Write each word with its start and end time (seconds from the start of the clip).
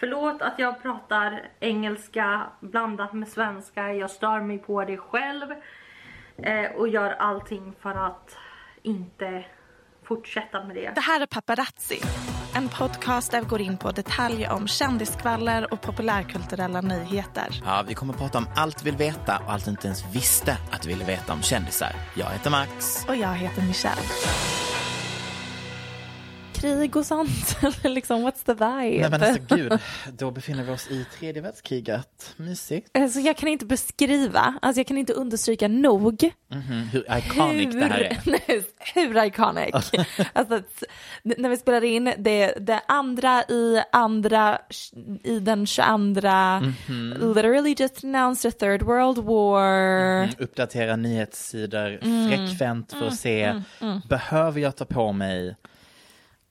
Förlåt 0.00 0.42
att 0.42 0.58
jag 0.58 0.82
pratar 0.82 1.48
engelska 1.60 2.46
blandat 2.60 3.12
med 3.12 3.28
svenska. 3.28 3.92
Jag 3.92 4.10
stör 4.10 4.40
mig 4.40 4.58
på 4.58 4.84
det 4.84 4.96
själv. 4.96 5.50
Eh, 6.42 6.70
och 6.76 6.88
gör 6.88 7.10
allting 7.10 7.74
för 7.80 8.06
att 8.06 8.36
inte 8.82 9.44
fortsätta 10.02 10.64
med 10.64 10.76
det. 10.76 10.92
Det 10.94 11.00
här 11.00 11.20
är 11.20 11.26
Paparazzi, 11.26 12.00
en 12.56 12.68
podcast 12.68 13.30
där 13.30 13.40
vi 13.40 13.46
går 13.46 13.60
in 13.60 13.78
på 13.78 13.90
detaljer 13.90 14.52
om 14.52 14.68
kändiskvaller 14.68 15.72
och 15.72 15.80
populärkulturella 15.80 16.80
nyheter. 16.80 17.62
Ja, 17.64 17.84
vi 17.88 17.94
kommer 17.94 18.12
att 18.12 18.18
prata 18.18 18.38
om 18.38 18.46
allt 18.56 18.82
vi 18.82 18.90
vill 18.90 18.98
veta 18.98 19.38
och 19.46 19.52
allt 19.52 19.64
du 19.64 19.70
inte 19.70 19.86
ens 19.86 20.14
visste 20.14 20.56
att 20.72 20.82
du 20.82 20.88
ville 20.88 21.04
veta 21.04 21.32
om 21.32 21.42
kändisar. 21.42 21.92
Jag 22.14 22.26
heter 22.26 22.50
Max. 22.50 23.04
Och 23.08 23.16
jag 23.16 23.34
heter 23.34 23.62
Michelle. 23.62 24.02
Krig 26.60 26.96
och 26.96 27.06
sånt, 27.06 27.58
eller 27.62 27.88
liksom 27.94 28.26
what's 28.28 28.44
the 28.46 28.52
vibe? 28.52 29.00
Nej 29.00 29.10
men 29.10 29.22
alltså 29.22 29.56
gud, 29.56 29.78
då 30.18 30.30
befinner 30.30 30.62
vi 30.64 30.72
oss 30.72 30.90
i 30.90 31.06
tredje 31.18 31.42
världskriget. 31.42 32.34
Mysigt. 32.36 32.90
Alltså 32.98 33.20
jag 33.20 33.36
kan 33.36 33.48
inte 33.48 33.66
beskriva, 33.66 34.54
alltså 34.62 34.80
jag 34.80 34.86
kan 34.86 34.98
inte 34.98 35.12
understryka 35.12 35.68
nog 35.68 36.32
Mhm, 36.50 36.88
Hur 36.92 37.18
iconic 37.18 37.74
det 37.74 37.84
här 37.84 37.98
är. 38.00 38.18
Nej, 38.26 38.64
hur 38.94 39.24
iconic. 39.24 39.70
alltså, 40.32 40.62
när 41.22 41.48
vi 41.48 41.56
spelar 41.56 41.84
in 41.84 42.12
det, 42.18 42.54
det 42.60 42.80
andra 42.88 43.42
i 43.42 43.82
andra 43.92 44.58
i 45.24 45.40
den 45.40 45.66
22 45.66 46.28
Mhm. 46.88 47.34
literally 47.34 47.74
just 47.78 48.04
announced 48.04 48.48
a 48.48 48.52
third 48.58 48.82
world 48.82 49.18
war. 49.18 50.22
Mm, 50.24 50.30
Uppdatera 50.38 50.96
nyhetssidor 50.96 51.98
Mm. 52.02 52.28
frekvent 52.28 52.92
för 52.92 53.06
att 53.06 53.16
se, 53.16 53.62
behöver 54.08 54.60
jag 54.60 54.76
ta 54.76 54.84
på 54.84 55.12
mig 55.12 55.56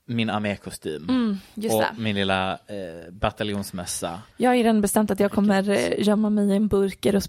min 0.10 0.30
armékostym 0.30 1.06
Mm, 1.10 1.38
och 1.56 1.82
det. 1.82 1.90
min 1.98 2.16
lilla 2.16 2.54
eh, 2.54 3.12
bataljonsmössa. 3.12 4.22
Jag 4.38 4.50
har 4.50 4.56
ju 4.56 4.64
redan 4.64 4.82
bestämt 4.82 5.12
att 5.12 5.20
jag 5.20 5.32
kommer 5.32 5.70
eh, 5.70 6.06
gömma 6.08 6.30
mig 6.30 6.50
i 6.50 6.56
en 6.56 6.68
burker, 6.68 7.16
och, 7.16 7.22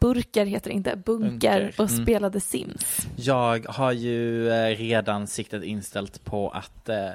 burker 0.00 0.46
heter 0.46 0.70
det 0.70 0.74
inte, 0.74 0.96
bunker, 0.96 1.60
Bunker, 1.60 1.74
och 1.78 1.90
mm. 1.90 2.04
spela 2.04 2.30
The 2.30 2.40
Sims. 2.40 3.06
Jag 3.16 3.66
har 3.68 3.92
ju 3.92 4.48
eh, 4.50 4.76
redan 4.76 5.26
siktet 5.26 5.62
inställt 5.62 6.24
på 6.24 6.50
att 6.50 6.88
eh, 6.88 7.08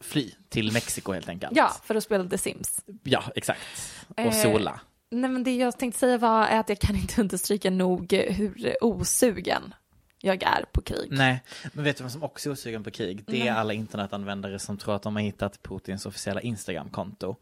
fly 0.00 0.30
till 0.48 0.72
Mexiko 0.72 1.12
helt 1.12 1.28
enkelt. 1.28 1.52
Ja, 1.56 1.72
för 1.84 1.94
att 1.94 2.04
spela 2.04 2.24
The 2.24 2.38
Sims. 2.38 2.84
Ja, 3.02 3.22
exakt. 3.34 3.60
Och 4.08 4.18
Eh, 4.18 4.30
sola. 4.30 4.80
Nej 5.10 5.30
men 5.30 5.44
det 5.44 5.56
jag 5.56 5.78
tänkte 5.78 6.00
säga 6.00 6.18
var 6.18 6.46
att 6.46 6.68
jag 6.68 6.78
kan 6.78 6.96
inte 6.96 7.20
understryka 7.20 7.70
nog 7.70 8.12
hur 8.12 8.76
osugen 8.80 9.74
jag 10.22 10.42
är 10.42 10.64
på 10.72 10.82
krig. 10.82 11.08
Nej, 11.10 11.42
men 11.72 11.84
vet 11.84 11.96
du 11.96 12.02
vad 12.02 12.12
som 12.12 12.22
också 12.22 12.48
är 12.48 12.52
osugen 12.52 12.84
på 12.84 12.90
krig? 12.90 13.24
Det 13.26 13.48
är 13.48 13.52
alla 13.52 13.72
internetanvändare 13.72 14.58
som 14.58 14.78
tror 14.78 14.96
att 14.96 15.02
de 15.02 15.16
har 15.16 15.22
hittat 15.22 15.62
Putins 15.62 16.06
officiella 16.06 16.40
Instagram-konto. 16.40 17.36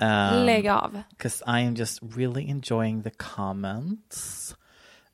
Um, 0.00 0.44
Lägg 0.44 0.68
av. 0.68 1.02
Cause 1.16 1.44
I 1.46 1.66
am 1.66 1.74
just 1.74 2.02
really 2.16 2.50
enjoying 2.50 3.02
the 3.02 3.10
comments. 3.10 4.54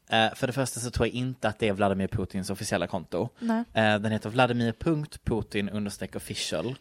Eh, 0.08 0.34
för 0.34 0.46
det 0.46 0.52
första 0.52 0.80
så 0.80 0.90
tror 0.90 1.06
jag 1.06 1.14
inte 1.14 1.48
att 1.48 1.58
det 1.58 1.68
är 1.68 1.72
Vladimir 1.72 2.08
Putins 2.08 2.50
officiella 2.50 2.86
konto. 2.86 3.28
Nej. 3.38 3.64
Eh, 3.74 3.98
den 3.98 4.12
heter 4.12 4.30
vladimir.putin 4.30 5.88
official. 6.16 6.74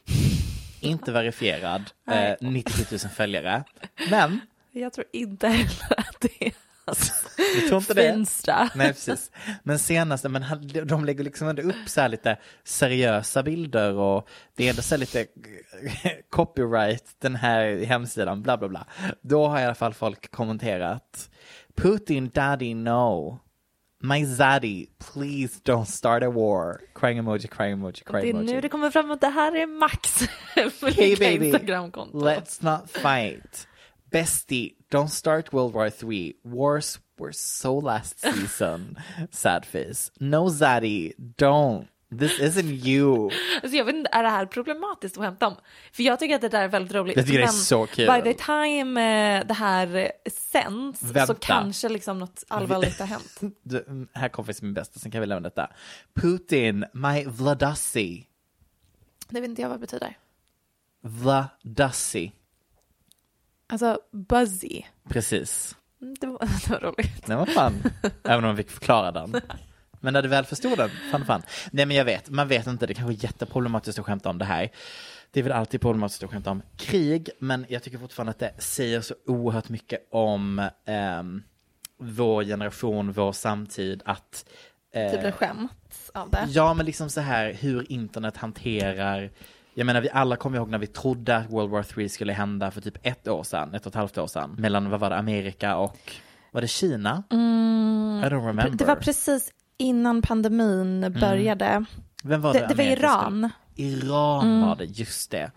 inte 0.80 1.12
verifierad, 1.12 1.92
Nej. 2.04 2.38
97 2.42 2.84
000 2.92 3.00
följare. 3.00 3.64
Men, 4.10 4.40
Jag 4.72 4.94
tror 4.94 5.06
inte 5.14 5.48
heller 5.48 6.00
att 6.00 6.16
det 6.22 6.46
är 6.46 6.52
hans 6.92 7.32
du 7.56 7.68
tror 7.68 7.78
inte 7.78 7.94
det? 7.94 8.70
Nej, 8.76 8.88
precis. 8.88 9.32
Men 9.64 9.80
senaste, 9.80 10.30
men 10.30 10.46
de 10.86 11.06
lägger 11.06 11.24
liksom 11.24 11.48
ändå 11.48 11.62
upp 11.62 11.76
så 11.86 12.02
här 12.02 12.10
lite 12.10 12.38
seriösa 12.64 13.44
bilder 13.44 13.94
och 13.94 14.28
det 14.56 14.70
är 14.70 14.74
så 14.74 14.98
lite 14.98 15.28
copyright, 16.30 17.06
den 17.20 17.36
här 17.36 17.86
hemsidan, 17.86 18.42
bla 18.42 18.58
bla 18.58 18.70
bla. 18.70 18.88
Då 19.22 19.48
har 19.48 19.60
i 19.60 19.64
alla 19.64 19.76
fall 19.76 19.94
folk 19.94 20.32
kommenterat 20.32 21.30
Putin 21.76 22.30
daddy 22.34 22.74
no. 22.74 23.40
My 24.04 24.26
zaddy, 24.26 24.88
please 25.14 25.60
don't 25.64 25.86
start 25.86 26.24
a 26.24 26.30
war. 26.30 26.80
Crying 26.96 27.18
emoji, 27.20 27.48
crying 27.48 27.74
emoji, 27.74 28.04
Det 28.06 28.12
crying 28.12 28.36
är 28.36 28.40
emoji. 28.40 28.54
nu 28.54 28.62
det 28.62 28.70
kommer 28.70 28.92
fram 28.92 29.12
att 29.12 29.22
det 29.22 29.28
här 29.28 29.56
är 29.56 29.68
Max 29.68 30.28
Hey 30.96 31.16
baby, 31.16 31.52
let's 32.14 32.64
not 32.64 32.90
fight. 32.92 33.68
Bestie, 34.12 34.76
don't 34.90 35.08
start 35.08 35.54
World 35.54 35.74
War 35.74 35.90
3. 35.90 36.34
Wars 36.44 37.00
were 37.18 37.34
so 37.34 37.80
last 37.80 38.20
season. 38.34 38.98
Sad 39.32 39.66
face. 39.66 40.12
No 40.20 40.50
Zaddy, 40.50 41.14
don't. 41.38 41.88
This 42.20 42.40
isn't 42.40 42.88
you. 42.88 43.32
Alltså 43.64 43.78
jag 43.78 43.86
vet 43.86 43.96
inte, 43.96 44.10
är 44.14 44.24
det 44.24 44.30
här 44.30 44.46
problematiskt 44.46 45.18
att 45.18 45.24
hämta 45.24 45.48
om? 45.48 45.56
För 45.92 46.04
jag 46.04 46.20
tycker 46.20 46.36
att 46.36 46.42
det 46.42 46.50
där 46.50 46.62
är 46.62 46.68
väldigt 46.68 46.94
roligt. 46.94 47.16
Jag 47.18 47.26
tycker 47.26 47.40
det 47.40 47.44
är 47.44 47.48
men 47.48 47.54
så 47.54 47.88
kul. 47.88 48.08
By 48.08 48.34
the 48.34 48.44
time 48.44 49.02
eh, 49.38 49.48
det 49.48 49.54
här 49.54 49.96
eh, 49.96 50.08
sänds 50.32 51.00
så 51.28 51.34
kanske 51.34 51.90
liksom 51.90 52.20
något 52.20 52.44
allvarligt 52.48 53.00
har 53.00 53.06
hänt. 53.06 53.42
Du, 53.64 54.08
här 54.14 54.30
kommer 54.30 54.46
faktiskt 54.46 54.62
min 54.62 54.74
bästa, 54.74 55.00
sen 55.00 55.12
kan 55.12 55.22
vi 55.22 55.28
lämna 55.28 55.50
detta. 55.50 55.72
Putin, 56.14 56.86
my 56.94 57.26
Vladasi. 57.26 58.26
Det 59.30 59.42
vet 59.42 59.50
inte 59.50 59.62
jag 59.62 59.70
vad 59.70 59.78
det 59.78 59.82
betyder. 59.82 60.18
Vladasi. 61.02 62.32
Alltså 63.72 64.00
buzzy. 64.12 64.82
Precis. 65.10 65.76
Mm, 66.02 66.16
Det 66.20 66.28
var, 66.28 66.40
det 66.68 66.70
var 66.70 66.80
roligt. 66.80 67.28
Nej, 67.28 67.38
vad 67.38 67.50
fan. 67.50 67.74
Även 68.24 68.38
om 68.44 68.48
man 68.50 68.58
fick 68.58 68.72
förklara 68.72 69.12
den. 69.12 69.36
Men 70.00 70.14
när 70.14 70.22
du 70.22 70.28
väl 70.30 70.46
förstod 70.46 70.78
den, 70.78 70.90
fan 71.12 71.26
fan. 71.26 71.42
Nej 71.72 71.86
men 71.86 71.98
jag 71.98 72.06
vet, 72.06 72.30
man 72.30 72.48
vet 72.48 72.68
inte, 72.68 72.88
det 72.88 72.94
kanske 72.94 73.14
är 73.14 73.24
jätteproblematiskt 73.24 74.00
att 74.00 74.06
skämta 74.06 74.30
om 74.30 74.38
det 74.38 74.46
här. 74.46 74.70
Det 75.32 75.40
är 75.40 75.44
väl 75.44 75.52
alltid 75.54 75.82
problematiskt 75.82 76.24
att 76.24 76.30
skämta 76.32 76.52
om 76.52 76.62
krig, 76.78 77.30
men 77.40 77.66
jag 77.70 77.84
tycker 77.84 77.98
fortfarande 77.98 78.30
att 78.32 78.40
det 78.40 78.54
säger 78.58 79.02
så 79.02 79.16
oerhört 79.26 79.70
mycket 79.70 80.08
om 80.12 80.70
ehm, 80.86 81.44
vår 81.98 82.44
generation, 82.44 83.12
vår 83.12 83.32
samtid, 83.32 84.02
att 84.06 84.46
eh, 84.94 85.12
Typ 85.12 85.24
en 85.24 85.32
skämt 85.32 86.12
av 86.14 86.30
det. 86.30 86.46
Ja, 86.50 86.74
men 86.74 86.86
liksom 86.86 87.10
så 87.10 87.22
här 87.22 87.54
hur 87.54 87.92
internet 87.92 88.38
hanterar 88.38 89.32
jag 89.74 89.86
menar, 89.86 90.02
vi 90.02 90.10
alla 90.10 90.36
kommer 90.36 90.58
ihåg 90.58 90.70
när 90.70 90.78
vi 90.78 90.88
trodde 90.88 91.38
att 91.38 91.50
World 91.50 91.70
War 91.72 91.84
3 91.84 92.10
skulle 92.10 92.34
hända 92.34 92.72
för 92.72 92.82
typ 92.82 92.98
ett 93.04 93.28
år 93.28 93.44
sedan, 93.44 93.74
ett 93.74 93.86
och 93.86 93.92
ett 93.92 93.96
halvt 93.96 94.18
år 94.18 94.28
sedan, 94.28 94.56
mellan, 94.58 94.90
vad 94.90 95.00
var 95.00 95.10
det, 95.10 95.18
Amerika 95.18 95.76
och, 95.76 95.98
var 96.52 96.62
det 96.62 96.68
Kina? 96.68 97.24
I 97.30 97.34
don't 97.34 98.30
remember. 98.30 98.64
Mm. 98.66 98.78
Det 98.78 98.86
var 98.86 98.96
precis 98.96 99.52
innan 99.78 100.22
pandemin 100.22 101.16
började. 101.20 101.86
Vem 102.24 102.42
var 102.42 102.54
Det, 102.54 102.60
det? 102.60 102.66
det 102.68 102.76
var 102.76 102.84
Iran. 102.84 103.50
Iran 103.76 104.48
Mm. 104.48 104.68
var 104.68 104.76
det, 104.76 104.86
just 104.86 105.32
det. 105.32 105.52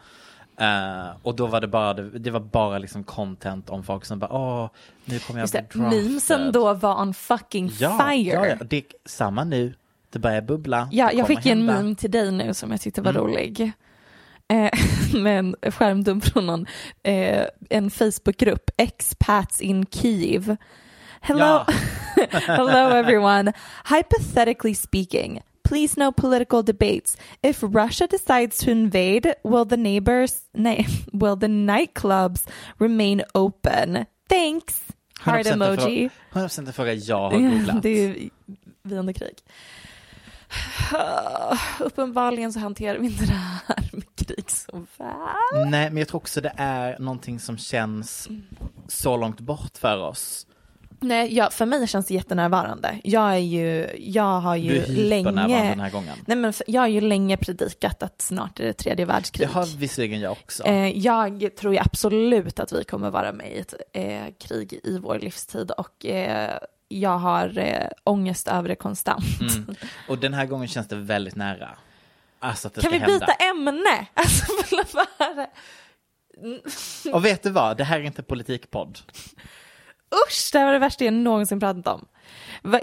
Eh, 0.56 1.16
och 1.22 1.36
då 1.36 1.46
var 1.46 1.60
det 1.60 1.68
bara, 1.68 1.94
det, 1.94 2.30
var 2.30 2.40
bara 2.40 2.78
liksom 2.78 3.04
content 3.04 3.70
om 3.70 3.82
folk 3.82 4.04
som 4.04 4.18
bara, 4.18 4.32
åh, 4.32 4.68
nu 5.04 5.18
kommer 5.18 5.40
jag 5.40 5.44
Just 5.44 5.68
bli 5.72 5.80
det, 5.82 5.90
memesen 5.90 6.52
då 6.52 6.74
var 6.74 7.00
on 7.02 7.14
fucking 7.14 7.70
ja, 7.80 7.98
fire. 8.10 8.34
Ja, 8.34 8.46
ja, 8.46 8.56
det 8.64 8.76
är 8.76 8.84
samma 9.04 9.44
nu. 9.44 9.74
Det 10.10 10.18
börjar 10.18 10.42
bubbla. 10.42 10.88
Ja, 10.92 11.12
jag 11.12 11.26
fick 11.26 11.46
en 11.46 11.58
hända. 11.58 11.72
Mm. 11.72 11.84
meme 11.84 11.94
till 11.96 12.10
dig 12.10 12.32
nu 12.32 12.54
som 12.54 12.70
jag 12.70 12.80
tyckte 12.80 13.02
var 13.02 13.12
rolig. 13.12 13.72
Eh, 14.52 14.70
med 15.22 15.38
en 15.38 15.56
skärmdump 15.72 16.24
från 16.24 16.46
någon, 16.46 16.66
eh, 17.02 17.44
en 17.70 17.90
Facebookgrupp, 17.90 18.70
expats 18.76 19.60
in 19.60 19.86
Kiev. 19.86 20.56
Hello, 21.20 21.40
Ja. 21.44 21.66
hello 22.46 22.90
everyone. 22.90 23.52
Hypothetically 23.88 24.74
speaking, 24.74 25.40
please 25.68 26.00
no 26.00 26.12
political 26.12 26.64
debates. 26.64 27.16
If 27.42 27.62
Russia 27.62 28.06
decides 28.10 28.58
to 28.58 28.70
invade, 28.70 29.34
will 29.44 29.68
the 29.68 29.76
neighbors, 29.76 30.32
nej, 30.52 30.86
will 31.12 31.40
the 31.40 31.48
nightclubs 31.48 32.46
remain 32.78 33.22
open? 33.34 34.04
Thanks. 34.28 34.80
Heart 35.20 35.46
100% 35.46 35.52
en 35.52 35.62
emoji. 35.62 36.10
fråga- 36.32 36.46
100% 36.48 36.66
en 36.66 36.72
fråga 36.72 36.92
jag 36.94 37.30
har 37.30 37.38
googlat. 37.38 37.82
Det 37.82 37.88
är 37.88 38.08
ju 38.08 38.30
vi 38.82 38.94
under 38.96 39.12
krig. 39.12 39.36
Uppenbarligen 41.80 42.52
så 42.52 42.58
hanterar 42.60 42.98
vi 42.98 43.06
inte 43.06 43.24
det 43.24 43.32
här 43.66 43.90
med 43.92 44.04
krig 44.16 44.50
så 44.50 44.86
väl. 44.96 45.68
Nej, 45.70 45.90
men 45.90 45.96
jag 45.96 46.08
tror 46.08 46.20
också 46.20 46.40
det 46.40 46.52
är 46.56 46.98
någonting 46.98 47.40
som 47.40 47.58
känns 47.58 48.28
så 48.88 49.16
långt 49.16 49.40
bort 49.40 49.78
för 49.78 49.98
oss. 49.98 50.46
Nej, 51.00 51.34
ja, 51.36 51.50
för 51.50 51.66
mig 51.66 51.86
känns 51.86 52.06
det 52.06 52.14
jättenärvarande. 52.14 53.00
Jag 53.04 53.32
är 53.32 53.38
ju, 53.38 53.88
jag 53.98 54.40
har 54.40 54.56
Du 54.56 54.62
ju 54.62 54.78
är 54.82 54.86
länge, 54.86 55.68
den 55.68 55.80
här 55.80 55.90
gången. 55.90 56.18
nej 56.26 56.36
men 56.36 56.52
jag 56.66 56.80
har 56.80 56.88
ju 56.88 57.00
länge 57.00 57.36
predikat 57.36 58.02
att 58.02 58.22
snart 58.22 58.60
är 58.60 58.64
det 58.64 58.72
tredje 58.72 59.04
världskrig. 59.04 59.48
Det 59.48 59.52
har 59.52 59.78
visserligen 59.78 60.20
jag 60.20 60.32
också. 60.32 60.62
Eh, 60.64 60.98
jag 60.98 61.50
tror 61.56 61.74
ju 61.74 61.78
absolut 61.80 62.60
att 62.60 62.72
vi 62.72 62.84
kommer 62.84 63.10
vara 63.10 63.32
med 63.32 63.52
i 63.52 63.58
ett 63.58 63.74
eh, 63.92 64.22
krig 64.48 64.72
i 64.84 64.98
vår 64.98 65.18
livstid 65.18 65.70
och 65.70 66.06
eh, 66.06 66.58
jag 67.00 67.18
har 67.18 67.58
eh, 67.58 67.88
ångest 68.04 68.48
över 68.48 68.68
det 68.68 68.74
konstant. 68.76 69.24
Mm. 69.40 69.74
Och 70.08 70.18
den 70.18 70.34
här 70.34 70.46
gången 70.46 70.68
känns 70.68 70.88
det 70.88 70.96
väldigt 70.96 71.36
nära. 71.36 71.70
Alltså 72.38 72.68
att 72.68 72.74
det 72.74 72.80
Kan 72.80 72.90
ska 72.90 72.98
vi 72.98 73.06
byta 73.06 73.26
hända. 73.38 73.70
ämne? 73.70 74.06
Alltså? 74.14 74.46
Och 77.12 77.24
vet 77.24 77.42
du 77.42 77.50
vad, 77.50 77.76
det 77.76 77.84
här 77.84 78.00
är 78.00 78.04
inte 78.04 78.22
politikpodd. 78.22 78.98
Usch, 80.28 80.50
det 80.52 80.58
här 80.58 80.66
var 80.66 80.72
det 80.72 80.78
värsta 80.78 81.04
jag 81.04 81.14
någonsin 81.14 81.60
pratat 81.60 81.86
om. 81.86 82.06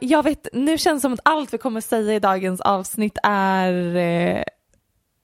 Jag 0.01 0.23
vet, 0.23 0.47
nu 0.53 0.77
känns 0.77 1.01
det 1.01 1.05
som 1.05 1.13
att 1.13 1.19
allt 1.23 1.53
vi 1.53 1.57
kommer 1.57 1.81
säga 1.81 2.13
i 2.15 2.19
dagens 2.19 2.61
avsnitt 2.61 3.17
är... 3.23 3.95
Eh, 3.95 4.43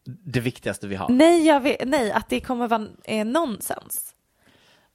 Det 0.06 0.40
viktigaste 0.40 0.88
vi 0.88 0.96
har. 0.96 1.10
nej, 1.10 1.60
vet, 1.60 1.88
nej, 1.88 2.12
att 2.12 2.30
det 2.30 2.40
kommer 2.40 2.68
vara 2.68 2.88
eh, 3.04 3.26
nonsens. 3.26 4.14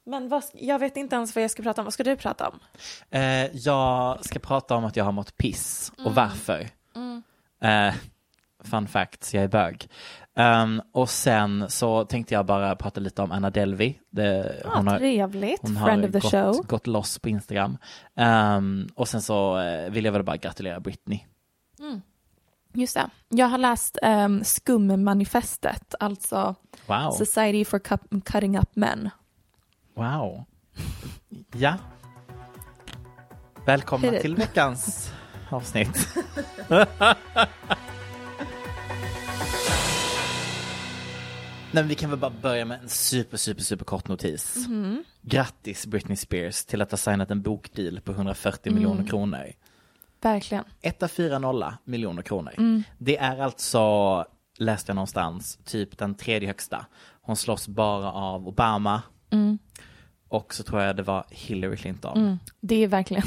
Men 0.05 0.29
vad, 0.29 0.43
jag 0.53 0.79
vet 0.79 0.97
inte 0.97 1.15
ens 1.15 1.35
vad 1.35 1.43
jag 1.43 1.51
ska 1.51 1.63
prata 1.63 1.81
om. 1.81 1.85
Vad 1.85 1.93
ska 1.93 2.03
du 2.03 2.15
prata 2.15 2.49
om? 2.49 2.59
Eh, 3.09 3.45
jag 3.55 4.25
ska 4.25 4.39
prata 4.39 4.75
om 4.75 4.85
att 4.85 4.95
jag 4.95 5.05
har 5.05 5.11
mått 5.11 5.37
piss 5.37 5.91
Mm. 5.97 6.07
och 6.07 6.15
varför. 6.15 6.69
Eh, 7.61 7.93
fun 8.63 8.87
facts, 8.87 9.33
jag 9.33 9.43
är 9.43 9.47
bög. 9.47 9.87
Ehm, 10.35 10.81
och 10.91 11.09
sen 11.09 11.69
så 11.69 12.05
tänkte 12.05 12.33
jag 12.33 12.45
bara 12.45 12.75
prata 12.75 12.99
lite 12.99 13.21
om 13.21 13.31
Anna 13.31 13.49
Delvey. 13.49 13.95
Det, 14.09 14.61
Ah, 14.65 14.97
trevligt. 14.97 15.59
hon 15.61 15.75
Friend 15.85 16.05
of 16.05 16.11
the 16.11 16.19
gått, 16.19 16.31
show. 16.31 16.65
gått 16.67 16.87
loss 16.87 17.19
på 17.19 17.29
Instagram. 17.29 17.77
Ehm, 18.15 18.87
och 18.95 19.07
sen 19.07 19.21
så 19.21 19.59
eh, 19.59 19.89
vill 19.91 20.05
jag 20.05 20.11
väl 20.11 20.23
bara 20.23 20.37
gratulera 20.37 20.79
Britney. 20.79 21.19
Just 22.75 22.93
det. 22.95 23.09
Jag 23.29 23.47
har 23.47 23.57
läst 23.57 23.97
um, 24.03 24.43
Skummanifestet, 24.43 25.95
alltså 25.99 26.55
Wow. 26.87 27.11
Society 27.11 27.65
for 27.65 27.79
Cu- 27.79 28.21
Cutting 28.25 28.57
Up 28.57 28.69
Men. 28.75 29.09
Wow. 29.93 30.43
Ja. 31.55 31.77
Välkomna 33.65 34.07
Hej. 34.11 34.21
till 34.21 34.35
veckans 34.35 35.11
avsnitt. 35.49 36.07
Nej, 41.71 41.83
vi 41.83 41.95
kan 41.95 42.09
väl 42.09 42.19
bara 42.19 42.31
börja 42.41 42.65
med 42.65 42.79
en 42.81 42.89
super, 42.89 43.37
super, 43.37 43.61
super 43.61 43.85
kort 43.85 44.07
notis. 44.07 44.67
Grattis 45.21 45.85
Britney 45.87 46.15
Spears 46.17 46.65
till 46.65 46.81
att 46.81 46.91
ha 46.91 46.97
signat 46.97 47.31
en 47.31 47.41
bokdeal 47.41 48.01
på 48.01 48.11
140 48.11 48.73
miljoner 48.73 49.07
kronor. 49.07 49.51
Verkligen. 50.21 50.63
140 50.81 51.77
miljoner 51.85 52.21
kronor. 52.21 52.83
Det 52.97 53.17
är 53.17 53.39
alltså, 53.39 54.25
läste 54.57 54.89
jag 54.89 54.95
någonstans, 54.95 55.59
typ 55.65 55.97
den 55.97 56.15
tredje 56.15 56.47
högsta. 56.47 56.85
Hon 57.21 57.35
slåss 57.35 57.67
bara 57.67 58.11
av 58.11 58.47
Obama. 58.47 59.01
Och 60.27 60.53
så 60.53 60.63
tror 60.63 60.81
jag 60.81 60.95
det 60.95 61.03
var 61.03 61.25
Hillary 61.29 61.77
Clinton. 61.77 62.39
Det 62.61 62.83
är 62.83 62.87
verkligen... 62.87 63.23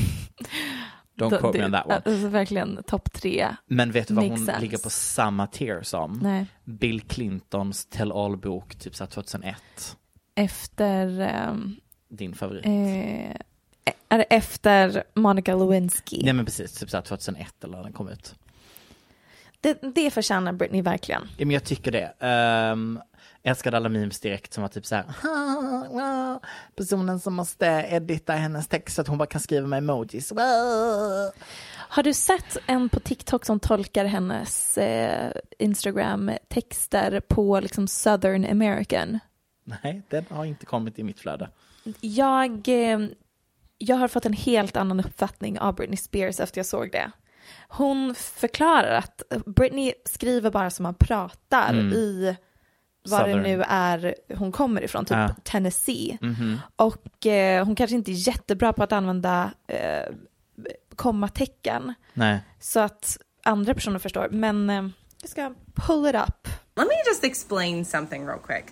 Don't 1.19 1.39
quote 1.39 1.59
me 1.59 1.65
on 1.65 1.73
that 1.73 1.87
one. 1.87 1.95
Alltså 1.95 2.29
verkligen 2.29 2.83
topp 2.87 3.13
tre. 3.13 3.57
Men 3.67 3.93
vet 3.93 4.09
du 4.09 4.15
vad 4.15 4.25
Makes 4.25 4.39
hon 4.41 4.47
sense. 4.47 4.61
ligger 4.61 4.79
på 4.79 4.91
samma 4.91 5.47
tier 5.47 5.83
som? 5.83 6.19
Nej. 6.23 6.47
Bill 6.65 7.01
Clintons 7.01 7.87
Tell 7.87 8.13
All-bok, 8.13 8.75
typ 8.77 8.95
så 8.95 9.05
här 9.05 9.11
2001. 9.11 9.97
Efter... 10.35 11.21
ehm, 11.21 11.77
Din 12.09 12.35
favorit. 12.35 12.67
eh, 12.67 13.31
är 14.09 14.19
det 14.19 14.23
efter 14.25 15.05
Monica 15.15 15.55
Lewinsky? 15.57 16.21
Nej 16.25 16.33
men 16.33 16.45
precis, 16.45 16.73
typ 16.79 16.91
så 16.91 16.97
här 16.97 17.03
2001 17.05 17.65
eller 17.65 17.77
när 17.77 17.83
den 17.85 17.93
kom 17.93 18.09
ut. 18.09 18.35
Det, 19.61 19.79
det 19.95 20.11
förtjänar 20.11 20.53
Britney 20.53 20.83
verkligen. 20.83 21.23
Ja, 21.37 21.47
men 21.47 21.51
jag 21.55 21.65
tycker 21.65 21.93
det. 21.93 22.27
Um, 22.73 23.01
älskade 23.47 23.77
alla 23.77 23.89
memes 23.89 24.21
direkt 24.21 24.53
som 24.53 24.63
var 24.63 24.69
typ 24.69 24.87
så 24.87 24.95
här. 24.95 25.05
"Ah, 26.01 26.41
Personen 26.77 27.21
som 27.21 27.35
måste 27.35 27.67
edita 27.67 28.33
hennes 28.33 28.69
text 28.69 28.95
så 28.97 29.01
att 29.03 29.09
hon 29.09 29.19
bara 29.19 29.27
kan 29.27 29.41
skriva 29.41 29.67
med 29.67 29.79
emojis. 29.79 30.33
Wow." 30.33 31.31
Har 31.89 32.03
du 32.03 32.15
sett 32.15 32.57
en 32.67 32.89
på 32.89 33.01
TikTok 33.01 33.47
som 33.47 33.61
tolkar 33.61 34.05
hennes 34.05 34.79
eh, 34.79 35.33
Instagram-texter 35.59 37.21
på 37.21 37.61
liksom 37.61 37.89
Southern 37.89 38.45
American? 38.51 39.19
Nej, 39.65 40.03
den 40.09 40.25
har 40.31 40.45
inte 40.45 40.67
kommit 40.67 40.99
i 40.99 41.03
mitt 41.03 41.21
flöde. 41.21 41.51
Jag, 42.01 42.69
eh, 42.69 42.99
jag 43.79 43.97
har 43.97 44.09
fått 44.09 44.27
en 44.27 44.33
helt 44.33 44.77
annan 44.77 45.01
uppfattning 45.01 45.59
av 45.59 45.75
Britney 45.75 45.97
Spears 45.97 46.41
efter 46.41 46.59
jag 46.59 46.67
såg 46.67 46.93
det. 46.93 47.11
Hon 47.69 48.15
förklarar 48.15 48.93
att 48.99 49.23
Britney 49.47 49.93
skriver 50.05 50.51
bara 50.51 50.71
som 50.71 50.83
man 50.83 50.95
pratar 50.95 51.75
i 51.75 52.37
var 53.07 53.19
Southern. 53.19 53.43
det 53.43 53.57
nu 53.57 53.63
är 53.69 54.15
hon 54.37 54.53
kommer 54.53 54.83
ifrån, 54.85 55.05
typ 55.05 55.17
Ja. 55.17 55.29
Tennessee. 55.45 56.19
Och 56.77 57.27
eh, 57.27 57.65
hon 57.67 57.75
kanske 57.75 57.97
inte 57.97 58.11
är 58.11 58.29
jättebra 58.29 58.73
på 58.73 58.83
att 58.83 58.93
använda 58.93 59.53
eh, 59.67 60.15
kommatecken 60.97 61.95
Nej. 62.15 62.41
så 62.61 62.81
att 62.81 63.19
andra 63.43 63.75
personer 63.75 63.99
förstår. 63.99 64.29
Men 64.31 64.71
eh, 64.71 64.89
jag 65.21 65.31
ska 65.31 65.55
pull 65.75 66.07
it 66.07 66.15
up. 66.15 66.49
Let 66.77 66.87
me 66.89 66.95
just 67.07 67.25
explain 67.25 67.85
something 67.85 68.27
real 68.27 68.39
quick. 68.39 68.65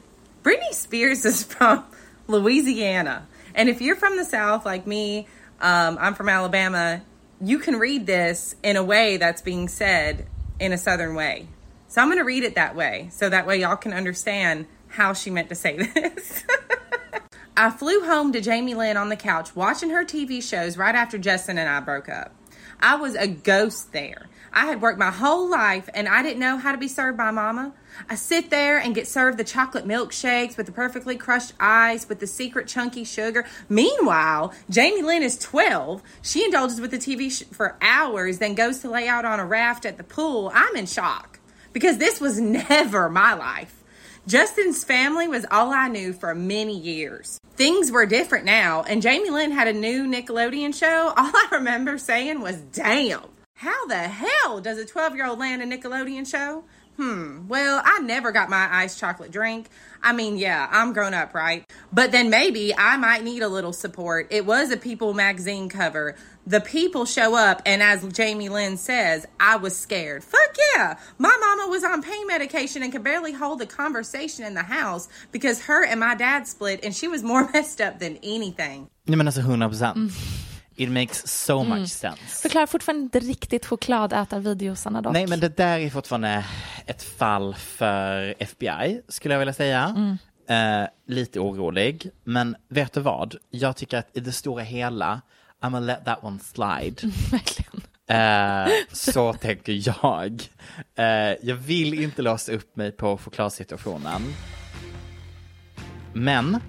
Britney 0.43 0.75
Spears 0.75 1.25
is 1.25 1.45
from 1.47 1.79
Louisiana. 2.27 3.23
And 3.55 3.69
if 3.69 3.81
you're 3.81 3.97
from 3.97 4.17
the 4.19 4.25
South 4.25 4.67
like 4.73 4.87
me, 4.87 5.19
um, 5.61 5.99
I'm 6.01 6.15
from 6.15 6.29
Alabama, 6.29 7.01
you 7.41 7.59
can 7.59 7.79
read 7.81 8.07
this 8.07 8.57
in 8.63 8.77
a 8.77 8.83
way 8.83 9.17
that's 9.19 9.43
being 9.45 9.69
said 9.69 10.27
in 10.61 10.73
a 10.73 10.79
Southern 10.79 11.15
way. 11.15 11.47
So 11.95 12.03
I'm 12.03 12.09
going 12.09 12.19
to 12.19 12.25
read 12.25 12.43
it 12.43 12.57
that 12.57 12.75
way 12.75 13.07
so 13.13 13.29
that 13.29 13.47
way 13.47 13.61
y'all 13.61 13.77
can 13.77 13.93
understand 13.93 14.67
how 14.89 15.13
she 15.13 15.31
meant 15.31 15.49
to 15.51 15.55
say 15.55 15.77
this. 15.95 16.43
I 17.57 17.71
flew 17.71 18.01
home 18.01 18.33
to 18.33 18.41
Jamie 18.41 18.75
Lynn 18.75 18.97
on 18.97 19.11
the 19.11 19.17
couch 19.17 19.55
watching 19.55 19.91
her 19.91 20.05
TV 20.05 20.43
shows 20.43 20.77
right 20.77 20.97
after 20.97 21.19
Justin 21.19 21.57
and 21.57 21.69
I 21.69 21.79
broke 21.79 22.09
up. 22.09 22.35
I 22.81 22.97
was 22.97 23.15
a 23.15 23.29
ghost 23.29 23.93
there. 23.93 24.27
I 24.53 24.67
had 24.67 24.83
worked 24.83 24.99
my 24.99 25.13
whole 25.13 25.49
life 25.49 25.89
and 25.95 26.09
I 26.09 26.25
didn't 26.25 26.41
know 26.41 26.57
how 26.57 26.73
to 26.73 26.79
be 26.79 26.89
served 26.89 27.17
by 27.17 27.31
mama. 27.31 27.73
I 28.11 28.17
sit 28.17 28.51
there 28.51 28.77
and 28.77 28.93
get 28.93 29.07
served 29.07 29.39
the 29.39 29.45
chocolate 29.45 29.87
milkshakes 29.87 30.57
with 30.57 30.67
the 30.67 30.73
perfectly 30.73 31.15
crushed 31.15 31.53
ice 31.61 32.09
with 32.09 32.19
the 32.19 32.27
secret 32.27 32.67
chunky 32.67 33.05
sugar. 33.05 33.47
Meanwhile, 33.69 34.53
Jamie 34.69 35.03
Lynn 35.03 35.23
is 35.23 35.39
12. 35.39 36.03
She 36.23 36.45
indulges 36.45 36.81
with 36.81 36.91
the 36.91 36.99
TV 36.99 37.31
sh- 37.31 37.45
for 37.55 37.77
hours, 37.81 38.39
then 38.39 38.57
goes 38.57 38.81
to 38.81 38.91
lay 38.91 39.07
out 39.07 39.25
on 39.25 39.39
a 39.39 39.47
raft 39.47 39.87
at 39.87 39.97
the 39.97 40.03
pool. 40.03 40.51
I'm 40.53 40.75
in 40.75 40.87
shock 40.87 41.34
because 41.75 41.99
this 41.99 42.19
was 42.19 42.41
never 42.41 43.11
my 43.11 43.35
life. 43.35 43.85
Justin's 44.27 44.83
family 44.85 45.29
was 45.29 45.45
all 45.51 45.71
I 45.71 45.89
knew 45.89 46.15
for 46.15 46.35
many 46.35 46.79
years. 46.79 47.39
Things 47.57 47.93
were 47.93 48.07
different 48.07 48.47
now, 48.47 48.83
and 48.83 49.03
Jamie 49.03 49.29
Lynn 49.29 49.51
had 49.51 49.69
a 49.69 49.73
new 49.75 50.07
Nickelodeon 50.07 50.75
show. 50.75 51.09
All 51.17 51.31
I 51.33 51.49
remember 51.53 51.99
saying 51.99 52.41
was, 52.41 52.57
damn, 52.57 53.29
how 53.55 53.87
the 53.87 54.09
hell 54.09 54.61
does 54.61 54.79
a 54.79 54.87
12 54.87 55.15
year 55.15 55.27
old 55.27 55.39
land 55.39 55.61
a 55.63 55.67
Nickelodeon 55.67 56.27
show? 56.27 56.65
Hmm, 56.97 57.49
well, 57.49 57.83
I 57.85 58.01
never 58.01 58.33
got 58.33 58.49
my 58.51 58.69
iced 58.71 58.99
chocolate 58.99 59.31
drink. 59.31 59.69
I 60.03 60.13
mean, 60.13 60.37
yeah, 60.37 60.69
I'm 60.71 60.93
grown 60.93 61.15
up, 61.15 61.35
right? 61.35 61.65
But 61.93 62.13
then 62.13 62.31
maybe 62.31 62.75
I 62.77 62.97
might 62.97 63.25
need 63.25 63.43
a 63.43 63.49
little 63.49 63.73
support. 63.73 64.27
It 64.31 64.45
was 64.47 64.71
a 64.71 64.77
People 64.77 65.15
magazine 65.15 65.69
cover. 65.69 66.15
The 66.47 66.61
people 66.61 67.07
show 67.07 67.35
up, 67.35 67.63
and 67.65 67.83
as 67.83 68.07
Jamie 68.09 68.51
Lynn 68.51 68.77
says, 68.77 69.27
I 69.41 69.57
was 69.57 69.75
scared. 69.75 70.23
Fuck 70.23 70.57
yeah! 70.75 70.99
My 71.17 71.35
mama 71.41 71.71
was 71.71 71.83
on 71.85 72.03
pain 72.03 72.27
medication 72.27 72.83
and 72.83 72.93
could 72.93 73.03
barely 73.03 73.33
hold 73.33 73.63
a 73.63 73.67
conversation 73.67 74.45
in 74.45 74.53
the 74.53 74.63
house 74.63 75.09
because 75.33 75.63
her 75.63 75.83
and 75.85 76.01
my 76.01 76.15
dad 76.15 76.47
split, 76.47 76.85
and 76.85 76.95
she 76.95 77.09
was 77.09 77.23
more 77.23 77.51
messed 77.55 77.81
up 77.81 77.99
than 77.99 78.19
anything. 78.23 78.89
Nej 79.07 79.17
men 79.17 79.27
alltså 79.27 79.41
100 79.41 79.69
procent. 79.69 80.13
It 80.77 80.91
makes 80.91 81.29
so 81.29 81.65
much 81.65 81.89
sense. 81.89 82.43
Förklarar 82.43 82.67
fortfarande 82.67 83.03
inte 83.03 83.19
riktigt 83.21 83.67
chokladätarvideosarna 83.67 85.03
dock. 85.03 85.13
Nej 85.13 85.27
men 85.27 85.41
det 85.41 85.57
där 85.57 85.79
är 85.79 85.91
fortfarande 85.91 86.45
ett 86.87 87.03
fall 87.03 87.55
för 87.55 88.35
FBI 88.39 89.01
skulle 89.09 89.35
jag 89.35 89.39
vilja 89.39 89.55
säga. 89.55 90.17
Eh, 90.49 90.89
lite 91.07 91.41
orolig. 91.41 92.11
Men 92.25 92.57
vet 92.69 92.93
du 92.93 93.01
vad? 93.01 93.35
Jag 93.51 93.77
tycker 93.77 93.99
att 93.99 94.09
i 94.17 94.21
det 94.21 94.33
stora 94.33 94.63
hela, 94.63 95.21
I'm 95.61 95.71
gonna 95.71 95.81
let 95.81 96.05
that 96.05 96.19
one 96.25 96.39
slide. 96.39 96.97
Verkligen. 97.31 97.81
Eh, 98.07 98.73
så 98.93 99.33
tänker 99.33 99.89
jag. 99.89 100.43
Eh, 100.95 101.37
jag 101.43 101.57
vill 101.57 102.03
inte 102.03 102.23
låsa 102.23 102.53
upp 102.53 102.77
mig 102.77 102.93
på 102.93 103.19
chokladsituationen. 103.19 104.23
Men 106.13 106.61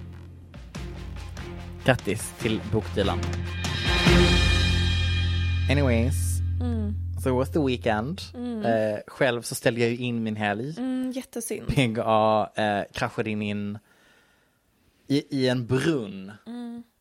grattis 1.84 2.32
till 2.38 2.60
bokdealen. 2.72 3.18
Anyways, 5.70 6.40
so 7.22 7.30
it 7.30 7.34
was 7.34 7.50
the 7.50 7.60
weekend. 7.60 8.20
Eh, 8.64 9.00
själv 9.06 9.42
så 9.42 9.54
ställde 9.54 9.80
jag 9.80 9.90
ju 9.90 9.96
in 9.96 10.22
min 10.22 10.36
helg. 10.36 10.74
Mm, 10.78 11.10
jättesynd. 11.10 11.66
PGA 11.66 12.50
eh, 12.54 12.84
kraschade 12.92 13.30
in, 13.30 13.42
in 13.42 13.78
i, 15.06 15.42
i 15.42 15.48
en 15.48 15.66
brunn 15.66 16.32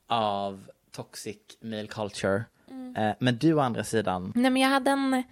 av 0.08 0.68
toxic 0.92 1.38
male 1.62 1.88
culture. 1.88 2.44
Eh, 2.98 3.12
men 3.20 3.38
du 3.38 3.54
å 3.54 3.60
andra 3.60 3.84
sidan, 3.84 4.32
Nej 4.36 4.52
men 4.52 4.62
jag 4.62 4.70
hade 4.70 4.92
en, 4.92 5.24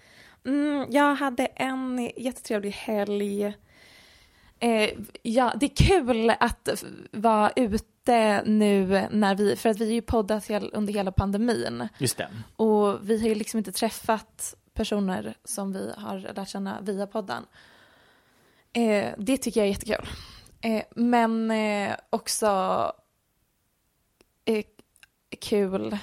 mm, 0.45 0.87
jag 0.89 1.15
hade 1.15 1.45
en 1.45 2.11
jättetrevlig 2.17 2.71
helg. 2.71 3.43
Eh, 4.59 4.89
ja, 5.21 5.53
det 5.59 5.65
är 5.65 5.75
kul 5.75 6.29
att 6.39 6.83
vara 7.11 7.51
ute 7.55 7.92
nu 8.45 9.07
när 9.12 9.36
vi, 9.36 9.55
för 9.55 9.69
att 9.69 9.79
vi 9.79 9.86
har 9.86 9.93
ju 9.93 10.01
poddat 10.01 10.50
under 10.74 10.93
hela 10.93 11.12
pandemin. 11.12 11.88
just 11.98 12.17
det. 12.17 12.29
Och 12.55 13.10
vi 13.10 13.22
har 13.22 13.27
ju 13.29 13.36
liksom 13.36 13.57
inte 13.57 13.72
träffat 13.72 14.55
personer 14.74 15.38
som 15.43 15.74
vi 15.74 15.93
har 15.98 16.19
lärt 16.36 16.50
känna 16.50 16.81
via 16.81 17.07
podden. 17.07 17.45
Eh, 18.74 19.13
det 19.17 19.38
tycker 19.38 19.60
jag 19.60 19.67
är 19.67 19.72
jättekul. 19.72 20.07
Eh, 20.62 20.83
men 20.95 21.51
eh, 21.51 21.95
också 22.10 22.48
eh, 24.45 24.63
kul 25.39 25.98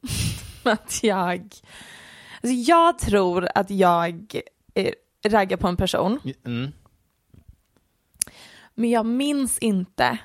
att 0.62 1.02
jag... 1.02 1.40
Alltså 2.42 2.54
jag 2.72 2.98
tror 2.98 3.48
att 3.54 3.70
jag 3.70 4.40
raggar 5.26 5.56
på 5.56 5.68
en 5.68 5.76
person, 5.76 6.20
Mm. 6.44 6.72
men 8.74 8.90
jag 8.90 9.06
minns 9.06 9.58
inte 9.58 10.18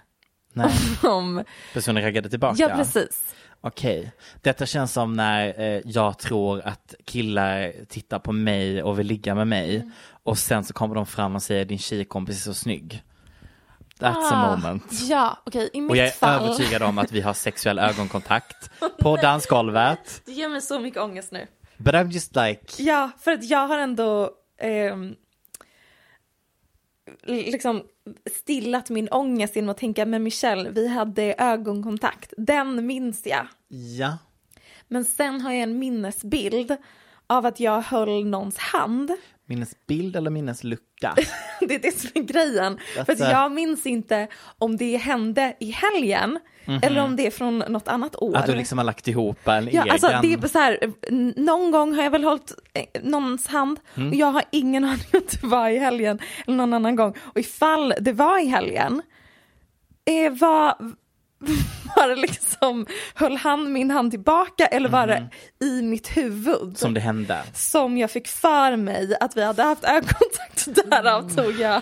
Nej, 0.53 0.71
om... 1.03 1.43
personen 1.73 2.03
raggade 2.03 2.29
tillbaka. 2.29 2.55
Ja, 2.59 2.69
precis. 2.75 3.35
Okej, 3.63 4.11
detta 4.41 4.65
känns 4.65 4.93
som 4.93 5.13
när 5.13 5.59
eh, 5.61 5.81
jag 5.85 6.19
tror 6.19 6.61
att 6.65 6.95
killar 7.05 7.73
tittar 7.89 8.19
på 8.19 8.31
mig 8.31 8.83
och 8.83 8.99
vill 8.99 9.07
ligga 9.07 9.35
med 9.35 9.47
mig 9.47 9.75
Mm. 9.75 9.91
och 10.23 10.37
sen 10.37 10.63
så 10.63 10.73
kommer 10.73 10.95
de 10.95 11.05
fram 11.05 11.35
och 11.35 11.43
säger 11.43 11.65
din 11.65 11.77
tjejkompis 11.79 12.37
är 12.37 12.41
så 12.41 12.53
snygg. 12.53 13.03
That's 13.99 14.15
a 14.15 14.29
Ah, 14.31 14.55
moment. 14.57 15.01
Ja, 15.09 15.37
okej. 15.45 15.69
I 15.73 15.81
mitt 15.81 15.89
Och 15.91 15.97
jag 15.97 16.07
är 16.07 16.11
fall... 16.11 16.43
övertygad 16.43 16.83
om 16.83 16.97
att 16.97 17.11
vi 17.11 17.21
har 17.21 17.33
sexuell 17.33 17.79
ögonkontakt 17.89 18.69
på 18.99 19.15
dansgolvet. 19.15 20.21
Det 20.25 20.31
ger 20.31 20.49
mig 20.49 20.61
så 20.61 20.79
mycket 20.79 21.01
ångest 21.01 21.31
nu. 21.31 21.47
But 21.77 21.93
I'm 21.93 22.11
just 22.11 22.35
like, 22.35 22.83
Ja, 22.83 23.09
för 23.19 23.31
att 23.31 23.43
jag 23.43 23.67
har 23.67 23.77
ändå 23.77 24.31
ehm, 24.57 25.15
liksom 27.23 27.83
stillat 28.31 28.89
min 28.89 29.09
ångest 29.09 29.55
genom 29.55 29.69
att 29.69 29.77
tänka, 29.77 30.05
men 30.05 30.23
Michelle, 30.23 30.69
vi 30.69 30.87
hade 30.87 31.35
ögonkontakt. 31.37 32.33
Den 32.37 32.85
minns 32.85 33.25
jag. 33.25 33.47
ja, 33.67 34.17
Men 34.87 35.05
sen 35.05 35.41
har 35.41 35.51
jag 35.51 35.61
en 35.61 35.79
minnesbild 35.79 36.77
av 37.27 37.45
att 37.45 37.59
jag 37.59 37.81
höll 37.81 38.25
någons 38.25 38.57
hand. 38.57 39.11
Minnesbild 39.55 40.15
eller 40.15 40.29
minneslucka? 40.31 41.15
Det 41.59 41.75
är 41.75 41.79
det 41.79 41.99
som 41.99 42.09
är 42.13 42.21
grejen. 42.21 42.77
För 42.95 43.03
That's 43.03 43.23
a- 43.27 43.31
jag 43.31 43.51
minns 43.51 43.85
inte 43.85 44.27
om 44.57 44.77
det 44.77 44.97
hände 44.97 45.55
i 45.59 45.71
helgen 45.71 46.39
eller 46.83 47.01
om 47.03 47.15
det 47.15 47.27
är 47.27 47.31
från 47.31 47.59
något 47.59 47.87
annat 47.87 48.15
år. 48.15 48.37
Att 48.37 48.45
du 48.45 48.55
liksom 48.55 48.77
har 48.77 48.85
lagt 48.85 49.07
ihop 49.07 49.47
en 49.47 49.63
Ja, 49.63 49.69
egen... 49.69 49.89
alltså 49.91 50.07
det 50.21 50.33
är 50.33 50.47
så 50.47 50.59
här, 50.59 50.77
någon 51.41 51.71
gång 51.71 51.93
har 51.95 52.03
jag 52.03 52.11
väl 52.11 52.23
hållit 52.23 52.51
eh, 52.73 53.01
någons 53.03 53.47
hand 53.47 53.79
Mm. 53.95 54.09
och 54.09 54.15
jag 54.15 54.27
har 54.31 54.43
ingen 54.51 54.83
aning 54.91 55.05
om 55.13 55.21
det 55.31 55.43
var 55.43 55.69
i 55.69 55.77
helgen 55.77 56.19
eller 56.47 56.57
någon 56.57 56.73
annan 56.73 56.95
gång. 56.95 57.13
Och 57.21 57.39
ifall 57.39 57.93
det 57.99 58.13
var 58.13 58.39
i 58.43 58.45
helgen, 58.47 59.01
eh, 60.05 60.31
var, 60.33 60.75
var 61.95 62.07
det 62.07 62.15
liksom, 62.15 62.85
höll 63.15 63.37
han 63.37 63.73
min 63.73 63.91
hand 63.91 64.11
tillbaka 64.11 64.65
eller 64.65 64.89
var 64.89 65.07
det 65.07 65.29
i 65.65 65.81
mitt 65.81 66.17
huvud? 66.17 66.77
Som 66.77 66.93
det 66.93 66.99
hände. 66.99 67.43
som 67.53 67.97
jag 67.97 68.11
fick 68.11 68.27
för 68.27 68.75
mig 68.75 69.15
att 69.19 69.37
vi 69.37 69.43
hade 69.43 69.63
haft 69.63 69.83
ögonkontakt 69.83 70.67
och 70.67 70.73
därav 70.89 71.29
tog 71.35 71.59
jag 71.59 71.81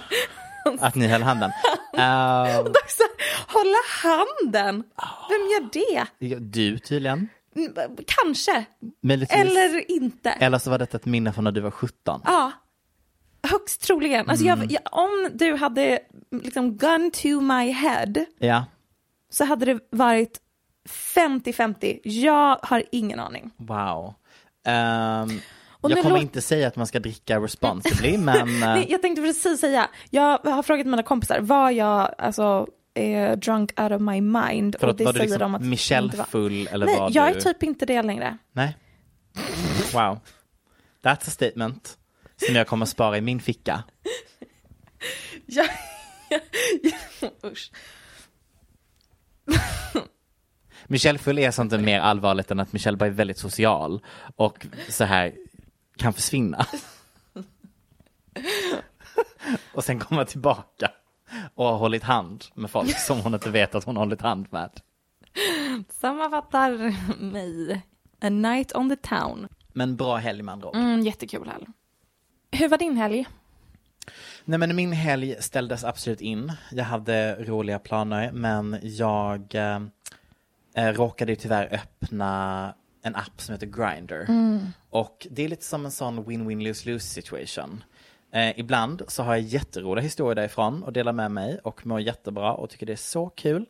Att 0.79 0.95
ni 0.95 1.07
höll 1.07 1.21
handen. 1.23 1.51
Uh, 1.93 2.59
också, 2.59 3.03
hålla 3.47 3.77
handen. 4.03 4.83
Vem 5.29 5.41
gör 5.41 5.69
det? 5.73 6.39
du 6.39 6.79
tydligen. 6.79 7.29
Mm, 7.55 7.73
Kanske, 8.07 8.65
Möjligtvis. 9.03 9.39
eller 9.39 9.91
inte. 9.91 10.29
Eller 10.29 10.57
så 10.57 10.69
var 10.69 10.77
detta 10.77 10.97
ett 10.97 11.05
minne 11.05 11.33
från 11.33 11.43
när 11.43 11.51
du 11.51 11.61
var 11.61 11.71
17. 11.71 12.21
Ja, 12.25 12.51
högst 13.43 13.81
troligen. 13.81 14.29
Alltså 14.29 14.45
Mm. 14.45 14.59
jag, 14.59 14.71
jag, 14.71 14.81
om 14.91 15.29
du 15.33 15.55
hade 15.55 15.99
liksom 16.43 16.77
gun 16.77 17.11
to 17.11 17.41
my 17.41 17.71
head 17.71 18.13
Ja, 18.39 18.65
så 19.29 19.45
hade 19.45 19.65
det 19.65 19.79
varit 19.91 20.39
50-50. 21.15 21.99
Jag 22.03 22.59
har 22.63 22.83
ingen 22.91 23.19
aning. 23.19 23.51
wow. 23.57 24.13
Ehm, 24.65 25.39
Och 25.81 25.91
jag 25.91 25.97
kommer 26.01 26.09
låt- 26.15 26.21
inte 26.21 26.41
säga 26.41 26.67
att 26.67 26.75
man 26.75 26.87
ska 26.87 26.99
dricka 26.99 27.39
responsibly, 27.39 28.17
men... 28.25 28.37
eh, 28.37 28.59
Nej, 28.59 28.85
jag 28.89 29.01
tänkte 29.01 29.21
precis 29.21 29.59
säga, 29.59 29.89
jag 30.09 30.37
har 30.37 30.63
frågat 30.63 30.85
mina 30.87 31.03
kompisar, 31.03 31.39
var 31.39 31.71
jag 31.71 32.15
alltså 32.17 32.67
eh, 32.93 33.31
drunk 33.37 33.79
out 33.79 33.91
of 33.91 34.01
my 34.01 34.21
mind? 34.21 34.75
Förlåt, 34.79 34.93
och 34.93 34.97
det 34.97 35.05
var 35.05 35.13
du 35.13 35.19
säger 35.19 35.29
liksom 35.29 35.39
de 35.39 35.55
att 35.55 35.61
jag 35.61 35.69
Michelle 35.69 36.11
var. 36.17 36.25
full 36.25 36.67
eller 36.67 36.85
Nej, 36.85 36.95
var 36.99 37.09
jag 37.13 37.33
du... 37.33 37.37
är 37.37 37.41
typ 37.41 37.63
inte 37.63 37.85
det 37.85 38.01
längre. 38.01 38.37
Nej. 38.51 38.77
Wow. 39.93 40.19
That's 41.03 41.27
a 41.27 41.31
statement. 41.31 41.97
Som 42.45 42.55
jag 42.55 42.67
kommer 42.67 42.85
spara 42.85 43.17
i 43.17 43.21
min 43.21 43.39
ficka. 43.39 43.83
Jag, 45.45 45.67
usch. 47.51 47.71
Michelle 50.87 51.19
full 51.19 51.39
är 51.39 51.51
sånt 51.51 51.71
mer 51.71 51.99
allvarligt 51.99 52.51
än 52.51 52.59
att 52.59 52.73
Michelle 52.73 52.97
bara 52.97 53.05
är 53.05 53.09
väldigt 53.09 53.37
social 53.37 54.01
och 54.35 54.65
så 54.89 55.03
här 55.03 55.33
kan 55.97 56.13
försvinna. 56.13 56.65
och 59.73 59.83
sen 59.83 59.99
komma 59.99 60.25
tillbaka 60.25 60.91
och 61.55 61.65
ha 61.65 61.77
hållit 61.77 62.03
hand 62.03 62.45
med 62.53 62.71
folk 62.71 62.99
som 62.99 63.21
hon 63.21 63.33
inte 63.33 63.49
vet 63.49 63.75
att 63.75 63.83
hon 63.83 63.95
har 63.95 64.03
hållit 64.03 64.21
hand 64.21 64.47
med. 64.49 64.69
Sammanfattar 65.89 66.95
mig. 67.21 67.81
A 68.21 68.29
night 68.29 68.75
on 68.75 68.89
the 68.89 68.95
town. 68.95 69.47
Men 69.73 69.95
bra 69.95 70.15
helg 70.15 70.43
med 70.43 70.53
andra 70.53 70.67
ord. 70.67 70.75
Mm, 70.75 71.01
jättekul 71.01 71.47
helg. 71.47 71.65
Hur 72.51 72.69
var 72.69 72.77
din 72.77 72.97
helg? 72.97 73.27
Nej 74.49 74.59
men 74.59 74.75
min 74.75 74.91
helg 74.91 75.35
ställdes 75.39 75.83
absolut 75.83 76.21
in. 76.21 76.51
Jag 76.71 76.83
hade 76.83 77.35
roliga 77.35 77.79
planer 77.79 78.31
men 78.31 78.79
jag 78.81 79.55
eh, 79.55 79.79
eh, 80.75 80.93
råkade 80.93 81.31
ju 81.31 81.35
tyvärr 81.35 81.73
öppna 81.73 82.73
en 83.01 83.15
app 83.15 83.41
som 83.41 83.53
heter 83.53 83.67
Grindr. 83.67 84.25
Och 84.89 85.27
det 85.31 85.43
är 85.43 85.49
lite 85.49 85.65
som 85.65 85.85
en 85.85 85.91
sån 85.91 86.25
win-win 86.25 86.63
lose-lose 86.63 86.99
situation. 86.99 87.83
Eh, 88.33 88.59
ibland 88.59 89.01
så 89.07 89.23
har 89.23 89.35
jag 89.35 89.41
jätteroliga 89.41 90.03
historier 90.03 90.35
därifrån 90.35 90.83
och 90.83 90.93
delar 90.93 91.13
med 91.13 91.31
mig 91.31 91.59
och 91.63 91.85
mår 91.85 92.01
jättebra 92.01 92.53
och 92.53 92.69
tycker 92.69 92.85
det 92.85 92.93
är 92.93 92.95
så 92.95 93.29
kul. 93.29 93.65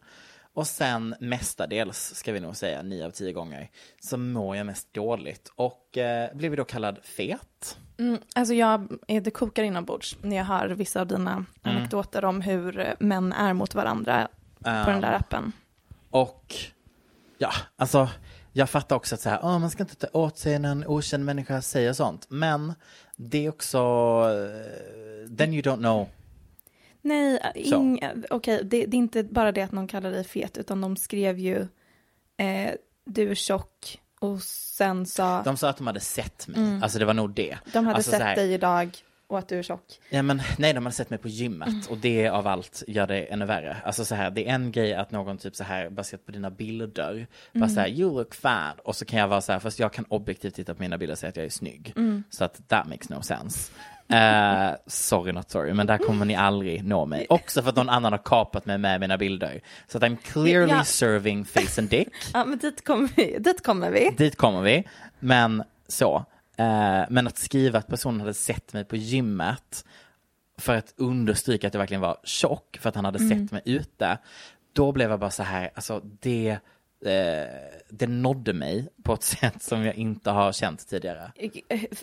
Och 0.54 0.68
sen 0.68 1.16
mestadels, 1.20 2.16
ska 2.16 2.32
vi 2.32 2.40
nog 2.40 2.56
säga, 2.56 2.82
nio 2.82 3.06
av 3.06 3.12
tio 3.12 3.34
gånger, 3.34 3.70
så 4.00 4.18
mår 4.18 4.56
jag 4.56 4.66
mest 4.66 4.94
dåligt. 4.94 5.52
Och 5.56 5.98
eh, 5.98 6.36
blev 6.36 6.56
då 6.56 6.64
kallad 6.64 7.00
fet. 7.04 7.78
Mm, 8.00 8.20
alltså 8.36 8.54
jag, 8.54 8.88
eh, 9.08 9.24
det 9.24 9.32
kokar 9.32 9.64
inombords 9.64 10.18
när 10.22 10.36
jag 10.38 10.44
hör 10.46 10.68
vissa 10.70 11.02
av 11.02 11.08
dina 11.08 11.32
Mm. 11.32 11.46
anekdoter 11.78 12.26
om 12.26 12.42
hur 12.42 12.96
män 13.00 13.34
är 13.34 13.54
mot 13.54 13.76
varandra 13.76 14.28
på 14.64 14.92
den 14.92 15.02
där 15.02 15.14
appen. 15.14 15.52
Och 16.10 16.56
ja, 17.38 17.52
alltså 17.76 18.10
jag 18.54 18.70
fattar 18.70 18.96
också 18.96 19.16
att 19.16 19.22
så 19.22 19.30
här, 19.30 19.40
"Åh, 19.44 19.60
man 19.60 19.70
ska 19.70 19.84
inte 19.84 19.96
ta 19.96 20.08
åt 20.20 20.38
sig 20.38 20.60
när 20.60 20.72
en 20.72 20.88
okänd 20.88 21.26
människa 21.26 21.62
säger 21.62 21.94
sånt. 21.94 22.26
Men 22.30 22.74
Det 23.16 23.46
är 23.46 23.50
också, 23.50 23.78
eh, 23.78 25.36
then 25.38 25.54
you 25.54 25.62
don't 25.62 25.78
know. 25.78 26.08
Nej, 27.02 27.40
ing, 27.56 28.04
okej, 28.30 28.62
det, 28.64 28.86
det 28.86 28.98
är 28.98 29.00
inte 29.00 29.24
bara 29.24 29.52
det 29.52 29.62
att 29.62 29.72
någon 29.72 29.88
kallar 29.88 30.12
dig 30.12 30.24
fet, 30.24 30.58
utan 30.58 30.82
de 30.82 30.96
skrev 30.98 31.40
ju 31.40 31.68
eh, 32.38 32.72
du 33.06 33.32
är 33.32 33.36
tjock 33.36 34.00
och 34.20 34.42
sen 34.44 35.06
sa 35.06 35.44
De 35.44 35.58
sa 35.58 35.70
att 35.70 35.78
de 35.78 35.88
hade 35.88 36.00
sett 36.00 36.48
mig, 36.48 36.80
alltså 36.84 37.00
det 37.00 37.06
var 37.06 37.14
nog 37.14 37.34
det. 37.34 37.52
Mm. 37.52 37.60
de 37.74 37.86
hade 37.86 37.96
alltså, 37.96 38.12
sett 38.12 38.22
här- 38.22 38.36
dig 38.36 38.54
idag 38.54 38.98
och 39.28 39.40
att 39.40 39.48
du 39.48 39.60
är 39.60 39.64
tjock. 39.64 40.00
Ja 40.10 40.22
men 40.22 40.42
nej, 40.58 40.74
de 40.74 40.86
hade 40.86 40.96
sett 40.96 41.10
mig 41.10 41.20
på 41.20 41.28
gymmet 41.28 41.68
Mm. 41.68 41.82
och 41.90 41.98
det 41.98 42.28
av 42.30 42.48
allt 42.48 42.84
gör 42.88 43.08
det 43.08 43.22
ännu 43.22 43.46
värre. 43.46 43.78
Alltså 43.86 44.06
så 44.06 44.16
här, 44.16 44.32
det 44.32 44.50
är 44.50 44.54
en 44.56 44.72
grej 44.72 44.94
att 44.94 45.12
någon 45.12 45.38
typ 45.38 45.56
så 45.56 45.64
här 45.64 45.90
baserat 45.90 46.26
på 46.26 46.32
dina 46.32 46.50
bilder, 46.50 47.28
bara 47.54 47.58
Mm. 47.64 47.70
så 47.70 47.80
här, 47.80 47.88
you 47.90 48.14
look 48.14 48.36
fat, 48.36 48.80
och 48.84 48.96
så 48.96 49.06
kan 49.06 49.20
jag 49.20 49.28
vara 49.28 49.42
så 49.42 49.52
här, 49.52 49.60
fast 49.60 49.80
jag 49.80 49.94
kan 49.94 50.06
objektivt 50.10 50.56
titta 50.56 50.76
på 50.76 50.82
mina 50.82 50.98
bilder 50.98 51.12
och 51.14 51.20
säga 51.20 51.30
att 51.30 51.36
jag 51.38 51.46
är 51.46 51.50
snygg. 51.50 51.94
Mm. 51.96 52.24
Så 52.30 52.44
att 52.44 52.68
that 52.68 52.88
makes 52.88 53.10
no 53.10 53.22
sense. 53.22 53.72
Eh, 54.12 54.72
sorry 54.88 55.32
not 55.32 55.50
sorry, 55.52 55.74
men 55.74 55.88
där 55.88 55.98
kommer 55.98 56.26
ni 56.26 56.36
aldrig 56.36 56.84
nå 56.84 57.06
mig. 57.06 57.26
Också 57.30 57.62
för 57.62 57.70
att 57.70 57.76
någon 57.76 57.90
annan 57.90 58.14
har 58.14 58.20
kapat 58.26 58.66
mig 58.66 58.78
med 58.78 59.00
mina 59.00 59.18
bilder. 59.18 59.62
Så 59.88 59.98
att 59.98 60.04
I'm 60.04 60.18
clearly 60.24 60.74
Ja. 60.74 60.84
serving 60.84 61.46
face 61.46 61.82
and 61.82 61.90
dick. 61.90 62.08
Ja, 62.34 62.46
men 62.46 62.58
dit 62.58 62.86
kommer 62.86 63.10
vi. 63.16 63.38
Dit 63.40 63.64
kommer 63.64 63.90
vi. 63.92 64.10
Dit 64.18 64.36
kommer 64.38 64.62
vi. 64.62 64.84
Men 65.20 65.64
så. 65.88 66.26
Eh, 66.58 67.02
men 67.10 67.28
att 67.28 67.38
skriva 67.38 67.80
att 67.80 67.88
personen 67.88 68.20
hade 68.20 68.34
sett 68.34 68.74
mig 68.74 68.86
på 68.86 68.96
gymmet 68.96 69.86
för 70.58 70.76
att 70.76 70.94
understryka 70.98 71.68
att 71.68 71.74
jag 71.74 71.80
verkligen 71.80 72.02
var 72.02 72.18
tjock 72.24 72.78
för 72.82 72.90
att 72.90 72.96
han 72.96 73.06
hade 73.06 73.20
Mm. 73.20 73.30
sett 73.30 73.52
mig 73.52 73.62
ute. 73.66 74.18
Då 74.74 74.92
blev 74.92 75.10
jag 75.10 75.20
bara 75.20 75.32
så 75.32 75.44
här, 75.44 75.70
alltså 75.76 76.02
det, 76.20 76.58
det 77.90 78.08
nådde 78.08 78.54
mig 78.54 78.88
på 79.04 79.14
ett 79.14 79.24
sätt 79.40 79.64
som 79.64 79.84
jag 79.84 79.96
inte 79.96 80.30
har 80.30 80.52
känt 80.52 80.88
tidigare. 80.88 81.32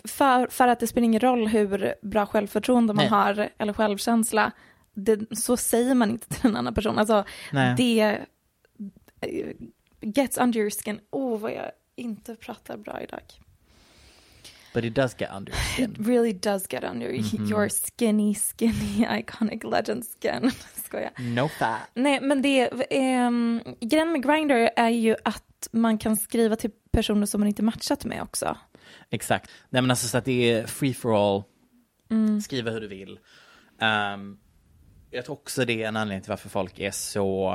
För, 0.05 0.47
för 0.47 0.67
att 0.67 0.79
det 0.79 0.87
spelar 0.87 1.05
ingen 1.05 1.19
roll 1.19 1.47
hur 1.47 1.95
bra 2.01 2.25
självförtroende 2.25 2.93
man 2.93 3.03
Nej. 3.03 3.09
har 3.09 3.49
eller 3.57 3.73
självkänsla. 3.73 4.51
Det, 4.93 5.37
så 5.37 5.57
säger 5.57 5.95
man 5.95 6.09
inte 6.09 6.29
till 6.29 6.49
en 6.49 6.55
annan 6.55 6.73
person. 6.73 6.99
Alltså, 6.99 7.23
Nej. 7.51 7.75
det 7.77 8.19
eh, 9.21 9.53
gets 10.01 10.37
under 10.37 10.59
your 10.59 10.69
skin. 10.69 10.99
Åh, 11.11 11.35
oh, 11.35 11.39
vad 11.39 11.51
jag 11.51 11.71
inte 11.95 12.35
pratar 12.35 12.77
bra 12.77 13.01
idag. 13.01 13.23
But 14.77 14.85
it 14.85 14.95
does 14.95 15.15
get 15.19 15.29
under 15.31 15.51
your 15.51 15.61
It 15.61 15.73
skin. 15.73 15.95
really 16.07 16.33
does 16.33 16.67
get 16.67 16.83
under 16.83 17.09
Mhm. 17.11 17.49
your 17.49 17.69
skinny, 17.69 18.35
skinny, 18.35 19.05
iconic 19.09 19.63
legend 19.63 20.03
skin. 20.05 20.51
Skojar. 20.85 21.11
No 21.19 21.47
fat. 21.47 21.79
Nej, 21.93 22.21
men 22.21 22.41
det, 22.41 22.69
um, 23.27 23.61
grejen 23.79 24.11
med 24.11 24.23
Grindr 24.23 24.69
är 24.75 24.89
ju 24.89 25.15
att 25.25 25.67
man 25.71 25.97
kan 25.97 26.17
skriva 26.17 26.55
till 26.55 26.71
personer 26.91 27.25
som 27.25 27.39
man 27.41 27.47
inte 27.47 27.63
matchat 27.63 28.05
med 28.05 28.21
också. 28.21 28.57
Exakt. 29.09 29.49
Nej 29.69 29.81
men 29.81 29.91
alltså 29.91 30.07
så 30.07 30.17
att 30.17 30.25
det 30.25 30.51
är 30.51 30.67
free 30.67 30.93
for 30.93 31.15
all. 31.35 31.43
Mm. 32.11 32.41
Skriva 32.41 32.71
hur 32.71 32.81
du 32.81 32.87
vill. 32.87 33.19
Ehm, 33.81 34.37
jag 35.11 35.25
tror 35.25 35.35
också 35.35 35.65
det 35.65 35.83
är 35.83 35.87
en 35.87 35.95
anledning 35.97 36.21
till 36.23 36.29
varför 36.29 36.49
folk 36.49 36.79
är 36.79 36.91
så 36.91 37.53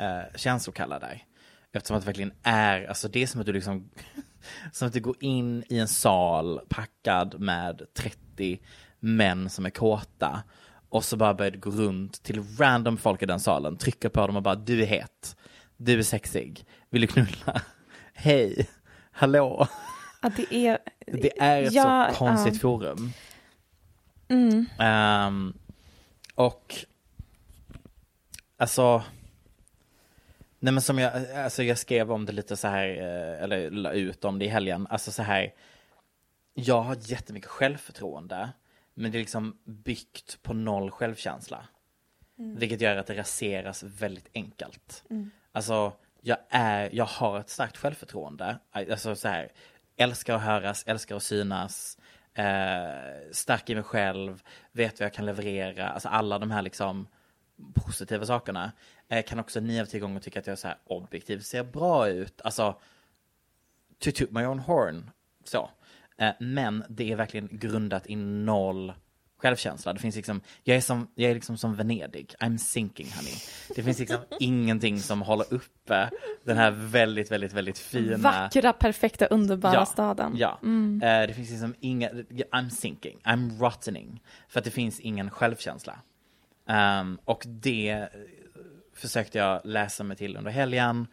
uh, 0.00 0.36
känslokalla 0.36 0.98
där. 0.98 1.24
Eftersom 1.72 1.96
att 1.96 2.02
det 2.02 2.06
verkligen 2.06 2.32
är, 2.42 2.84
alltså 2.86 3.08
det 3.08 3.22
är 3.22 3.26
som 3.26 3.40
att 3.40 3.46
du 3.46 3.52
liksom, 3.52 3.90
som 4.72 4.88
att 4.88 4.94
du 4.94 5.00
går 5.00 5.16
in 5.20 5.64
i 5.68 5.78
en 5.78 5.88
sal 5.88 6.60
packad 6.68 7.40
med 7.40 7.82
30 7.94 8.60
män 9.00 9.50
som 9.50 9.66
är 9.66 9.70
kåta. 9.70 10.42
Och 10.88 11.04
så 11.04 11.16
bara 11.16 11.34
börjar 11.34 11.50
du 11.50 11.58
gå 11.58 11.70
runt 11.70 12.22
till 12.22 12.42
random 12.58 12.96
folk 12.96 13.22
i 13.22 13.26
den 13.26 13.40
salen, 13.40 13.76
trycka 13.76 14.10
på 14.10 14.26
dem 14.26 14.36
och 14.36 14.42
bara 14.42 14.54
du 14.54 14.82
är 14.82 14.86
het, 14.86 15.36
du 15.76 15.98
är 15.98 16.02
sexig, 16.02 16.66
vill 16.90 17.00
du 17.00 17.06
knulla? 17.06 17.62
Hej, 18.14 18.68
hallå. 19.12 19.66
Att 20.20 20.36
det 20.36 20.54
är... 20.54 20.78
Det 21.06 21.40
är 21.40 21.62
ett 21.62 21.72
Ja, 21.72 22.08
så 22.12 22.18
konstigt 22.18 22.54
ja. 22.54 22.60
forum. 22.60 23.12
Mm. 24.28 24.66
Ehm, 24.78 25.54
och 26.34 26.74
alltså, 28.58 29.02
nej 30.64 30.72
men 30.72 30.82
som 30.82 30.98
jag, 30.98 31.36
alltså 31.36 31.62
jag 31.62 31.78
skrev 31.78 32.12
om 32.12 32.26
det 32.26 32.32
lite 32.32 32.56
så 32.56 32.68
här, 32.68 32.88
eh, 32.88 33.42
eller 33.42 33.70
la 33.70 33.92
ut 33.92 34.24
om 34.24 34.38
det 34.38 34.44
i 34.44 34.48
helgen, 34.48 34.86
alltså 34.90 35.12
så 35.12 35.22
här, 35.22 35.54
jag 36.54 36.82
har 36.82 36.96
jättemycket 37.00 37.50
självförtroende, 37.50 38.50
men 38.94 39.12
det 39.12 39.18
är 39.18 39.20
liksom 39.20 39.58
byggt 39.64 40.42
på 40.42 40.54
noll 40.54 40.90
självkänsla. 40.90 41.68
Vilket 42.36 42.80
gör 42.80 42.96
att 42.96 43.06
det 43.06 43.16
raseras 43.16 43.82
väldigt 43.82 44.28
enkelt. 44.34 45.04
Alltså, 45.52 45.92
jag, 46.20 46.38
är, 46.50 46.90
jag 46.92 47.04
har 47.04 47.40
ett 47.40 47.50
starkt 47.50 47.76
självförtroende. 47.76 48.58
Alltså 48.70 49.16
så 49.16 49.28
här, 49.28 49.52
älskar 49.96 50.34
att 50.34 50.42
höras, 50.42 50.84
älskar 50.86 51.16
att 51.16 51.22
synas, 51.22 51.98
eh, 52.34 53.30
stark 53.32 53.70
i 53.70 53.74
mig 53.74 53.84
själv, 53.84 54.42
vet 54.72 55.00
vad 55.00 55.06
jag 55.06 55.14
kan 55.14 55.26
leverera. 55.26 55.88
Alltså 55.88 56.08
alla 56.08 56.38
de 56.38 56.50
här 56.50 56.62
liksom 56.62 57.06
positiva 57.74 58.26
sakerna. 58.26 58.72
Eh, 59.08 59.24
kan 59.24 59.38
också 59.38 59.60
nio 59.60 59.82
av 59.82 59.86
tio 59.86 60.00
gånger 60.00 60.20
tycka 60.20 60.38
att 60.40 60.46
jag 60.46 60.52
är 60.52 60.56
så 60.56 60.68
här 60.68 60.76
objektiv, 60.84 61.38
ser 61.40 61.64
bra 61.64 62.08
ut. 62.08 62.40
Alltså, 62.44 62.80
to 63.98 64.10
toot 64.14 64.30
my 64.30 64.44
own 64.44 64.58
horn. 64.58 65.10
Så. 65.44 65.70
Eh, 66.18 66.32
men 66.40 66.84
det 66.88 67.12
är 67.12 67.16
verkligen 67.16 67.48
grundat 67.52 68.06
i 68.06 68.16
noll 68.16 68.92
självkänsla. 69.44 69.92
Det 69.92 69.98
finns 69.98 70.16
liksom, 70.16 70.40
jag 70.62 70.76
är, 70.76 70.80
som, 70.80 71.08
jag 71.14 71.30
är 71.30 71.34
liksom 71.34 71.58
som 71.58 71.74
Venedig. 71.74 72.34
I'm 72.40 72.56
sinking 72.56 73.06
honey. 73.16 73.34
Det 73.76 73.82
finns 73.82 73.98
liksom 73.98 74.18
ingenting 74.40 75.00
som 75.00 75.22
håller 75.22 75.54
uppe 75.54 76.10
den 76.44 76.56
här 76.56 76.70
väldigt, 76.70 77.30
väldigt, 77.30 77.52
väldigt 77.52 77.78
fina... 77.78 78.16
Vackra, 78.16 78.72
perfekta, 78.72 79.26
underbara 79.26 79.86
staden. 79.86 80.32
Ja. 80.36 80.58
Eh, 80.62 81.26
det 81.26 81.34
finns 81.34 81.50
liksom 81.50 81.74
inga, 81.80 82.08
I'm 82.08 82.68
sinking, 82.68 83.18
I'm 83.24 83.58
rottening. 83.60 84.22
För 84.48 84.58
att 84.58 84.64
det 84.64 84.70
finns 84.70 85.00
ingen 85.00 85.30
självkänsla. 85.30 85.98
Ehm, 86.68 87.18
och 87.24 87.42
det 87.46 88.08
försökte 88.94 89.38
jag 89.38 89.60
läsa 89.64 90.04
mig 90.04 90.16
till 90.16 90.36
under 90.36 90.50
helgen. 90.50 91.06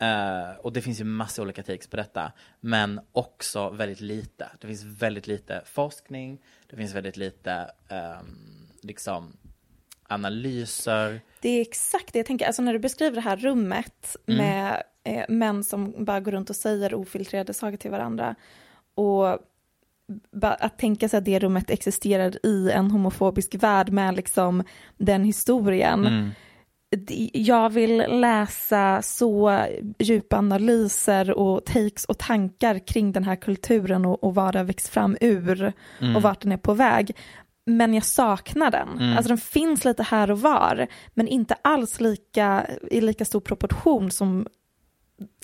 Eh, 0.00 0.56
och 0.60 0.72
det 0.72 0.82
finns 0.82 1.00
ju 1.00 1.04
massa 1.04 1.42
olika 1.42 1.62
takes 1.62 1.86
på 1.86 1.96
detta. 1.96 2.32
Men 2.60 3.00
också 3.12 3.70
väldigt 3.70 4.00
lite. 4.00 4.48
Det 4.60 4.66
finns 4.66 4.82
väldigt 4.84 5.26
lite 5.26 5.62
forskning. 5.64 6.38
Det 6.70 6.76
finns 6.76 6.94
väldigt 6.94 7.16
lite 7.16 7.70
ehm, 7.88 8.68
liksom 8.82 9.36
analyser. 10.08 11.20
Det 11.40 11.48
är 11.48 11.60
exakt 11.60 12.12
det 12.12 12.18
jag 12.18 12.26
tänker. 12.26 12.46
Alltså 12.46 12.62
när 12.62 12.72
du 12.72 12.78
beskriver 12.78 13.14
det 13.14 13.20
här 13.20 13.36
rummet 13.36 14.16
Mm. 14.26 14.38
med 14.38 14.82
eh, 15.04 15.24
män 15.28 15.64
som 15.64 16.04
bara 16.04 16.20
går 16.20 16.32
runt 16.32 16.50
och 16.50 16.56
säger 16.56 16.94
ofiltrerade 16.94 17.54
saker 17.54 17.76
till 17.76 17.90
varandra. 17.90 18.34
Och 18.94 19.38
att 20.40 20.78
tänka 20.78 21.08
sig 21.08 21.18
att 21.18 21.24
det 21.24 21.38
rummet 21.38 21.70
existerar 21.70 22.46
i 22.46 22.70
en 22.70 22.90
homofobisk 22.90 23.54
värld 23.54 23.90
med 23.90 24.16
liksom 24.16 24.64
den 24.98 25.24
historien. 25.24 26.06
Mm. 26.06 26.30
Jag 27.32 27.70
vill 27.70 27.96
läsa 28.08 29.02
så 29.02 29.60
djupa 29.98 30.36
analyser 30.36 31.38
och 31.38 31.64
takes 31.64 32.04
och 32.04 32.18
tankar 32.18 32.86
kring 32.86 33.12
den 33.12 33.24
här 33.24 33.36
kulturen 33.36 34.06
och, 34.06 34.24
och 34.24 34.34
vad 34.34 34.54
det 34.54 34.58
har 34.58 34.64
växt 34.64 34.88
fram 34.88 35.16
ur 35.20 35.72
Mm. 36.00 36.16
och 36.16 36.22
vart 36.22 36.40
den 36.40 36.52
är 36.52 36.56
på 36.56 36.74
väg. 36.74 37.16
Men 37.66 37.94
jag 37.94 38.04
saknar 38.04 38.70
den. 38.70 38.88
Alltså 39.16 39.28
den 39.28 39.38
finns 39.38 39.84
lite 39.84 40.02
här 40.02 40.30
och 40.30 40.40
var, 40.40 40.86
men 41.14 41.28
inte 41.28 41.54
alls 41.62 42.00
lika, 42.00 42.66
i 42.90 43.00
lika 43.00 43.24
stor 43.24 43.40
proportion 43.40 44.10
som 44.10 44.46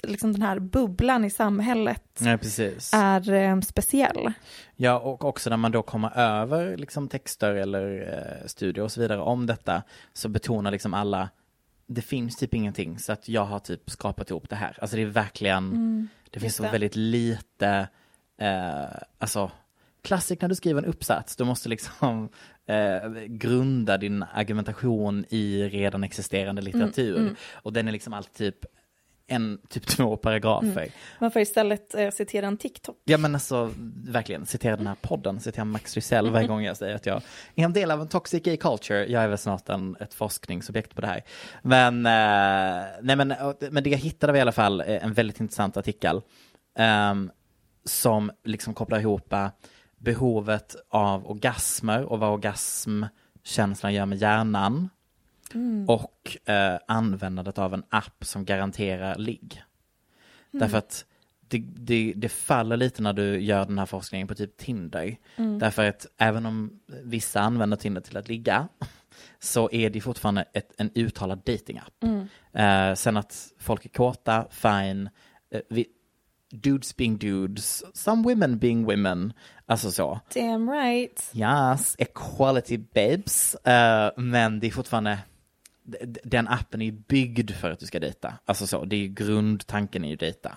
liksom 0.02 0.32
den 0.32 0.42
här 0.42 0.58
bubblan 0.58 1.24
i 1.24 1.30
samhället 1.30 2.20
precis. 2.20 2.90
är 2.94 3.32
eh, 3.32 3.60
speciell. 3.60 4.32
Ja, 4.76 4.98
och 4.98 5.24
också 5.24 5.50
när 5.50 5.56
man 5.56 5.72
då 5.72 5.82
kommer 5.82 6.18
över 6.18 6.76
liksom 6.76 7.08
texter 7.08 7.54
eller 7.54 8.14
eh, 8.42 8.46
studier 8.46 8.84
och 8.84 8.92
så 8.92 9.00
vidare 9.00 9.20
om 9.20 9.46
detta 9.46 9.82
så 10.12 10.28
betonar 10.28 10.70
liksom 10.70 10.94
alla 10.94 11.28
det 11.88 12.02
finns 12.02 12.36
typ 12.36 12.54
ingenting 12.54 12.98
så 12.98 13.12
att 13.12 13.28
jag 13.28 13.44
har 13.44 13.58
typ 13.58 13.90
skapat 13.90 14.30
ihop 14.30 14.48
det 14.48 14.56
här. 14.56 14.76
Alltså 14.80 14.96
det 14.96 15.02
är 15.02 15.06
verkligen, 15.06 16.08
det 16.30 16.40
finns 16.40 16.56
så 16.56 16.62
det. 16.62 16.68
väldigt 16.68 16.96
lite, 16.96 17.88
eh, 18.38 18.84
alltså 19.18 19.50
klassik 20.02 20.40
när 20.40 20.48
du 20.48 20.54
skriver 20.54 20.82
en 20.82 20.88
uppsats, 20.88 21.36
du 21.36 21.44
måste 21.44 21.68
liksom 21.68 22.28
eh, 22.66 23.10
grunda 23.26 23.98
din 23.98 24.24
argumentation 24.32 25.24
i 25.28 25.68
redan 25.68 26.04
existerande 26.04 26.62
litteratur. 26.62 27.36
Och 27.52 27.72
den 27.72 27.88
är 27.88 27.92
liksom 27.92 28.12
alltid 28.12 28.54
typ 28.54 28.64
en, 29.28 29.58
typ 29.68 29.86
två 29.86 30.16
paragrafer. 30.16 30.88
Man 31.18 31.30
får 31.30 31.42
istället 31.42 31.94
eh, 31.94 32.10
citera 32.10 32.46
en 32.46 32.56
TikTok. 32.56 32.96
Ja 33.04 33.18
men 33.18 33.34
alltså 33.34 33.70
verkligen, 34.04 34.46
citera 34.46 34.76
den 34.76 34.86
här 34.86 34.96
podden, 35.00 35.40
citera 35.40 35.64
Max 35.64 35.94
Rysell 35.94 36.30
varje 36.30 36.46
gång 36.46 36.64
jag 36.64 36.76
säger 36.76 36.94
att 36.94 37.06
jag 37.06 37.22
är 37.54 37.64
en 37.64 37.72
del 37.72 37.90
av 37.90 38.00
en 38.00 38.08
toxic 38.08 38.42
gay 38.42 38.56
culture. 38.56 39.06
Jag 39.06 39.22
är 39.22 39.28
väl 39.28 39.38
snart 39.38 39.68
en, 39.68 39.96
ett 40.00 40.14
forskningsobjekt 40.14 40.94
på 40.94 41.00
det 41.00 41.06
här. 41.06 41.24
Men, 41.62 42.06
eh, 42.06 42.86
nej 43.02 43.16
men, 43.16 43.34
men 43.70 43.84
det 43.84 43.90
jag 43.90 43.98
hittade 43.98 44.32
var 44.32 44.38
i 44.38 44.42
alla 44.42 44.52
fall 44.52 44.80
eh, 44.80 45.04
en 45.04 45.12
väldigt 45.12 45.40
intressant 45.40 45.76
artikel 45.76 46.20
ehm, 46.78 47.30
som 47.84 48.30
liksom 48.44 48.74
kopplar 48.74 49.00
ihop 49.00 49.32
eh, 49.32 49.48
behovet 49.98 50.76
av 50.88 51.30
orgasmer 51.30 52.04
och 52.04 52.18
vad 52.18 52.30
orgasmkänslan 52.30 53.94
gör 53.94 54.06
med 54.06 54.18
hjärnan 54.18 54.88
och 55.86 56.48
eh, 56.48 56.78
användandet 56.88 57.58
av 57.58 57.74
en 57.74 57.82
app 57.88 58.24
som 58.24 58.44
garanterar 58.44 59.16
ligg. 59.16 59.62
Därför 60.50 60.78
att 60.78 61.04
det, 61.48 61.58
det, 61.58 62.12
det 62.16 62.28
faller 62.28 62.76
lite 62.76 63.02
när 63.02 63.12
du 63.12 63.40
gör 63.40 63.64
den 63.64 63.78
här 63.78 63.86
forskningen 63.86 64.28
på 64.28 64.34
typ 64.34 64.56
Tinder. 64.56 65.16
Därför 65.36 65.88
att 65.88 66.06
även 66.18 66.46
om 66.46 66.80
vissa 66.88 67.40
använder 67.40 67.76
Tinder 67.76 68.00
till 68.00 68.16
att 68.16 68.28
ligga 68.28 68.68
så 69.38 69.70
är 69.72 69.90
det 69.90 70.00
fortfarande 70.00 70.44
ett, 70.52 70.72
en 70.78 70.90
uttalad 70.94 71.38
datingapp. 71.38 72.04
Eh, 72.52 72.94
sen 72.94 73.16
att 73.16 73.52
folk 73.58 73.84
är 73.84 73.88
kåta, 73.88 74.46
fine. 74.50 75.10
Eh, 75.50 75.60
vi, 75.68 75.86
dudes 76.50 76.96
being 76.96 77.18
dudes, 77.18 77.84
some 77.94 78.22
women 78.22 78.58
being 78.58 78.84
women. 78.84 79.32
Alltså 79.66 79.90
så. 79.90 80.20
Damn 80.34 80.70
right. 80.70 81.30
Yes, 81.34 81.96
equality 81.98 82.78
babes. 82.78 83.54
Eh, 83.54 84.10
men 84.16 84.60
det 84.60 84.66
är 84.66 84.70
fortfarande, 84.70 85.18
den 86.24 86.48
appen 86.48 86.82
är 86.82 86.86
ju 86.86 86.92
byggd 86.92 87.50
för 87.50 87.70
att 87.70 87.78
du 87.78 87.86
ska 87.86 88.00
dejta. 88.00 88.34
Alltså 88.44 88.66
så, 88.66 88.84
det 88.84 88.96
är 88.96 89.00
ju 89.00 89.08
grundtanken 89.08 90.04
är 90.04 90.08
ju 90.08 90.16
dejta. 90.16 90.56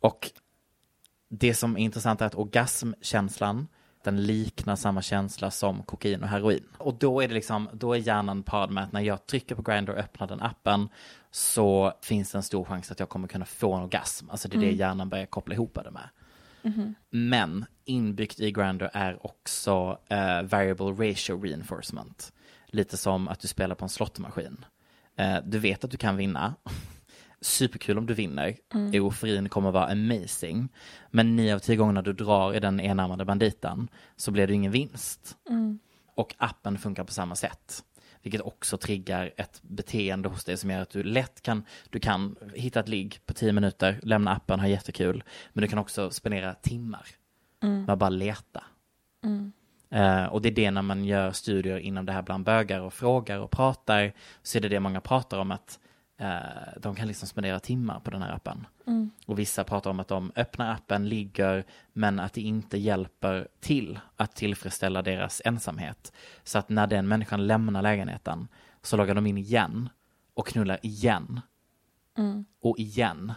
Och 0.00 0.30
det 1.28 1.54
som 1.54 1.76
är 1.76 1.80
intressant 1.80 2.20
är 2.20 2.26
att 2.26 2.34
orgasmkänslan, 2.34 3.68
den 4.04 4.22
liknar 4.22 4.76
samma 4.76 5.02
känsla 5.02 5.50
som 5.50 5.82
kokain 5.82 6.22
och 6.22 6.28
heroin. 6.28 6.64
Och 6.78 6.94
då 6.94 7.20
är 7.20 7.28
det 7.28 7.34
liksom, 7.34 7.68
då 7.72 7.92
är 7.92 7.98
hjärnan 7.98 8.42
parad 8.42 8.70
med 8.70 8.84
att 8.84 8.92
när 8.92 9.00
jag 9.00 9.26
trycker 9.26 9.54
på 9.54 9.62
Grindr 9.62 9.92
och 9.92 9.98
öppnar 9.98 10.26
den 10.26 10.42
appen 10.42 10.88
så 11.30 11.92
finns 12.02 12.32
det 12.32 12.38
en 12.38 12.42
stor 12.42 12.64
chans 12.64 12.90
att 12.90 13.00
jag 13.00 13.08
kommer 13.08 13.28
kunna 13.28 13.44
få 13.44 13.74
en 13.74 13.82
orgasm. 13.82 14.30
Alltså 14.30 14.48
det 14.48 14.56
är 14.56 14.60
det 14.60 14.70
hjärnan 14.72 15.08
börjar 15.08 15.26
koppla 15.26 15.54
ihop 15.54 15.78
det 15.84 15.90
med. 15.90 16.08
Men 17.10 17.64
inbyggt 17.84 18.40
i 18.40 18.52
Grindr 18.52 18.90
är 18.92 19.26
också 19.26 19.98
eh, 20.08 20.42
variable 20.42 21.10
ratio 21.10 21.42
reinforcement. 21.42 22.32
Lite 22.74 22.96
som 22.96 23.28
att 23.28 23.40
du 23.40 23.48
spelar 23.48 23.74
på 23.74 23.84
en 23.84 23.88
slottmaskin. 23.88 24.64
Eh, 25.16 25.36
du 25.44 25.58
vet 25.58 25.84
att 25.84 25.90
du 25.90 25.96
kan 25.96 26.16
vinna. 26.16 26.54
Superkul 27.40 27.98
om 27.98 28.06
du 28.06 28.14
vinner. 28.14 28.56
Euforin 28.94 29.48
kommer 29.48 29.70
vara 29.70 29.86
amazing. 29.86 30.68
Men 31.10 31.36
nio 31.36 31.54
av 31.54 31.58
tio 31.58 31.76
gånger 31.76 31.92
när 31.92 32.02
du 32.02 32.12
drar 32.12 32.54
i 32.54 32.60
den 32.60 32.80
enarmade 32.80 33.24
banditen 33.24 33.88
så 34.16 34.30
blir 34.30 34.46
det 34.46 34.54
ingen 34.54 34.72
vinst. 34.72 35.36
Och 36.14 36.34
appen 36.38 36.78
funkar 36.78 37.04
på 37.04 37.12
samma 37.12 37.34
sätt. 37.34 37.84
Vilket 38.22 38.40
också 38.40 38.76
triggar 38.78 39.32
ett 39.36 39.62
beteende 39.62 40.28
hos 40.28 40.44
dig 40.44 40.56
som 40.56 40.70
gör 40.70 40.80
att 40.80 40.90
du 40.90 41.02
lätt 41.02 41.42
kan, 41.42 41.64
du 41.90 42.00
kan 42.00 42.36
hitta 42.54 42.80
ett 42.80 42.88
ligg 42.88 43.20
på 43.26 43.34
tio 43.34 43.52
minuter, 43.52 44.00
lämna 44.02 44.30
appen, 44.30 44.60
ha 44.60 44.68
jättekul. 44.68 45.24
Men 45.52 45.62
du 45.62 45.68
kan 45.68 45.78
också 45.78 46.10
spendera 46.10 46.54
timmar 46.54 47.06
med 47.60 47.90
att 47.90 47.98
bara 47.98 48.10
leta. 48.10 48.64
Eh, 49.94 50.24
och 50.24 50.42
det 50.42 50.48
är 50.48 50.52
det 50.52 50.70
när 50.70 50.82
man 50.82 51.04
gör 51.04 51.32
studier 51.32 51.78
inom 51.78 52.06
det 52.06 52.12
här 52.12 52.22
bland 52.22 52.44
bögar 52.44 52.80
och 52.80 52.94
frågar 52.94 53.38
och 53.38 53.50
pratar, 53.50 54.12
så 54.42 54.58
är 54.58 54.62
det 54.62 54.68
det 54.68 54.80
många 54.80 55.00
pratar 55.00 55.38
om 55.38 55.50
att 55.50 55.78
eh, 56.18 56.36
de 56.76 56.94
kan 56.94 57.08
liksom 57.08 57.28
spendera 57.28 57.60
timmar 57.60 58.00
på 58.00 58.10
den 58.10 58.22
här 58.22 58.32
appen. 58.32 58.66
Och 59.26 59.38
vissa 59.38 59.64
pratar 59.64 59.90
om 59.90 60.00
att 60.00 60.08
de 60.08 60.32
öppnar 60.36 60.72
appen, 60.72 61.08
ligger, 61.08 61.64
men 61.92 62.20
att 62.20 62.32
det 62.32 62.40
inte 62.40 62.78
hjälper 62.78 63.48
till 63.60 63.98
att 64.16 64.36
tillfredsställa 64.36 65.02
deras 65.02 65.42
ensamhet. 65.44 66.12
Så 66.44 66.58
att 66.58 66.68
när 66.68 66.86
den 66.86 67.08
människan 67.08 67.46
lämnar 67.46 67.82
lägenheten 67.82 68.48
så 68.82 68.96
loggar 68.96 69.14
de 69.14 69.26
in 69.26 69.38
igen 69.38 69.88
och 70.34 70.46
knullar 70.46 70.78
igen. 70.82 71.40
Och 72.60 72.78
igen. 72.78 73.32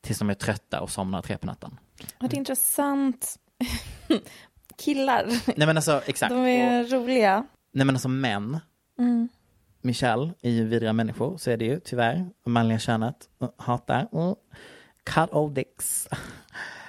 Tills 0.00 0.18
de 0.18 0.30
är 0.30 0.34
trötta 0.34 0.80
och 0.80 0.90
somnar 0.90 1.22
tre 1.22 1.38
på 1.38 1.46
natten. 1.46 1.78
Vad 2.18 2.34
intressant. 2.34 3.36
Killar, 4.80 5.26
Nej 5.56 5.66
men 5.66 5.76
alltså 5.76 6.02
exakt. 6.06 6.30
de 6.34 6.46
är 6.46 6.84
roliga. 6.84 7.46
Nej 7.72 7.86
men 7.86 7.94
alltså 7.94 8.08
män, 8.08 8.58
Michelle 9.82 10.30
är 10.42 10.50
ju 10.50 10.64
vidriga 10.64 10.92
människor, 10.92 11.36
så 11.36 11.50
är 11.50 11.56
det 11.56 11.64
ju 11.64 11.80
tyvärr. 11.80 12.26
Manliga 12.46 12.78
könet, 12.78 13.16
uh, 13.42 13.48
hatar. 13.56 14.08
Uh. 14.14 14.34
Cut 15.04 15.32
all 15.32 15.54
dicks. 15.54 16.08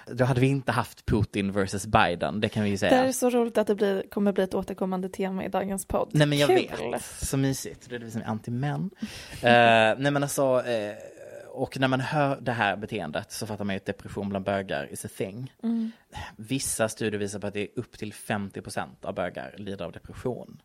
Då 0.07 0.25
hade 0.25 0.41
vi 0.41 0.47
inte 0.47 0.71
haft 0.71 1.05
Putin 1.05 1.51
versus 1.51 1.85
Biden, 1.85 2.41
det 2.41 2.49
kan 2.49 2.63
vi 2.63 2.69
ju 2.69 2.75
Det 2.75 2.79
säga. 2.79 3.03
är 3.03 3.11
så 3.11 3.29
roligt 3.29 3.57
att 3.57 3.67
det 3.67 3.75
blir, 3.75 4.03
kommer 4.11 4.31
bli 4.31 4.43
ett 4.43 4.53
återkommande 4.53 5.09
tema 5.09 5.45
i 5.45 5.49
dagens 5.49 5.85
podd. 5.85 6.09
Nej 6.11 6.27
men 6.27 6.37
jag 6.37 6.49
Kul. 6.49 6.91
vet, 6.91 7.03
så 7.03 7.37
mysigt. 7.37 7.89
Det 7.89 7.95
är 7.95 7.99
vi 7.99 8.11
som 8.11 8.21
är 8.21 8.25
anti-män. 8.25 8.89
Eh, 9.41 9.99
nej 9.99 10.11
men 10.11 10.23
alltså, 10.23 10.43
eh, 10.65 10.95
och 11.51 11.79
när 11.79 11.87
man 11.87 11.99
hör 11.99 12.41
det 12.41 12.51
här 12.51 12.75
beteendet 12.75 13.31
så 13.31 13.47
fattar 13.47 13.65
man 13.65 13.75
ju 13.75 13.77
att 13.77 13.85
depression 13.85 14.29
bland 14.29 14.45
bögar 14.45 14.93
is 14.93 15.05
a 15.05 15.09
thing. 15.17 15.53
Vissa 16.35 16.89
studier 16.89 17.19
visar 17.19 17.39
på 17.39 17.47
att 17.47 17.53
det 17.53 17.61
är 17.61 17.67
upp 17.75 17.97
till 17.97 18.13
50% 18.13 18.87
av 19.01 19.13
bögar 19.15 19.55
lider 19.57 19.85
av 19.85 19.91
depression. 19.91 20.61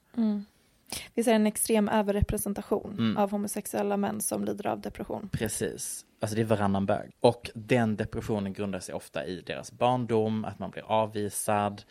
Vi 1.14 1.24
ser 1.24 1.34
en 1.34 1.46
extrem 1.46 1.88
överrepresentation 1.88 2.92
Mm. 2.98 3.16
av 3.16 3.30
homosexuella 3.30 3.96
män 3.96 4.20
som 4.20 4.44
lider 4.44 4.66
av 4.66 4.80
depression. 4.80 5.28
Precis. 5.32 6.04
Alltså 6.20 6.36
det 6.36 6.42
är 6.42 6.46
varannan 6.46 6.86
bög. 6.86 7.10
Och 7.20 7.50
den 7.54 7.96
depressionen 7.96 8.52
grundar 8.52 8.80
sig 8.80 8.94
ofta 8.94 9.26
i 9.26 9.40
deras 9.40 9.72
barndom, 9.72 10.44
att 10.44 10.58
man 10.58 10.70
blir 10.70 10.82
avvisad. 10.82 11.82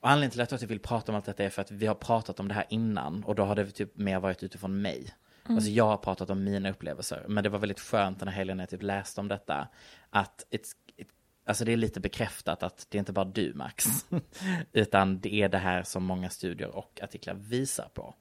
Och 0.00 0.10
anledningen 0.10 0.30
till 0.30 0.40
att 0.40 0.62
jag 0.62 0.68
vill 0.68 0.80
prata 0.80 1.12
om 1.12 1.16
allt 1.16 1.24
detta 1.24 1.44
är 1.44 1.50
för 1.50 1.62
att 1.62 1.70
vi 1.70 1.86
har 1.86 1.94
pratat 1.94 2.40
om 2.40 2.48
det 2.48 2.54
här 2.54 2.66
innan 2.68 3.24
och 3.24 3.34
då 3.34 3.44
har 3.44 3.54
det 3.54 3.70
typ 3.70 3.96
mer 3.96 4.20
varit 4.20 4.42
utifrån 4.42 4.82
mig. 4.82 5.14
Alltså 5.44 5.70
jag 5.70 5.86
har 5.86 5.96
pratat 5.96 6.30
om 6.30 6.44
mina 6.44 6.70
upplevelser, 6.70 7.24
men 7.28 7.44
det 7.44 7.50
var 7.50 7.58
väldigt 7.58 7.80
skönt 7.80 8.18
den 8.18 8.28
här 8.28 8.34
helgen 8.34 8.56
när 8.56 8.62
jag 8.62 8.70
typ 8.70 8.82
läste 8.82 9.20
om 9.20 9.28
detta. 9.28 9.68
Att 10.10 10.46
it's, 10.50 10.72
it, 10.96 11.08
alltså 11.46 11.64
det 11.64 11.72
är 11.72 11.76
lite 11.76 12.00
bekräftat 12.00 12.62
att 12.62 12.86
det 12.90 12.96
är 12.96 12.98
inte 12.98 13.12
bara 13.12 13.24
du 13.24 13.54
Max, 13.54 13.86
utan 14.72 15.20
det 15.20 15.34
är 15.34 15.48
det 15.48 15.58
här 15.58 15.82
som 15.82 16.04
många 16.04 16.30
studier 16.30 16.68
och 16.68 17.00
artiklar 17.02 17.34
visar 17.34 17.88
på. 17.94 18.14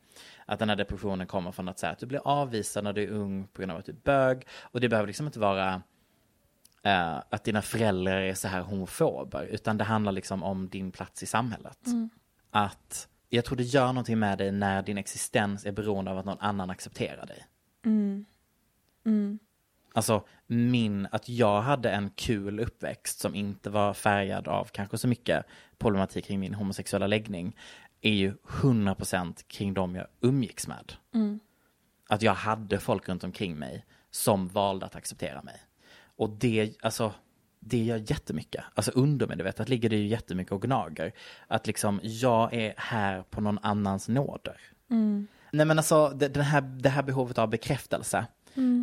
Att 0.46 0.60
den 0.60 0.70
här 0.70 0.76
depressionen 0.76 1.28
kommer 1.28 1.52
från 1.52 1.70
att 1.70 1.80
säga 1.80 1.92
att 1.92 2.00
du 2.00 2.06
blir 2.06 2.28
avvisad 2.28 2.84
när 2.84 2.94
du 2.94 3.04
är 3.04 3.10
ung 3.10 3.48
på 3.48 3.62
grund 3.62 3.72
av 3.72 3.78
att 3.78 3.86
du 3.86 3.92
är 3.92 3.96
bög. 4.04 4.48
Och 4.62 4.82
det 4.82 4.90
behöver 4.90 5.08
liksom 5.08 5.26
inte 5.26 5.40
vara 5.40 5.82
eh, 6.84 7.18
att 7.30 7.44
dina 7.44 7.62
föräldrar 7.62 8.22
är 8.22 8.34
så 8.34 8.48
här 8.48 8.62
homofober, 8.62 9.44
utan 9.44 9.78
det 9.78 9.84
handlar 9.84 10.12
liksom 10.12 10.44
om 10.44 10.70
din 10.70 10.92
plats 10.92 11.24
i 11.24 11.26
samhället. 11.26 11.80
Att 12.52 13.08
jag 13.34 13.46
tror 13.46 13.58
det 13.58 13.64
gör 13.64 13.88
någonting 13.88 14.20
med 14.20 14.38
dig 14.38 14.52
när 14.52 14.82
din 14.82 14.98
existens 14.98 15.66
är 15.66 15.72
beroende 15.72 16.12
av 16.12 16.18
att 16.18 16.26
någon 16.26 16.40
annan 16.40 16.70
accepterar 16.70 17.26
dig. 17.26 17.46
Alltså 19.94 20.26
min, 20.48 21.08
att 21.12 21.30
jag 21.30 21.62
hade 21.62 21.92
en 21.92 22.10
kul 22.10 22.60
uppväxt 22.60 23.20
som 23.20 23.36
inte 23.36 23.70
var 23.70 23.94
färgad 23.94 24.48
av 24.48 24.66
kanske 24.66 24.98
så 24.98 25.08
mycket 25.08 25.46
problematik 25.78 26.26
kring 26.26 26.40
min 26.40 26.54
homosexuella 26.54 27.08
läggning 27.08 27.58
är 28.02 28.14
ju 28.14 28.34
100% 28.48 29.44
kring 29.48 29.74
dem 29.74 29.96
jag 29.96 30.08
umgicks 30.22 30.68
med. 30.68 30.94
Att 32.10 32.22
jag 32.22 32.34
hade 32.34 32.80
folk 32.80 33.10
runt 33.10 33.24
omkring 33.24 33.60
mig 33.60 33.86
som 34.10 34.48
valde 34.48 34.86
att 34.86 34.96
acceptera 34.96 35.42
mig. 35.42 35.62
Och 36.16 36.30
det, 36.30 36.74
alltså, 36.82 37.14
det 37.64 37.84
gör 37.84 37.98
jättemycket. 37.98 38.64
Alltså 38.74 38.92
undermedvetet 38.92 39.70
ligger 39.70 39.90
det 39.90 39.96
ju 39.96 40.08
jättemycket 40.08 40.52
och 40.54 40.62
gnager. 40.62 41.14
Att 41.48 41.68
liksom, 41.68 42.00
jag 42.04 42.54
är 42.54 42.74
här 42.78 43.24
på 43.24 43.42
någon 43.42 43.60
annans 43.62 44.08
nåder. 44.10 44.58
Nej 45.52 45.66
men 45.66 45.78
alltså, 45.78 46.10
det, 46.10 46.28
den 46.28 46.44
här, 46.44 46.62
det 46.62 46.90
här 46.90 47.04
behovet 47.04 47.38
av 47.38 47.50
bekräftelse 47.50 48.26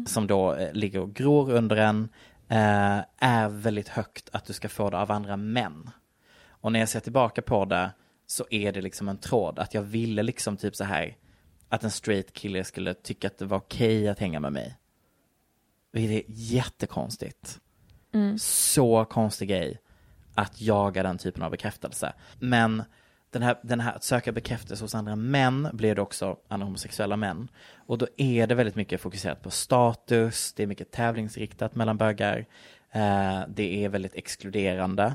som 0.07 0.27
då 0.27 0.55
eh, 0.55 0.73
ligger 0.73 1.01
och 1.01 1.14
gror 1.14 1.51
under 1.51 1.77
en 1.77 2.09
eh, 2.49 2.99
är 3.19 3.49
väldigt 3.49 3.88
högt 3.88 4.29
att 4.33 4.45
du 4.45 4.53
ska 4.53 4.69
få 4.69 4.91
det 4.91 4.99
av 4.99 5.12
andra 5.12 5.37
män. 5.37 5.91
Och 6.49 6.73
när 6.73 6.81
jag 6.81 6.88
ser 6.88 7.01
tillbaka 7.01 7.43
på 7.43 7.64
det 7.64 7.91
så 8.27 8.47
är 8.51 8.73
det 8.73 8.81
liksom 8.81 9.09
en 9.09 9.19
tråd 9.19 9.59
att 9.59 9.75
jag 9.75 9.83
ville 9.83 10.23
liksom 10.23 10.57
typ 10.57 10.77
så 10.77 10.85
här 10.85 11.17
att 11.69 11.85
en 11.85 11.91
straight 11.91 12.33
kille 12.33 12.64
skulle 12.64 12.95
tycka 12.95 13.27
att 13.27 13.38
det 13.38 13.45
var 13.45 13.59
okej 13.59 14.09
att 14.09 14.19
hänga 14.19 14.41
med 14.41 14.53
mig. 14.53 14.77
Det 15.93 16.01
är 16.01 16.23
jättekonstigt. 16.27 17.61
Mm. 18.12 18.38
Så 18.38 19.05
konstig 19.05 19.49
grej 19.49 19.81
att 20.35 20.61
jaga 20.61 21.03
den 21.03 21.18
typen 21.18 21.42
av 21.42 21.51
bekräftelse. 21.51 22.12
Men 22.38 22.83
den 23.31 23.42
här, 23.42 23.59
den 23.62 23.81
här 23.81 23.94
att 23.94 24.05
söka 24.05 24.33
bekräftelse 24.33 24.85
hos 24.85 24.94
andra 24.94 25.16
män 25.16 25.68
blir 25.73 25.94
det 25.94 26.03
också 26.03 26.37
andra 26.49 26.64
homosexuella 26.64 27.16
män. 27.16 27.49
Och 27.87 27.99
då 27.99 28.07
är 28.16 28.47
det 28.47 28.55
väldigt 28.55 28.75
mycket 28.75 29.01
fokuserat 29.01 29.42
på 29.42 29.51
status, 29.51 30.53
det 30.53 30.62
är 30.62 30.66
mycket 30.66 30.90
tävlingsriktat 30.90 31.75
mellan 31.75 31.97
bögar, 31.97 32.47
eh, 32.92 33.40
det 33.49 33.85
är 33.85 33.88
väldigt 33.88 34.14
exkluderande 34.14 35.14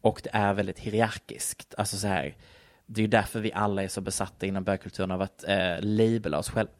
och 0.00 0.20
det 0.24 0.30
är 0.32 0.54
väldigt 0.54 0.78
hierarkiskt. 0.78 1.74
Alltså 1.78 1.96
så 1.96 2.06
här, 2.06 2.36
det 2.86 3.00
är 3.00 3.02
ju 3.02 3.08
därför 3.08 3.40
vi 3.40 3.52
alla 3.52 3.82
är 3.82 3.88
så 3.88 4.00
besatta 4.00 4.46
inom 4.46 4.64
bögkulturen 4.64 5.10
av 5.10 5.22
att 5.22 5.44
eh, 5.48 5.76
labela 5.80 6.38
oss 6.38 6.50
själva. 6.50 6.72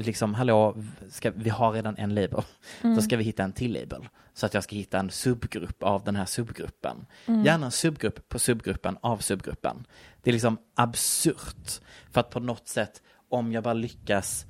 Liksom, 0.00 0.34
hallå, 0.34 0.76
ska, 1.10 1.30
vi 1.30 1.50
har 1.50 1.72
redan 1.72 1.96
en 1.96 2.14
label. 2.14 2.42
Då 2.82 3.02
ska 3.02 3.16
vi 3.16 3.24
hitta 3.24 3.42
en 3.42 3.52
till 3.52 3.72
label. 3.72 4.08
Så 4.34 4.46
att 4.46 4.54
jag 4.54 4.64
ska 4.64 4.76
hitta 4.76 4.98
en 4.98 5.10
subgrupp 5.10 5.82
av 5.82 6.04
den 6.04 6.16
här 6.16 6.24
subgruppen. 6.24 7.06
Gärna 7.26 7.66
en 7.66 7.72
subgrupp 7.72 8.28
på 8.28 8.38
subgruppen 8.38 8.96
av 9.00 9.18
subgruppen. 9.18 9.86
Det 10.22 10.30
är 10.30 10.32
liksom 10.32 10.58
absurt. 10.74 11.80
För 12.10 12.20
att 12.20 12.30
på 12.30 12.40
något 12.40 12.68
sätt, 12.68 13.02
om 13.28 13.52
jag 13.52 13.64
bara 13.64 13.74
lyckas 13.74 14.46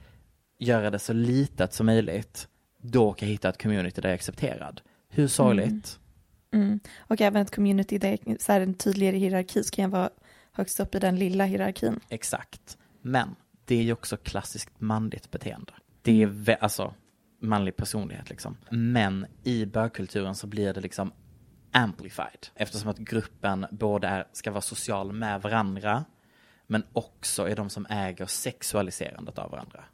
göra 0.58 0.90
det 0.90 0.98
så 0.98 1.12
litet 1.12 1.72
som 1.72 1.86
möjligt, 1.86 2.48
då 2.82 3.12
kan 3.12 3.28
jag 3.28 3.32
hitta 3.32 3.48
ett 3.48 3.62
community 3.62 4.00
där 4.00 4.08
jag 4.08 4.12
är 4.12 4.14
accepterad. 4.14 4.80
Hur 5.08 5.28
sorgligt? 5.28 5.98
Och 6.98 7.20
även 7.20 7.42
ett 7.42 7.54
community 7.54 7.98
där 7.98 8.18
så 8.38 8.52
här 8.52 8.60
en 8.60 8.74
tydligare 8.74 9.16
hierarki 9.16 9.64
så 9.64 9.70
kan 9.70 9.82
jag 9.82 9.90
vara 9.90 10.10
högst 10.52 10.80
upp 10.80 10.94
i 10.94 10.98
den 10.98 11.18
lilla 11.18 11.44
hierarkin. 11.44 12.00
Exakt. 12.08 12.78
Men 13.02 13.36
det 13.70 13.74
är 13.78 13.82
ju 13.82 13.92
också 13.92 14.16
klassiskt 14.16 14.80
manligt 14.80 15.30
beteende. 15.30 15.72
Det 16.02 16.22
är 16.22 16.26
vä- 16.26 16.56
alltså 16.60 16.94
manlig 17.40 17.76
personlighet 17.76 18.30
liksom. 18.30 18.56
Men 18.70 19.26
i 19.44 19.66
bögkulturen 19.66 20.34
så 20.34 20.46
blir 20.46 20.74
det 20.74 20.80
liksom 20.80 21.12
amplified. 21.72 22.46
Eftersom 22.54 22.90
att 22.90 22.98
gruppen 22.98 23.66
både 23.70 24.08
är, 24.08 24.24
ska 24.32 24.50
vara 24.50 24.60
social 24.60 25.12
med 25.12 25.42
varandra 25.42 26.04
men 26.66 26.82
också 26.92 27.48
är 27.48 27.56
de 27.56 27.70
som 27.70 27.86
äger 27.90 28.26
sexualiserandet 28.26 29.38
av 29.38 29.50
varandra. 29.50 29.84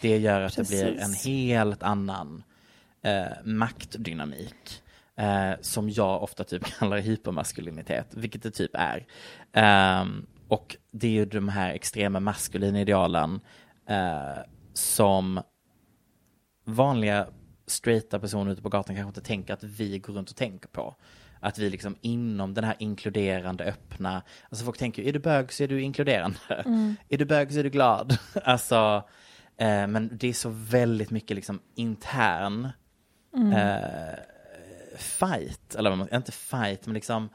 Det 0.00 0.18
gör 0.18 0.40
att 0.40 0.56
det 0.56 0.68
blir 0.68 0.86
en 0.86 0.96
Precis. 0.96 1.24
helt 1.24 1.82
annan 1.82 2.42
eh, 3.02 3.44
maktdynamik. 3.44 4.82
Eh, 5.16 5.52
som 5.60 5.90
jag 5.90 6.22
ofta 6.22 6.44
typ 6.44 6.64
kallar 6.78 6.98
hypermaskulinitet, 6.98 8.06
vilket 8.14 8.42
det 8.42 8.50
typ 8.50 8.70
är. 8.74 9.06
Ehm, 9.52 10.26
och 10.50 10.76
det 10.90 11.06
är 11.06 11.10
ju 11.10 11.24
de 11.24 11.48
här 11.48 11.70
extrema 11.70 12.20
maskulina 12.20 12.80
idealen 12.80 13.40
eh, 13.88 14.42
som 14.72 15.42
vanliga 16.64 17.26
straighta 17.66 18.18
personer 18.18 18.52
ute 18.52 18.62
på 18.62 18.68
gatan 18.68 18.96
kanske 18.96 19.08
inte 19.08 19.20
tänker 19.20 19.54
att 19.54 19.64
vi 19.64 19.98
går 19.98 20.12
runt 20.12 20.30
och 20.30 20.36
tänker 20.36 20.68
på. 20.68 20.96
Att 21.40 21.58
vi 21.58 21.70
liksom 21.70 21.96
inom 22.00 22.54
den 22.54 22.64
här 22.64 22.76
inkluderande, 22.78 23.64
öppna, 23.64 24.22
alltså 24.48 24.64
folk 24.64 24.78
tänker 24.78 25.02
är 25.02 25.12
du 25.12 25.18
bög 25.18 25.52
så 25.52 25.64
är 25.64 25.68
du 25.68 25.82
inkluderande. 25.82 26.38
Är 27.08 27.18
du 27.18 27.24
bög 27.24 27.52
så 27.52 27.58
är 27.58 27.64
du 27.64 27.70
glad. 27.70 28.18
alltså, 28.44 29.08
eh, 29.56 29.86
men 29.86 30.10
det 30.12 30.28
är 30.28 30.32
så 30.32 30.48
väldigt 30.50 31.10
mycket 31.10 31.34
liksom 31.34 31.60
intern 31.74 32.68
eh, 33.54 34.18
fight, 34.96 35.74
eller 35.74 36.14
inte 36.14 36.32
fight, 36.32 36.86
men 36.86 36.94
liksom 36.94 37.28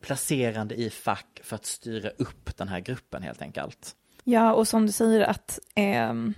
placerande 0.00 0.74
i 0.74 0.90
fack 0.90 1.40
för 1.44 1.56
att 1.56 1.66
styra 1.66 2.08
upp 2.10 2.56
den 2.56 2.68
här 2.68 2.80
gruppen 2.80 3.22
helt 3.22 3.42
enkelt. 3.42 3.96
Ja, 4.24 4.52
och 4.52 4.68
som 4.68 4.86
du 4.86 4.92
säger 4.92 5.20
att 5.20 5.58
ehm, 5.74 6.34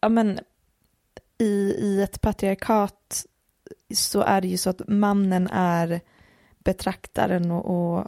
ja, 0.00 0.08
men, 0.08 0.40
i, 1.38 1.74
i 1.78 2.02
ett 2.02 2.20
patriarkat 2.20 3.26
så 3.94 4.20
är 4.20 4.40
det 4.40 4.48
ju 4.48 4.56
så 4.56 4.70
att 4.70 4.88
mannen 4.88 5.48
är 5.52 6.00
betraktaren 6.58 7.50
och, 7.50 7.64
och, 7.64 8.06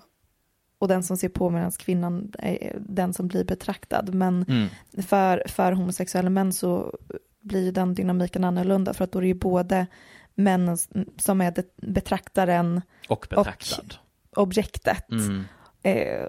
och 0.78 0.88
den 0.88 1.02
som 1.02 1.16
ser 1.16 1.28
på 1.28 1.50
medan 1.50 1.70
kvinnan 1.72 2.32
är 2.38 2.76
den 2.80 3.14
som 3.14 3.28
blir 3.28 3.44
betraktad. 3.44 4.14
Men 4.14 4.44
Mm. 4.48 4.68
för, 5.06 5.42
för 5.48 5.72
homosexuella 5.72 6.30
män 6.30 6.52
så 6.52 6.98
blir 7.40 7.72
den 7.72 7.94
dynamiken 7.94 8.44
annorlunda 8.44 8.94
för 8.94 9.04
att 9.04 9.12
då 9.12 9.18
är 9.18 9.22
det 9.22 9.28
ju 9.28 9.34
både 9.34 9.86
männen 10.34 10.78
som 11.16 11.40
är 11.40 11.54
betraktaren, 11.76 12.82
Och 13.08 13.26
betraktad. 13.30 13.94
Objektet. 14.36 15.10
Mm. 15.10 15.44
Eh, 15.82 16.28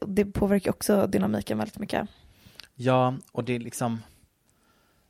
det- 0.00 0.24
påverkar 0.24 0.70
också 0.70 1.06
dynamiken 1.06 1.58
väldigt 1.58 1.78
mycket. 1.78 2.08
Ja, 2.74 3.14
och 3.32 3.44
det 3.44 3.52
är 3.52 3.58
liksom, 3.60 4.02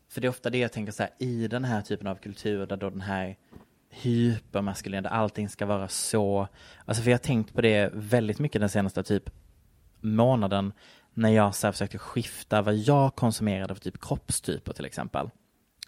för 0.08 0.20
det 0.20 0.26
är 0.26 0.28
ofta 0.28 0.50
det 0.50 0.58
jag 0.58 0.72
tänker 0.72 0.92
så 0.92 1.02
här, 1.02 1.12
i 1.18 1.48
den 1.48 1.64
här 1.64 1.82
typen 1.82 2.06
av 2.06 2.14
kultur 2.14 2.66
där 2.66 2.76
då 2.76 2.90
den 2.90 3.00
här 3.00 3.36
hypermaskulina, 3.90 5.02
där 5.02 5.10
allting 5.10 5.48
ska 5.48 5.66
vara 5.66 5.88
så, 5.88 6.48
alltså 6.84 7.02
för 7.02 7.10
jag 7.10 7.18
har 7.18 7.22
tänkt 7.22 7.54
på 7.54 7.60
det 7.60 7.90
väldigt 7.94 8.38
mycket 8.38 8.60
den 8.60 8.68
senaste 8.70 9.02
typ 9.02 9.30
månaden 10.00 10.72
när 11.14 11.30
jag 11.30 11.54
så 11.54 11.66
här 11.66 11.72
försökte 11.72 11.98
skifta 11.98 12.62
vad 12.62 12.74
jag 12.74 13.14
konsumerade 13.14 13.74
för 13.74 13.82
typ 13.82 14.00
kroppstyper 14.00 14.72
till 14.72 14.84
exempel 14.84 15.30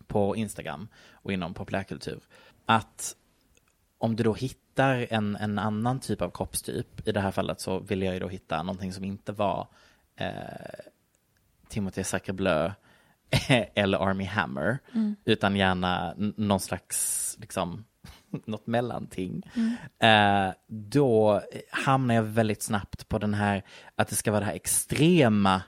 på 0.07 0.37
Instagram 0.37 0.89
och 1.13 1.33
inom 1.33 1.55
populärkultur. 1.55 2.21
Att 2.67 3.17
om 3.99 4.17
du 4.17 4.25
då 4.25 4.35
hittar 4.35 5.07
en, 5.11 5.37
en 5.37 5.59
annan 5.59 6.01
typ 6.01 6.23
av 6.23 6.31
kroppstyp, 6.31 7.09
i 7.09 7.13
det 7.13 7.21
här 7.21 7.31
fallet 7.31 7.61
så 7.61 7.79
ville 7.79 8.05
jag 8.05 8.15
ju 8.15 8.21
då 8.21 8.29
hitta 8.29 8.63
någonting 8.63 8.93
som 8.93 9.05
inte 9.05 9.33
var 9.33 9.69
eh, 10.17 10.31
Timothée 11.69 12.05
Sacrebleu 12.05 12.73
eller 13.75 13.99
Army 13.99 14.25
Hammer, 14.25 14.79
utan 15.25 15.57
gärna 15.57 16.15
någon 16.17 16.61
slags, 16.61 17.37
liksom, 17.41 17.85
något 18.45 18.67
mellanting. 18.67 19.43
Eh, 19.99 20.51
då 20.67 21.43
hamnar 21.71 22.15
jag 22.15 22.23
väldigt 22.23 22.63
snabbt 22.63 23.09
på 23.09 23.19
den 23.19 23.35
här, 23.35 23.63
att 23.95 24.09
det 24.09 24.15
ska 24.15 24.31
vara 24.31 24.41
det 24.41 24.47
här 24.47 24.55
extrema, 24.55 25.63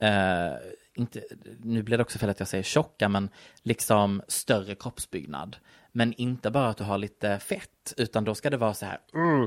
eh, 0.00 0.52
inte, 0.94 1.22
nu 1.58 1.82
blir 1.82 1.98
det 1.98 2.02
också 2.02 2.18
fel 2.18 2.30
att 2.30 2.40
jag 2.40 2.48
säger 2.48 2.64
tjocka, 2.64 3.08
men 3.08 3.28
liksom 3.62 4.22
större 4.28 4.74
kroppsbyggnad. 4.74 5.56
Men 5.92 6.12
inte 6.12 6.50
bara 6.50 6.68
att 6.68 6.76
du 6.76 6.84
har 6.84 6.98
lite 6.98 7.38
fett, 7.38 7.94
utan 7.96 8.24
då 8.24 8.34
ska 8.34 8.50
det 8.50 8.56
vara 8.56 8.74
så 8.74 8.86
här, 8.86 8.98
uh, 9.16 9.46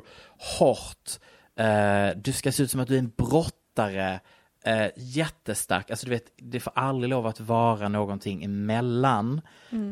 hårt, 0.59 1.19
eh, 1.55 2.17
du 2.17 2.33
ska 2.33 2.51
se 2.51 2.63
ut 2.63 2.71
som 2.71 2.79
att 2.79 2.87
du 2.87 2.95
är 2.95 2.99
en 2.99 3.11
brottare, 3.17 4.19
eh, 4.65 4.87
jättestark, 4.95 5.89
alltså 5.89 6.05
du 6.05 6.09
vet, 6.09 6.33
det 6.37 6.59
får 6.59 6.73
aldrig 6.75 7.09
lov 7.09 7.27
att 7.27 7.39
vara 7.39 7.89
någonting 7.89 8.43
emellan 8.43 9.41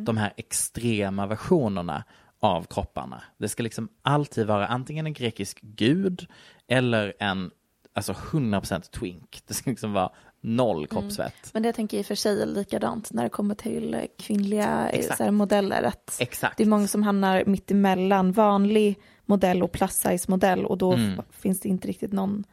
de 0.06 0.18
här 0.18 0.34
extrema 0.38 1.28
versionerna 1.28 2.04
av 2.39 2.63
kropparna. 2.63 3.24
Det 3.38 3.50
ska 3.50 3.63
liksom 3.63 3.89
alltid 4.02 4.48
vara 4.48 4.68
antingen 4.68 5.06
en 5.06 5.13
grekisk 5.13 5.60
gud 5.62 6.28
eller 6.68 7.13
en, 7.20 7.52
alltså 7.94 8.13
100% 8.13 8.92
twink. 8.92 9.42
Det 9.48 9.54
ska 9.54 9.70
liksom 9.70 9.94
vara 9.94 10.12
noll 10.44 10.88
kroppsvett. 10.88 11.50
Men 11.54 11.64
det 11.64 11.68
jag 11.68 11.76
tänker 11.76 11.98
i 11.98 12.02
och 12.02 12.06
för 12.06 12.16
sig 12.16 12.42
är 12.42 12.46
likadant 12.46 13.14
när 13.14 13.24
det 13.24 13.30
kommer 13.30 13.56
till 13.56 13.94
eh, 13.94 14.02
kvinnliga 14.20 14.90
eh, 14.90 15.06
här, 15.20 15.32
modeller. 15.32 15.84
Att 15.84 16.16
Exakt. 16.20 16.58
Det 16.58 16.64
är 16.64 16.68
många 16.68 16.88
som 16.88 17.04
hamnar 17.04 17.44
mitt 17.46 17.72
emellan 17.72 18.32
vanlig 18.32 19.00
modell 19.26 19.64
och 19.64 19.72
plus 19.72 19.92
size 19.94 20.32
modell 20.32 20.66
och 20.66 20.78
då 20.78 20.94
Mm. 20.94 21.22
finns 21.32 21.60
det 21.60 21.70
inte 21.70 21.88
riktigt 21.88 22.14
någon, 22.14 22.44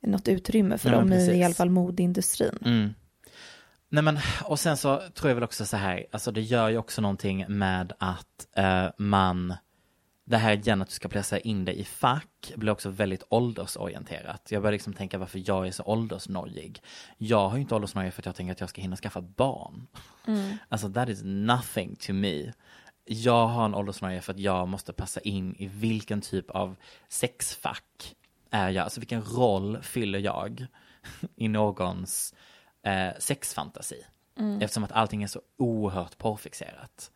något 0.00 0.28
utrymme 0.28 0.78
för 0.78 0.90
men 0.90 0.98
dem 0.98 1.12
i, 1.12 1.30
i 1.38 1.44
alla 1.44 1.54
fall 1.54 1.70
modeindustrin. 1.70 2.58
Mm. 2.64 2.94
Nej 3.88 4.02
men, 4.02 4.18
och 4.44 4.60
sen 4.60 4.76
så 4.76 5.02
tror 5.14 5.30
jag 5.30 5.34
väl 5.34 5.44
också 5.44 5.66
så 5.66 5.76
här, 5.76 6.06
alltså 6.12 6.32
det 6.32 6.40
gör 6.40 6.68
ju 6.68 6.78
också 6.78 7.02
någonting 7.02 7.44
med 7.48 7.92
att 7.98 8.46
eh, 8.56 8.86
man, 8.98 9.54
det 10.30 10.38
här 10.38 10.52
igen 10.56 10.82
att 10.82 10.88
du 10.88 10.94
ska 10.94 11.08
placera 11.08 11.40
in 11.40 11.64
det 11.64 11.72
i 11.72 11.84
fack 11.84 12.52
blir 12.56 12.72
också 12.72 12.90
väldigt 12.90 13.22
åldersorienterat. 13.28 14.50
Jag 14.50 14.62
börjar 14.62 14.72
liksom 14.72 14.92
tänka 14.92 15.18
varför 15.18 15.42
jag 15.46 15.66
är 15.66 15.70
så 15.70 15.82
åldersnojig. 15.82 16.82
Jag 17.18 17.48
har 17.48 17.56
ju 17.56 17.62
inte 17.62 17.74
åldersnoja 17.74 18.12
för 18.12 18.22
att 18.22 18.26
jag 18.26 18.36
tänker 18.36 18.52
att 18.52 18.60
jag 18.60 18.68
ska 18.68 18.80
hinna 18.80 18.96
skaffa 18.96 19.20
barn. 19.20 19.86
Alltså 20.68 20.92
that 20.92 21.08
is 21.08 21.22
nothing 21.24 21.96
to 21.96 22.12
me. 22.12 22.52
Jag 23.04 23.46
har 23.46 23.64
en 23.64 23.74
åldersnoja 23.74 24.22
för 24.22 24.32
att 24.32 24.38
jag 24.38 24.68
måste 24.68 24.92
passa 24.92 25.20
in 25.20 25.54
i 25.58 25.66
vilken 25.66 26.20
typ 26.20 26.50
av 26.50 26.76
sexfack 27.08 28.16
är 28.50 28.70
jag, 28.70 28.84
alltså 28.84 29.00
vilken 29.00 29.22
roll 29.22 29.78
fyller 29.82 30.18
jag 30.18 30.66
i 31.36 31.48
någons 31.48 32.34
eh, 32.82 33.10
sexfantasi. 33.18 34.04
Eftersom 34.60 34.84
att 34.84 34.92
allting 34.92 35.22
är 35.22 35.26
så 35.26 35.40
oerhört 35.56 36.18
porrfixerat. 36.18 37.10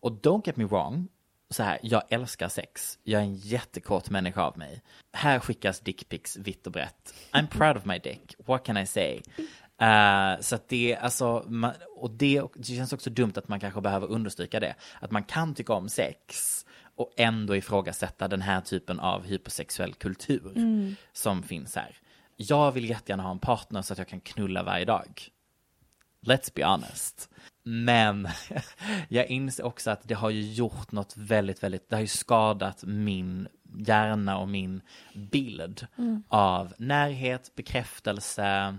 Och 0.00 0.12
don't 0.12 0.42
get 0.46 0.56
me 0.56 0.64
wrong, 0.64 1.08
så 1.50 1.62
här, 1.62 1.78
jag 1.82 2.02
älskar 2.08 2.48
sex. 2.48 2.98
Jag 3.02 3.20
är 3.20 3.24
en 3.24 3.34
jättekort 3.34 4.10
människa 4.10 4.42
av 4.42 4.58
mig. 4.58 4.82
Här 5.12 5.38
skickas 5.38 5.80
dickpics 5.80 6.36
vitt 6.36 6.66
och 6.66 6.72
brett. 6.72 7.14
I'm 7.32 7.46
proud 7.46 7.76
of 7.76 7.84
my 7.84 7.98
dick, 7.98 8.34
what 8.46 8.64
can 8.64 8.76
I 8.76 8.86
say? 8.86 9.20
Eh, 9.80 10.40
så 10.40 10.54
att 10.54 10.68
det, 10.68 10.96
alltså, 10.96 11.44
man, 11.48 11.72
och 11.96 12.10
det, 12.10 12.42
det 12.54 12.64
känns 12.64 12.92
också 12.92 13.10
dumt 13.10 13.32
att 13.36 13.48
man 13.48 13.60
kanske 13.60 13.80
behöver 13.80 14.06
understryka 14.06 14.60
det. 14.60 14.74
Att 15.00 15.10
man 15.10 15.22
kan 15.24 15.54
tycka 15.54 15.72
om 15.72 15.88
sex 15.88 16.66
och 16.96 17.12
ändå 17.16 17.56
ifrågasätta 17.56 18.28
den 18.28 18.42
här 18.42 18.60
typen 18.60 19.00
av 19.00 19.24
hypersexuell 19.26 19.94
kultur 19.94 20.52
som 21.12 21.42
finns 21.42 21.76
här. 21.76 21.96
Jag 22.36 22.72
vill 22.72 22.90
jättegärna 22.90 23.22
ha 23.22 23.30
en 23.30 23.38
partner 23.38 23.82
så 23.82 23.92
att 23.92 23.98
jag 23.98 24.08
kan 24.08 24.20
knulla 24.20 24.62
varje 24.62 24.84
dag. 24.84 25.28
Let's 26.26 26.52
be 26.54 26.64
honest. 26.64 27.30
Men 27.70 28.28
jag 29.08 29.26
inser 29.26 29.64
också 29.64 29.90
att 29.90 30.08
det 30.08 30.14
har 30.14 30.30
ju 30.30 30.52
gjort 30.52 30.92
något 30.92 31.16
väldigt, 31.16 31.62
väldigt, 31.62 31.88
det 31.88 31.96
har 31.96 32.00
ju 32.00 32.06
skadat 32.06 32.84
min 32.84 33.48
hjärna 33.78 34.38
och 34.38 34.48
min 34.48 34.80
bild 35.14 35.86
av 36.28 36.74
närhet, 36.78 37.52
bekräftelse, 37.54 38.78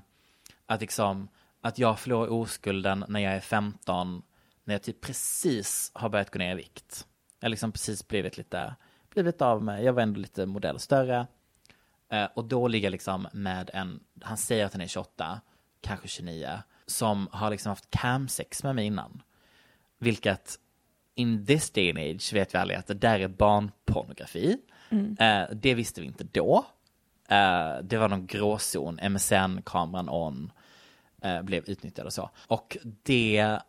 att 0.66 0.82
liksom, 0.82 1.28
att 1.62 1.80
jag 1.80 2.00
förlorar 2.00 2.32
oskulden 2.32 3.06
när 3.08 3.20
jag 3.20 3.34
är 3.34 3.40
15, 3.40 4.22
när 4.64 4.76
jag 4.76 4.82
typ 4.82 5.02
precis 5.02 5.92
har 5.94 6.10
börjat 6.10 6.32
gå 6.32 6.40
ner 6.40 6.52
i 6.52 6.56
vikt. 6.56 7.08
Jag 7.40 7.50
liksom 7.50 7.72
precis 7.72 8.08
blivit 8.08 8.38
lite, 8.38 8.76
blivit 9.14 9.42
av 9.42 9.64
med, 9.64 9.84
jag 9.84 9.94
var 9.94 10.02
ändå 10.02 10.20
lite 10.20 10.46
modell 10.46 10.80
större. 10.80 11.28
Eh, 12.10 12.28
och 12.34 12.46
då 12.46 12.68
ligger 12.68 12.86
jag 12.86 12.92
liksom 12.92 13.28
med 13.34 13.70
en, 13.74 14.00
han 14.22 14.38
säger 14.38 14.66
att 14.66 14.74
han 14.74 14.82
är 14.82 14.88
28, 14.88 15.42
kanske 15.82 16.08
29, 16.08 16.60
som 16.90 17.28
har 17.32 17.52
liksom 17.52 17.70
haft 17.70 17.90
camsex 17.90 18.64
med 18.64 18.76
mig 18.76 18.86
innan. 18.86 19.22
Vilket, 20.00 20.60
in 21.16 21.46
this 21.46 21.70
day 21.70 21.90
and 21.90 22.00
age 22.00 22.34
vet 22.34 22.54
vi 22.54 22.58
alla 22.58 22.78
att 22.78 22.88
det 22.88 22.94
där 22.94 23.20
är 23.20 23.28
barnpornografi. 23.28 24.58
Eh, 25.20 25.44
det 25.56 25.74
visste 25.74 26.02
vi 26.02 26.08
inte 26.08 26.24
då. 26.24 26.66
Eh, 27.30 27.78
det 27.84 27.98
var 27.98 28.10
någon 28.10 28.26
gråzon, 28.26 29.00
MSN-kameran 29.02 30.10
on, 30.10 30.52
eh, 31.22 31.42
blev 31.42 31.70
utnyttjad 31.70 32.06
och 32.06 32.14
så. 32.14 32.30
Och 32.48 32.78
det 33.04 33.60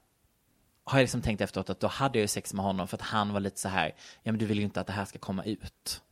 har 0.85 0.99
jag 0.99 1.03
liksom 1.03 1.23
tänkt 1.23 1.41
efteråt 1.41 1.71
att 1.71 1.81
då 1.81 1.87
hade 1.87 2.19
jag 2.19 2.23
ju 2.23 2.29
sex 2.29 2.55
med 2.55 2.65
honom 2.65 2.89
för 2.89 2.97
att 2.97 3.03
han 3.03 3.33
var 3.33 3.41
lite 3.41 3.61
så 3.61 3.69
här, 3.69 3.95
ja 4.23 4.33
men 4.33 4.39
du 4.39 4.47
vill 4.47 4.59
ju 4.59 4.65
inte 4.65 4.81
att 4.81 4.87
det 4.87 4.93
här 4.93 5.05
ska 5.05 5.19
komma 5.19 5.45
ut. 5.45 6.03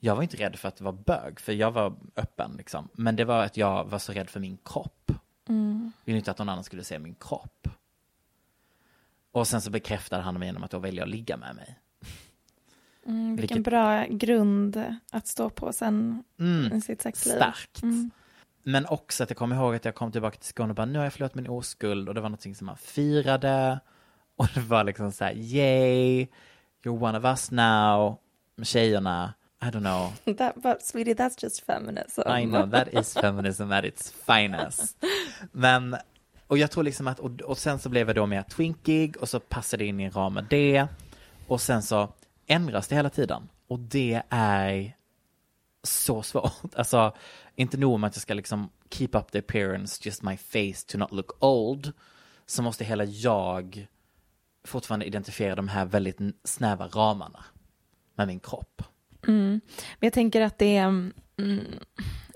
Jag 0.00 0.16
var 0.16 0.22
inte 0.22 0.36
rädd 0.36 0.56
för 0.56 0.68
att 0.68 0.76
det 0.76 0.84
var 0.84 0.92
bög, 0.92 1.40
för 1.40 1.52
jag 1.52 1.70
var 1.70 1.96
öppen 2.16 2.54
liksom. 2.58 2.88
Men 2.92 3.16
det 3.16 3.24
var 3.24 3.44
att 3.44 3.56
jag 3.56 3.84
var 3.84 3.98
så 3.98 4.12
rädd 4.12 4.30
för 4.30 4.40
min 4.40 4.58
kropp. 4.64 5.12
Vill 6.04 6.16
inte 6.16 6.30
att 6.30 6.38
någon 6.38 6.48
annan 6.48 6.64
skulle 6.64 6.84
se 6.84 6.98
min 6.98 7.14
kropp. 7.14 7.68
Och 9.32 9.48
sen 9.48 9.60
så 9.60 9.70
bekräftade 9.70 10.22
han 10.22 10.38
mig 10.38 10.48
genom 10.48 10.62
att 10.64 10.70
då 10.70 10.78
välja 10.78 11.02
att 11.02 11.08
ligga 11.08 11.36
med 11.36 11.56
mig. 11.56 11.78
Mm, 13.06 13.36
vilken 13.36 13.56
Vilket- 13.56 13.70
bra 13.72 14.04
grund 14.06 14.84
att 15.12 15.26
stå 15.26 15.50
på 15.50 15.72
sen 15.72 16.24
i 16.72 16.80
sitt 16.80 17.02
sexliv. 17.02 17.32
Starkt. 17.36 17.82
Mm. 17.82 18.10
Men 18.62 18.86
också 18.86 19.22
att 19.22 19.30
jag 19.30 19.36
kommer 19.36 19.56
ihåg 19.56 19.74
att 19.74 19.84
jag 19.84 19.94
kom 19.94 20.12
tillbaka 20.12 20.36
till 20.38 20.48
Skåne 20.48 20.68
och 20.68 20.74
bara, 20.74 20.86
nu 20.86 20.98
har 20.98 21.04
jag 21.04 21.12
förlorat 21.12 21.34
min 21.34 21.48
oskuld 21.48 22.08
och 22.08 22.14
det 22.14 22.20
var 22.20 22.28
någonting 22.28 22.54
som 22.54 22.66
man 22.66 22.76
firade. 22.76 23.80
Och 24.36 24.48
det 24.54 24.60
var 24.60 24.84
liksom 24.84 25.12
så 25.12 25.24
här, 25.24 25.32
yay, 25.34 26.26
you're 26.82 27.02
one 27.04 27.18
of 27.18 27.24
us 27.24 27.50
now. 27.50 28.18
Med 28.56 28.66
tjejerna, 28.66 29.34
I 29.64 29.70
don't 29.70 29.82
know. 29.82 30.12
That, 30.36 30.62
but 30.62 30.82
sweetie, 30.82 31.14
that's 31.14 31.36
just 31.42 31.64
feminism. 31.64 32.22
I 32.26 32.44
know, 32.44 32.66
that 32.66 32.88
is 32.94 33.14
feminism 33.14 33.72
at 33.72 33.84
its 33.84 34.10
finest. 34.10 34.96
Men, 35.52 35.96
och 36.46 36.58
jag 36.58 36.70
tror 36.70 36.84
liksom 36.84 37.06
att, 37.06 37.20
och, 37.20 37.40
och 37.40 37.58
sen 37.58 37.78
så 37.78 37.88
blev 37.88 38.08
jag 38.08 38.16
då 38.16 38.26
mer 38.26 38.42
twinkig 38.42 39.16
och 39.16 39.28
så 39.28 39.40
passade 39.40 39.84
det 39.84 39.88
in 39.88 40.00
i 40.00 40.04
en 40.04 40.10
ram 40.10 40.34
med 40.34 40.46
det. 40.50 40.86
Och 41.46 41.60
sen 41.60 41.82
så 41.82 42.12
ändras 42.46 42.88
det 42.88 42.94
hela 42.94 43.10
tiden. 43.10 43.48
Och 43.68 43.78
det 43.78 44.22
är 44.30 44.96
så 45.82 46.22
svårt. 46.22 46.52
Alltså, 46.76 47.14
inte 47.54 47.76
nog 47.76 48.00
med 48.00 48.08
att 48.08 48.16
jag 48.16 48.22
ska 48.22 48.34
liksom 48.34 48.70
keep 48.90 49.10
up 49.12 49.32
the 49.32 49.38
appearance, 49.38 50.00
just 50.04 50.22
my 50.22 50.36
face 50.36 50.86
to 50.86 50.98
not 50.98 51.12
look 51.12 51.44
old. 51.44 51.92
Så 52.46 52.62
måste 52.62 52.84
hela 52.84 53.04
jag 53.04 53.86
fortfarande 54.64 55.06
identifiera 55.06 55.54
de 55.54 55.68
här 55.68 55.84
väldigt 55.84 56.18
snäva 56.44 56.86
ramarna 56.86 57.44
med 58.14 58.26
min 58.26 58.40
kropp. 58.40 58.82
Men 59.26 59.60
jag 60.00 60.12
tänker 60.12 60.40
att 60.40 60.58
det 60.58 60.76
är 60.76 60.84
mm, 60.84 61.64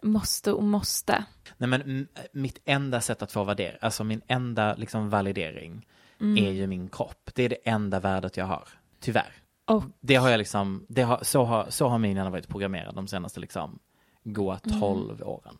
måste 0.03 0.53
och 0.53 0.62
måste. 0.64 1.24
Nej 1.57 1.68
men 1.68 1.83
m- 1.83 2.07
mitt 2.33 2.59
enda 2.64 3.01
sätt 3.01 3.22
att 3.22 3.33
få 3.33 3.44
värdera, 3.44 3.77
alltså 3.81 4.05
min 4.05 4.20
enda 4.29 4.74
liksom 4.74 5.11
validering 5.11 5.87
är 6.20 6.51
ju 6.51 6.66
min 6.66 6.88
kropp. 6.88 7.31
Det 7.35 7.42
är 7.42 7.48
det 7.48 7.57
enda 7.68 8.01
värdet 8.01 8.37
jag 8.37 8.44
har, 8.46 8.68
tyvärr. 9.01 9.33
Och 9.66 9.85
Det 10.01 10.14
har 10.14 10.29
jag 10.31 10.38
liksom, 10.38 10.87
det 10.88 11.03
har, 11.03 11.18
så, 11.22 11.44
har, 11.44 11.66
så 11.68 11.88
har 11.88 11.98
min 11.98 12.16
hjärna 12.16 12.31
varit 12.31 12.48
programmerad 12.48 12.94
de 12.94 13.07
senaste 13.09 13.40
liksom 13.40 13.79
goa 14.24 14.59
12 14.81 15.22
åren. 15.22 15.59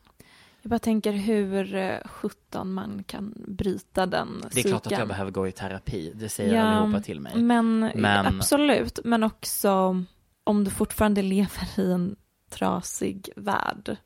jag 0.62 0.70
bara 0.70 0.78
tänker 0.78 1.12
hur 1.12 1.74
eh, 1.74 1.96
17 2.04 2.72
man 2.72 3.04
kan 3.06 3.34
bryta 3.48 4.06
den 4.06 4.44
Det 4.52 4.60
är 4.60 4.68
klart 4.68 4.86
att 4.86 4.92
jag 4.92 5.08
behöver 5.08 5.30
gå 5.30 5.48
i 5.48 5.52
terapi, 5.52 6.12
det 6.14 6.28
säger 6.28 6.60
allihopa 6.62 7.00
till 7.02 7.20
mig. 7.20 7.36
Men, 7.36 7.78
Men- 7.94 8.26
absolut, 8.26 8.98
men 9.04 9.22
också 9.24 10.04
om 10.48 10.64
du 10.64 10.70
fortfarande 10.70 11.22
lever 11.22 11.80
i 11.80 11.92
en 11.92 12.16
trasig 12.50 13.28
värld. 13.37 13.96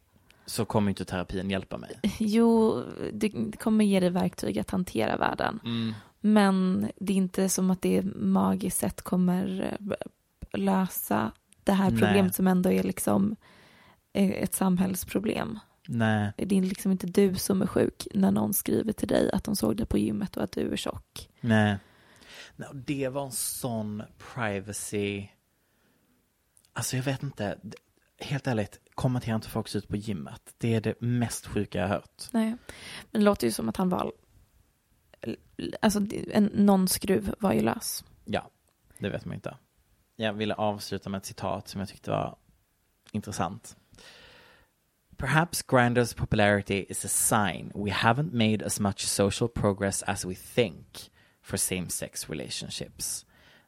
Så 0.47 0.65
kommer 0.65 0.91
inte 0.91 1.05
terapin 1.05 1.51
hjälpa 1.51 1.79
mig. 1.79 2.01
Jo, 2.19 2.83
det 3.13 3.29
det 3.29 3.57
kommer 3.57 3.85
ge 3.85 4.01
dig 4.01 4.11
verktyg 4.11 4.59
att 4.59 4.71
hantera 4.71 5.17
världen. 5.17 5.61
Mm. 5.65 5.95
Men 6.21 6.89
det 6.97 7.13
är 7.13 7.17
inte 7.17 7.49
som 7.49 7.71
att 7.71 7.83
det 7.83 8.03
magiskt 8.17 8.79
sett 8.79 9.03
kommer 9.03 9.77
eh, 9.81 9.97
lösa 10.59 11.33
det 11.65 11.73
här 11.73 11.91
Nej. 11.91 12.01
problemet 12.01 12.35
som 12.35 12.47
ändå 12.47 12.73
är 12.73 12.83
liksom 12.83 13.37
eh, 14.13 14.31
ett 14.31 14.55
samhällsproblem. 14.55 15.59
Nej, 15.89 16.33
Det 16.37 16.59
är 16.59 16.63
liksom 16.63 16.93
inte 16.93 17.07
du 17.07 17.35
som 17.35 17.63
är 17.63 17.67
sjuk 17.67 18.07
när 18.15 18.31
någon 18.31 18.55
skriver 18.55 18.93
till 18.93 19.09
dig 19.09 19.31
att 19.33 19.45
de 19.45 19.57
såg 19.57 19.77
dig 19.77 19.87
på 19.87 19.99
gymmet 19.99 20.37
och 20.37 20.43
att 20.43 20.53
du 20.53 20.73
är 20.73 20.77
tjock. 20.77 21.29
nej. 21.41 21.77
nej 22.57 22.69
det 22.75 23.09
var 23.09 23.25
en 23.25 23.33
sån 23.33 24.03
privacy. 24.35 25.29
Alltså 26.73 26.97
jag 26.97 27.05
vet 27.05 27.23
inte, 27.23 27.59
helt 28.19 28.47
ärligt, 28.47 28.81
kommentera 28.95 29.35
inte 29.35 29.49
folks 29.49 29.77
ut 29.77 29.89
på 29.89 29.97
gymmet. 29.97 30.55
Det 30.59 30.75
är 30.75 30.81
det 30.81 31.01
mest 31.01 31.47
sjuka 31.47 31.79
jag 31.79 31.89
har 31.89 31.95
hört. 31.95 32.23
Nej, 32.33 32.57
men 33.11 33.21
det 33.21 33.25
låter 33.25 33.47
ju 33.47 33.53
som 33.53 33.69
att 33.69 33.77
han 33.77 33.89
var... 33.89 34.13
Alltså, 35.81 36.01
en, 36.33 36.45
någon 36.45 36.89
skruv 36.89 37.35
var 37.39 37.53
ju 37.53 37.61
lös. 37.61 38.05
Ja, 38.25 38.51
det 38.99 39.09
vet 39.09 39.25
man 39.25 39.35
inte. 39.35 39.57
Jag 40.17 40.33
ville 40.33 40.55
avsluta 40.55 41.11
med 41.11 41.19
ett 41.19 41.27
citat 41.27 41.69
som 41.69 41.81
jag 41.81 41.89
tyckte 41.89 42.11
var 42.11 42.37
intressant. 43.13 43.77
Perhaps 45.17 45.65
Grindr's 45.65 46.17
popularity 46.17 46.87
is 46.89 47.05
a 47.05 47.09
sign 47.09 47.73
we 47.75 47.91
haven't 47.91 48.33
made 48.33 48.67
as 48.67 48.81
much 48.81 49.07
social 49.07 49.49
progress 49.49 50.03
as 50.03 50.25
we 50.25 50.35
think 50.35 51.11
for 51.43 51.57
same-sex 51.57 52.31
relationships. 52.31 53.27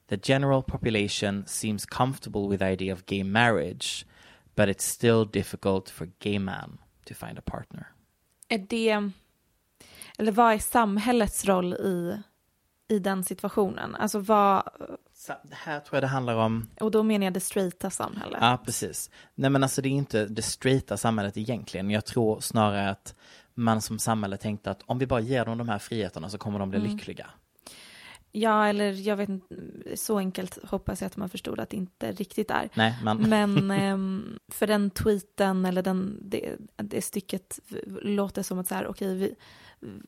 The 0.08 0.18
general 0.22 0.62
population 0.62 1.44
seems 1.46 1.86
comfortable 1.86 2.48
with 2.48 2.58
the 2.58 2.72
idea 2.72 2.92
of 2.94 3.06
gay 3.06 3.24
marriage, 3.24 4.06
but 4.54 4.68
it's 4.68 4.84
still 4.84 5.24
difficult 5.24 5.90
for 5.90 6.08
gay 6.18 6.38
men 6.38 6.78
to 7.04 7.14
find 7.14 7.38
a 7.38 7.42
partner. 7.44 7.86
Är 8.48 8.58
det... 8.58 9.10
Eller 10.18 10.32
vad 10.32 10.52
är 10.52 10.58
samhällets 10.58 11.44
roll 11.44 11.74
i, 11.74 12.22
i 12.88 12.98
den 12.98 13.24
situationen? 13.24 13.94
Alltså 13.94 14.18
vad... 14.18 14.68
Så 15.14 15.32
här 15.50 15.80
tror 15.80 15.96
jag 15.96 16.02
det 16.02 16.06
handlar 16.06 16.36
om 16.36 16.68
Och 16.80 16.90
då 16.90 17.02
menar 17.02 17.24
jag 17.24 17.34
det 17.34 17.40
straighta 17.40 17.90
samhället. 17.90 18.38
Ja, 18.40 18.58
precis. 18.64 19.10
Nej, 19.34 19.50
men 19.50 19.62
alltså 19.62 19.82
det 19.82 19.88
är 19.88 19.90
inte 19.90 20.26
det 20.26 20.42
straighta 20.42 20.96
samhället 20.96 21.36
egentligen. 21.36 21.90
Jag 21.90 22.04
tror 22.04 22.40
snarare 22.40 22.90
att 22.90 23.14
man 23.54 23.80
som 23.80 23.98
samhälle 23.98 24.36
tänkte 24.36 24.70
att 24.70 24.82
om 24.86 24.98
vi 24.98 25.06
bara 25.06 25.20
ger 25.20 25.44
dem 25.44 25.58
de 25.58 25.68
här 25.68 25.78
friheterna 25.78 26.28
så 26.28 26.38
kommer 26.38 26.58
de 26.58 26.70
bli 26.70 26.78
lyckliga. 26.78 27.30
Ja, 28.36 28.66
eller 28.66 28.92
jag 29.08 29.16
vet 29.16 29.28
inte, 29.28 29.46
så 29.96 30.18
enkelt 30.18 30.58
hoppas 30.64 31.00
jag 31.00 31.06
att 31.06 31.16
man 31.16 31.28
förstod 31.28 31.60
att 31.60 31.70
det 31.70 31.76
inte 31.76 32.12
riktigt 32.12 32.50
är. 32.50 32.68
Nej, 32.74 32.94
men, 33.04 33.16
Men 33.16 33.70
ehm, 33.80 34.38
för 34.48 34.66
den 34.66 34.90
tweeten 34.90 35.64
eller 35.64 35.82
den, 35.82 36.18
det, 36.22 36.56
det 36.76 37.02
stycket 37.02 37.58
låter 38.02 38.42
som 38.42 38.58
att 38.58 38.68
så 38.68 38.74
här, 38.74 38.86
okej, 38.86 39.14
vi, 39.16 39.34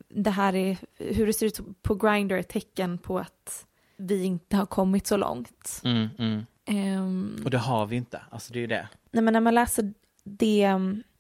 det 0.09 0.31
här 0.31 0.55
är, 0.55 0.77
hur 0.99 1.27
det 1.27 1.33
ser 1.33 1.47
ut 1.47 1.61
på 1.83 1.95
Grindr 1.95 2.35
är 2.35 2.39
ett 2.39 2.49
tecken 2.49 2.99
på 2.99 3.19
att 3.19 3.67
vi 3.97 4.25
inte 4.25 4.57
har 4.57 4.67
kommit 4.67 5.07
så 5.07 5.17
långt. 5.17 5.81
mm, 5.85 6.09
mm. 6.19 6.47
Ehm, 6.65 7.37
Och 7.45 7.51
det 7.51 7.59
har 7.59 7.87
vi 7.87 7.97
inte. 7.97 8.23
Alltså 8.31 8.53
det 8.53 8.59
är 8.59 8.61
ju 8.61 8.67
det. 8.67 8.89
nej, 9.11 9.23
men 9.25 9.33
när 9.33 9.41
man 9.41 9.55
läser 9.55 9.95
det, 10.25 10.69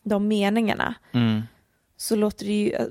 de 0.03 0.29
meningarna 0.29 0.95
Mm. 1.13 1.43
så 1.97 2.17
låter 2.17 2.47
det 2.47 2.53
ju 2.53 2.71
eh, 2.73 2.87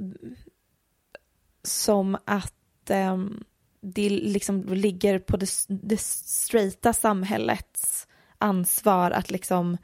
som 1.64 2.18
att 2.26 2.90
ehm, 2.90 3.44
det 3.94 4.10
liksom 4.10 4.64
ligger 4.74 5.20
på 5.20 5.38
det, 5.38 5.50
det 5.68 6.00
straighta 6.02 6.94
samhällets 6.94 8.08
ansvar 8.38 9.12
att 9.12 9.32
liksom 9.32 9.78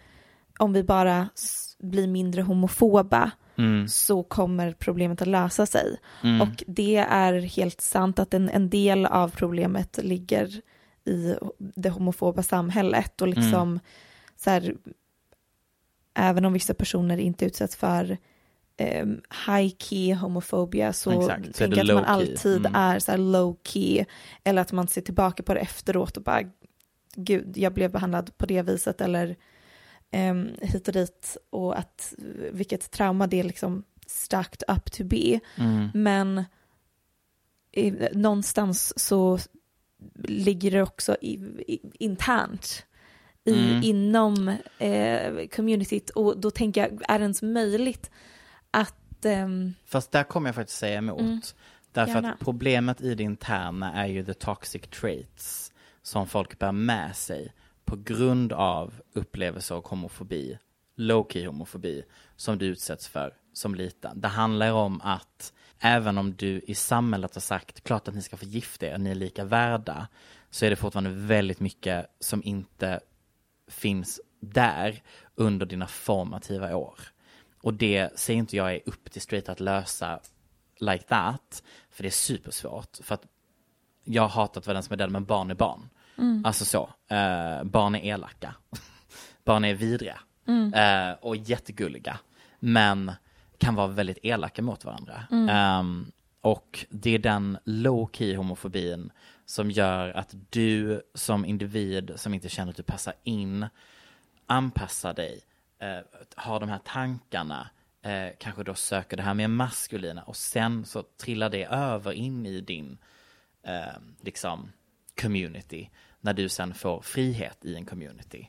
om 0.59 0.73
vi 0.73 0.83
bara 0.83 1.29
blir 1.79 2.07
mindre 2.07 2.41
homofoba 2.41 3.31
Mm. 3.57 3.87
så 3.87 4.23
kommer 4.23 4.73
problemet 4.73 5.21
att 5.21 5.27
lösa 5.27 5.65
sig. 5.65 5.97
Mm. 6.23 6.41
Och 6.41 6.63
det 6.67 6.97
är 6.97 7.33
helt 7.33 7.81
sant 7.81 8.19
att 8.19 8.33
en, 8.33 8.49
en 8.49 8.69
del 8.69 9.05
av 9.05 9.29
problemet 9.29 9.99
ligger 10.03 10.61
i 11.05 11.35
det 11.57 11.89
homofoba 11.89 12.43
samhället 12.43 13.21
och 13.21 13.27
liksom 13.27 13.69
Mm. 13.69 13.79
så 14.37 14.49
här, 14.49 14.75
även 16.13 16.45
om 16.45 16.53
vissa 16.53 16.73
personer 16.73 17.17
inte 17.17 17.45
utsätts 17.45 17.75
för 17.75 18.17
um, 19.01 19.21
high 19.47 19.75
key 19.77 20.13
homofobia 20.13 20.93
så 20.93 21.21
Exakt, 21.21 21.55
tänker 21.57 21.77
jag 21.77 21.89
att 21.89 21.95
man 21.95 22.05
alltid 22.05 22.65
Mm. 22.65 22.75
är 22.75 22.99
så 22.99 23.17
low 23.17 23.57
key 23.63 24.05
eller 24.43 24.61
att 24.61 24.71
man 24.71 24.87
ser 24.87 25.01
tillbaka 25.01 25.43
på 25.43 25.53
det 25.53 25.59
efteråt 25.59 26.17
och 26.17 26.23
bara 26.23 26.41
gud, 27.15 27.57
jag 27.57 27.73
blev 27.73 27.91
behandlad 27.91 28.37
på 28.37 28.45
det 28.45 28.61
viset 28.61 29.01
eller 29.01 29.35
um, 30.13 30.49
hit 30.61 30.87
och 30.87 30.93
dit 30.93 31.37
och 31.49 31.79
att 31.79 32.13
vilket 32.51 32.91
trauma 32.91 33.27
det 33.27 33.39
är 33.39 33.43
liksom 33.43 33.83
stacked 34.07 34.63
up 34.75 34.91
to 34.91 35.03
be. 35.03 35.39
Mm. 35.55 35.89
Men 35.93 36.43
i, 37.71 37.91
någonstans 38.13 38.99
så 38.99 39.39
ligger 40.23 40.71
det 40.71 40.81
också 40.81 41.17
i, 41.21 41.33
i, 41.67 41.79
internt 41.93 42.85
i, 43.43 43.53
Mm. 43.53 43.83
inom 43.83 44.47
eh, 44.77 45.47
communityt 45.55 46.09
och 46.09 46.39
då 46.39 46.51
tänker 46.51 46.81
jag, 46.81 47.01
är 47.07 47.19
det 47.19 47.23
ens 47.23 47.41
möjligt 47.41 48.11
att 48.71 49.25
ehm, 49.25 49.73
Fast 49.85 50.11
där 50.11 50.23
kommer 50.23 50.47
jag 50.47 50.55
faktiskt 50.55 50.79
säga 50.79 50.97
emot. 50.97 51.19
Mm. 51.19 51.41
Därför 51.91 52.13
Gärna. 52.13 52.33
att 52.33 52.39
problemet 52.39 53.01
i 53.01 53.15
det 53.15 53.23
interna 53.23 53.93
är 53.93 54.07
ju 54.07 54.25
the 54.25 54.33
toxic 54.33 54.81
traits 54.81 55.73
som 56.01 56.27
folk 56.27 56.59
bär 56.59 56.71
med 56.71 57.15
sig 57.15 57.53
på 57.85 57.95
grund 57.95 58.53
av 58.53 58.93
upplevelser 59.13 59.75
av 59.75 59.85
homofobi, 59.87 60.57
low-key 60.95 61.45
homofobi, 61.45 62.03
som 62.35 62.57
du 62.57 62.65
utsätts 62.65 63.07
för 63.07 63.33
som 63.53 63.75
liten. 63.75 64.21
Det 64.21 64.27
handlar 64.27 64.71
om 64.71 65.01
att 65.01 65.53
även 65.79 66.17
om 66.17 66.35
du 66.35 66.61
i 66.67 66.75
samhället 66.75 67.35
har 67.35 67.41
sagt 67.41 67.83
klart 67.83 68.07
att 68.07 68.15
ni 68.15 68.21
ska 68.21 68.37
få 68.37 68.45
gifta 68.45 68.85
er, 68.85 68.97
ni 68.97 69.11
är 69.11 69.15
lika 69.15 69.45
värda, 69.45 70.07
så 70.49 70.65
är 70.65 70.69
det 70.69 70.75
fortfarande 70.75 71.09
väldigt 71.09 71.59
mycket 71.59 72.05
som 72.19 72.43
inte 72.43 72.99
finns 73.67 74.21
där 74.39 75.03
under 75.35 75.65
dina 75.65 75.87
formativa 75.87 76.75
år. 76.75 76.99
Och 77.61 77.73
det 77.73 78.19
säger 78.19 78.39
inte 78.39 78.57
jag 78.57 78.73
är 78.73 78.81
upp 78.85 79.11
till 79.11 79.21
straight 79.21 79.49
att 79.49 79.59
lösa 79.59 80.19
like 80.79 81.03
that, 81.03 81.63
för 81.91 82.03
det 82.03 82.09
är 82.09 82.11
supersvårt. 82.11 82.97
För 83.03 83.15
att 83.15 83.25
jag 84.03 84.21
har 84.21 84.29
hatat 84.29 84.67
vara 84.67 84.73
den 84.73 84.83
som 84.83 84.93
är 84.93 84.97
den, 84.97 85.11
men 85.11 85.25
barn 85.25 85.51
är 85.51 85.55
barn. 85.55 85.89
Alltså 86.45 86.65
så, 86.65 86.89
eh, 87.15 87.63
barn 87.63 87.95
är 87.95 88.05
elaka. 88.05 88.55
barn 89.43 89.65
är 89.65 89.73
vidriga. 89.73 90.19
Eh, 90.75 91.17
och 91.21 91.35
jättegulliga. 91.35 92.19
Men 92.59 93.11
kan 93.57 93.75
vara 93.75 93.87
väldigt 93.87 94.17
elaka 94.23 94.61
mot 94.61 94.85
varandra. 94.85 95.23
Ehm, 95.49 96.11
och 96.41 96.85
det 96.89 97.09
är 97.09 97.19
den 97.19 97.57
low 97.63 98.09
key 98.13 98.35
homofobin 98.35 99.11
som 99.45 99.71
gör 99.71 100.09
att 100.09 100.35
du 100.49 101.01
som 101.13 101.45
individ 101.45 102.11
som 102.15 102.33
inte 102.33 102.49
känner 102.49 102.69
att 102.69 102.77
du 102.77 102.83
passar 102.83 103.13
in 103.23 103.65
anpassar 104.45 105.13
dig, 105.13 105.41
eh, 105.81 105.99
har 106.35 106.59
de 106.59 106.69
här 106.69 106.79
tankarna, 106.83 107.69
eh, 108.01 108.29
kanske 108.39 108.63
då 108.63 108.73
söker 108.73 109.17
det 109.17 109.23
här 109.23 109.33
mer 109.33 109.47
maskulina 109.47 110.23
och 110.23 110.35
sen 110.35 110.85
så 110.85 111.03
trillar 111.03 111.49
det 111.49 111.65
över 111.65 112.11
in 112.11 112.45
i 112.45 112.61
din 112.61 112.97
eh, 113.63 114.01
liksom 114.21 114.71
community 115.21 115.89
när 116.19 116.33
du 116.33 116.49
sen 116.49 116.73
får 116.73 117.01
frihet 117.01 117.65
i 117.65 117.75
en 117.75 117.85
community. 117.85 118.47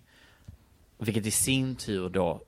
Vilket 0.99 1.27
i 1.27 1.31
sin 1.31 1.77
tur 1.77 2.09
då 2.09 2.43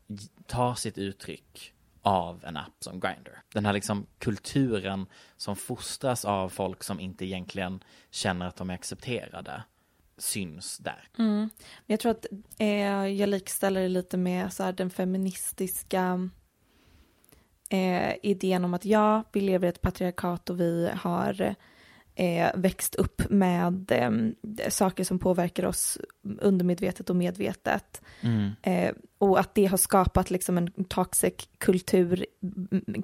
tar 0.46 0.74
sitt 0.74 0.98
uttryck 0.98 1.74
av 2.02 2.44
en 2.44 2.56
app 2.56 2.74
som 2.80 3.00
Grindr. 3.00 3.30
Den 3.52 3.66
här 3.66 3.72
liksom 3.72 4.06
kulturen 4.18 5.06
som 5.36 5.56
fostras 5.56 6.24
av 6.24 6.48
folk 6.48 6.82
som 6.82 7.00
inte 7.00 7.24
egentligen 7.24 7.84
känner 8.10 8.46
att 8.46 8.56
de 8.56 8.70
är 8.70 8.74
accepterade 8.74 9.62
syns 10.18 10.78
där. 10.78 11.08
Mm. 11.18 11.50
Jag 11.86 12.00
tror 12.00 12.12
att 12.12 12.26
eh, 12.58 13.06
jag 13.06 13.28
likställer 13.28 13.82
det 13.82 13.88
lite 13.88 14.16
med 14.16 14.52
så 14.52 14.62
här, 14.62 14.72
den 14.72 14.90
feministiska 14.90 16.28
eh, 17.70 18.14
idén 18.22 18.64
om 18.64 18.74
att 18.74 18.84
ja, 18.84 19.24
vi 19.32 19.40
lever 19.40 19.66
i 19.66 19.68
ett 19.68 19.80
patriarkat 19.80 20.50
och 20.50 20.60
vi 20.60 20.90
har 20.94 21.54
eh, 22.14 22.50
växt 22.54 22.94
upp 22.94 23.22
med 23.30 23.92
eh, 23.92 24.68
saker 24.68 25.04
som 25.04 25.18
påverkar 25.18 25.64
oss 25.66 25.98
undermedvetet 26.40 27.10
och 27.10 27.16
medvetet. 27.16 28.02
Mm. 28.20 28.50
Eh, 28.62 28.94
och 29.18 29.40
att 29.40 29.54
det 29.54 29.66
har 29.66 29.76
skapat 29.76 30.30
liksom 30.30 30.58
en 30.58 30.84
toxic 30.84 31.34
kultur, 31.58 32.26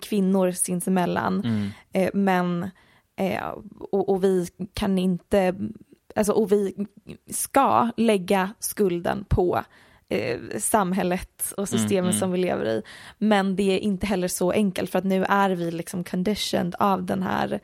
kvinnor 0.01 0.51
sinsemellan. 0.51 1.45
Mm. 1.45 1.69
Eh, 1.93 2.11
men, 2.15 2.71
eh, 3.17 3.49
och, 3.79 4.09
och 4.09 4.25
vi 4.25 4.49
kan 4.75 4.99
inte, 4.99 5.55
alltså 6.17 6.33
och 6.33 6.53
vi 6.53 6.87
ska 7.31 7.91
lägga 7.97 8.55
skulden 8.59 9.25
på 9.29 9.65
eh, 10.09 10.39
samhället 10.59 11.53
och 11.57 11.69
systemen 11.69 11.99
Mm, 11.99 12.11
mm. 12.11 12.19
som 12.19 12.33
vi 12.33 12.39
lever 12.39 12.67
i. 12.67 12.83
Men 13.19 13.57
det 13.57 13.63
är 13.63 13.79
inte 13.79 14.07
heller 14.07 14.29
så 14.29 14.51
enkelt 14.53 14.91
för 14.91 14.99
att 14.99 15.05
nu 15.05 15.25
är 15.25 15.51
vi 15.51 15.71
liksom 15.71 16.05
conditioned 16.05 16.75
av 16.79 17.05
den 17.05 17.23
här 17.23 17.61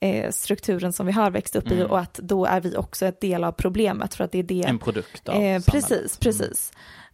eh, 0.00 0.30
strukturen 0.30 0.92
som 0.92 1.06
vi 1.06 1.12
har 1.12 1.30
växt 1.30 1.56
upp 1.56 1.70
i 1.70 1.74
Mm. 1.74 1.90
och 1.90 1.98
att 1.98 2.14
då 2.14 2.46
är 2.46 2.60
vi 2.60 2.76
också 2.76 3.06
ett 3.06 3.20
del 3.20 3.44
av 3.44 3.52
problemet 3.52 4.14
för 4.14 4.24
att 4.24 4.32
det 4.32 4.38
är 4.38 4.42
det. 4.42 4.64
En 4.64 4.78
produkt 4.78 5.28
av 5.28 5.34
eh, 5.34 5.40
samhället. 5.40 5.66
Precis, 5.66 6.16
precis. 6.18 6.72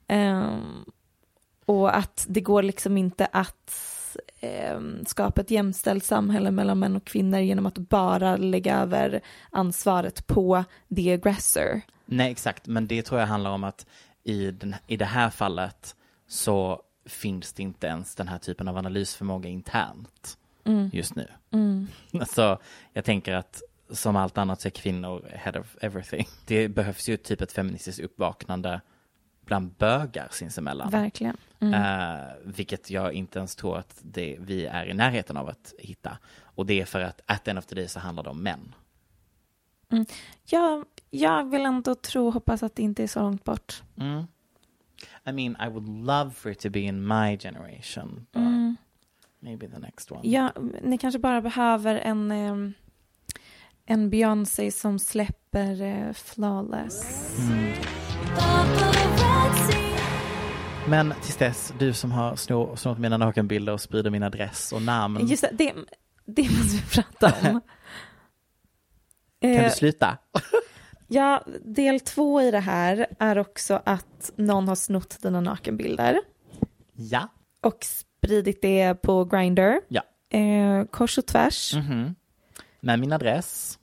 Ehm, 0.08 0.84
och 1.66 1.96
att 1.96 2.26
det 2.28 2.40
går 2.40 2.62
liksom 2.62 2.96
inte 2.98 3.28
att 3.32 3.93
ehm, 4.40 5.04
skapa 5.06 5.40
ett 5.40 5.50
jämställt 5.50 6.04
samhälle 6.04 6.50
mellan 6.50 6.78
män 6.78 6.96
och 6.96 7.04
kvinnor 7.04 7.40
genom 7.40 7.66
att 7.66 7.78
bara 7.78 8.36
lägga 8.36 8.78
över 8.78 9.20
ansvaret 9.50 10.26
på 10.26 10.64
the 10.96 11.12
aggressor. 11.12 11.80
Nej, 12.04 12.32
exakt. 12.32 12.66
Men 12.66 12.86
det 12.86 13.02
tror 13.02 13.20
jag 13.20 13.26
handlar 13.26 13.50
om 13.50 13.64
att 13.64 13.86
i, 14.24 14.50
den, 14.50 14.74
i 14.86 14.96
det 14.96 15.04
här 15.04 15.30
fallet 15.30 15.96
så 16.28 16.82
finns 17.06 17.52
det 17.52 17.62
inte 17.62 17.86
ens 17.86 18.14
den 18.14 18.28
här 18.28 18.38
typen 18.38 18.68
av 18.68 18.76
analysförmåga 18.76 19.48
internt 19.48 20.38
just 20.92 21.14
nu. 21.14 21.28
Så 22.26 22.58
jag 22.92 23.04
tänker 23.04 23.32
att 23.32 23.62
som 23.90 24.16
allt 24.16 24.38
annat 24.38 24.60
så 24.60 24.68
är 24.68 24.70
kvinnor 24.70 25.28
head 25.32 25.60
of 25.60 25.76
everything. 25.80 26.26
Det 26.46 26.68
behövs 26.68 27.08
ju 27.08 27.16
typ 27.16 27.40
ett 27.40 27.52
feministiskt 27.52 28.00
uppvaknande 28.00 28.80
bland 29.44 29.70
bögar 29.70 30.28
sinsemellan. 30.30 30.90
Verkligen. 30.90 31.36
Eh, 31.60 32.16
vilket 32.44 32.90
jag 32.90 33.12
inte 33.12 33.38
ens 33.38 33.56
tror 33.56 33.78
att 33.78 33.98
det, 34.02 34.36
vi 34.40 34.66
är 34.66 34.86
i 34.86 34.94
närheten 34.94 35.36
av 35.36 35.48
att 35.48 35.74
hitta. 35.78 36.18
Och 36.42 36.66
det 36.66 36.80
är 36.80 36.84
för 36.84 37.00
att 37.00 37.20
at 37.26 37.44
the 37.44 37.50
end 37.50 37.58
of 37.58 37.66
the 37.66 37.74
day 37.74 37.88
så 37.88 38.00
handlar 38.00 38.22
det 38.22 38.30
om 38.30 38.42
män. 38.42 38.74
Jag, 40.44 40.84
jag 41.10 41.50
vill 41.50 41.66
ändå 41.66 41.94
tro 41.94 42.26
och 42.26 42.32
hoppas 42.32 42.62
att 42.62 42.76
det 42.76 42.82
inte 42.82 43.02
är 43.02 43.06
så 43.06 43.20
långt 43.20 43.44
bort. 43.44 43.82
Mm. 43.96 44.26
I 45.26 45.32
mean, 45.32 45.56
I 45.60 45.68
would 45.68 45.88
love 45.88 46.30
for 46.30 46.52
it 46.52 46.58
to 46.60 46.70
be 46.70 46.80
in 46.80 47.06
my 47.06 47.38
generation. 47.38 48.26
But 48.32 48.42
maybe 49.40 49.68
the 49.68 49.78
next 49.78 50.12
one. 50.12 50.20
Ja, 50.28 50.52
ni 50.82 50.98
kanske 50.98 51.18
bara 51.18 51.40
behöver 51.40 51.96
en, 51.96 52.74
en 53.86 54.10
Beyoncé 54.10 54.70
som 54.70 54.98
släpper 54.98 55.82
eh, 55.82 56.12
Flawless. 56.12 57.04
Men 60.88 61.14
tills 61.22 61.36
dess, 61.36 61.74
du 61.78 61.92
som 61.92 62.12
har 62.12 62.36
snor, 62.36 62.76
snott 62.76 62.98
mina 62.98 63.16
nakenbilder 63.16 63.72
och 63.72 63.80
sprider 63.80 64.10
min 64.10 64.22
adress 64.22 64.72
och 64.72 64.82
namn. 64.82 65.26
Just 65.26 65.42
det, 65.42 65.50
det, 65.52 65.74
det 66.24 66.42
måste 66.42 66.76
vi 66.76 66.82
prata 67.02 67.26
om. 67.50 67.60
Kan 69.40 69.50
Eh, 69.50 69.64
du 69.64 69.70
sluta? 69.70 70.18
Ja, 71.06 71.44
del 71.64 72.00
två 72.00 72.42
i 72.42 72.50
det 72.50 72.60
här 72.60 73.06
är 73.18 73.38
också 73.38 73.82
att 73.86 74.30
någon 74.36 74.68
har 74.68 74.74
snott 74.74 75.22
dina 75.22 75.40
nakenbilder 75.40 76.20
Ja. 76.92 77.28
och 77.62 77.78
spridit 77.84 78.62
det 78.62 78.94
på 78.94 79.24
Grindr. 79.24 79.74
Ja. 79.88 80.02
Eh, 80.38 80.84
kors 80.90 81.18
och 81.18 81.26
tvärs. 81.26 81.74
Mhm. 81.74 82.14
Med 82.80 82.98
min 82.98 83.12
adress 83.12 83.78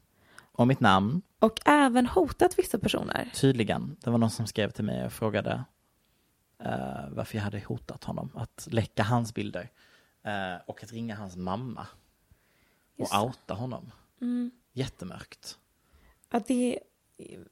och 0.52 0.68
mitt 0.68 0.80
namn. 0.80 1.22
Och 1.40 1.60
även 1.66 2.06
hotat 2.06 2.60
vissa 2.60 2.80
personer. 2.80 3.30
Tydligen. 3.34 3.98
Det 4.04 4.10
var 4.10 4.18
någon 4.18 4.30
som 4.32 4.48
skrev 4.48 4.70
till 4.72 4.84
mig 4.86 5.06
och 5.06 5.14
frågade 5.14 5.52
eh, 5.52 5.62
varför 7.10 7.38
jag 7.38 7.44
hade 7.44 7.60
hotat 7.60 8.04
honom. 8.04 8.30
Att 8.36 8.68
läcka 8.72 9.04
hans 9.04 9.34
bilder. 9.34 9.70
eh, 10.24 10.56
och 10.68 10.84
att 10.84 10.92
ringa 10.92 11.16
hans 11.16 11.36
mamma. 11.36 11.88
Just 12.98 13.14
och 13.14 13.24
outa 13.24 13.54
honom. 13.54 13.92
Jättemörkt. 14.74 15.58
Ja, 16.32 16.42
det, 16.48 16.80
det, 17.18 17.34
är, 17.36 17.44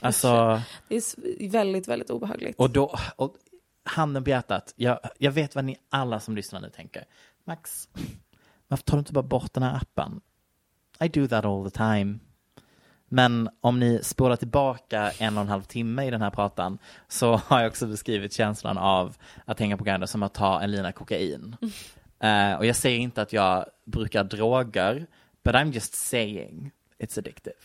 Alltså, 0.00 0.62
det 0.88 0.96
är 0.96 1.50
väldigt, 1.50 1.88
väldigt 1.88 2.10
obehagligt. 2.10 2.58
och 2.58 2.70
då, 2.70 2.94
och 3.16 3.36
handen 3.84 4.24
på 4.24 4.30
hjärtat. 4.30 4.72
Jag, 4.76 5.00
jag 5.18 5.32
vet 5.32 5.54
vad 5.54 5.64
ni 5.64 5.76
alla 5.88 6.20
som 6.20 6.36
lyssnar 6.36 6.60
nu 6.60 6.70
tänker. 6.70 7.04
Max, 7.44 7.88
varför 8.68 8.84
tar 8.84 8.96
du 8.96 8.98
inte 8.98 9.12
bara 9.12 9.22
bort 9.22 9.52
den 9.52 9.62
här 9.62 9.76
appen? 9.76 10.20
I 11.00 11.08
do 11.08 11.28
that 11.28 11.44
all 11.44 11.70
the 11.70 11.76
time. 11.78 12.18
Men 13.08 13.48
om 13.60 13.80
ni 13.80 14.00
spolar 14.02 14.36
tillbaka 14.36 15.10
en 15.18 15.36
och 15.36 15.42
en 15.42 15.48
halv 15.48 15.62
timme 15.62 16.06
i 16.06 16.10
den 16.10 16.22
här 16.22 16.30
pratan 16.30 16.78
så 17.08 17.36
har 17.36 17.60
jag 17.60 17.68
också 17.68 17.86
beskrivit 17.86 18.32
känslan 18.32 18.78
av 18.78 19.16
att 19.44 19.60
hänga 19.60 19.76
på 19.76 19.84
Grindr 19.84 20.06
som 20.06 20.22
att 20.22 20.34
ta 20.34 20.62
en 20.62 20.70
lina 20.70 20.92
kokain. 20.92 21.56
Eh, 22.20 22.54
och 22.54 22.66
jag 22.66 22.76
säger 22.76 22.98
inte 22.98 23.22
att 23.22 23.32
jag 23.32 23.66
brukar 23.84 24.24
droger, 24.24 25.06
but 25.44 25.54
I'm 25.54 25.72
just 25.72 25.94
saying 25.94 26.70
it's 26.98 27.18
addictive. 27.18 27.56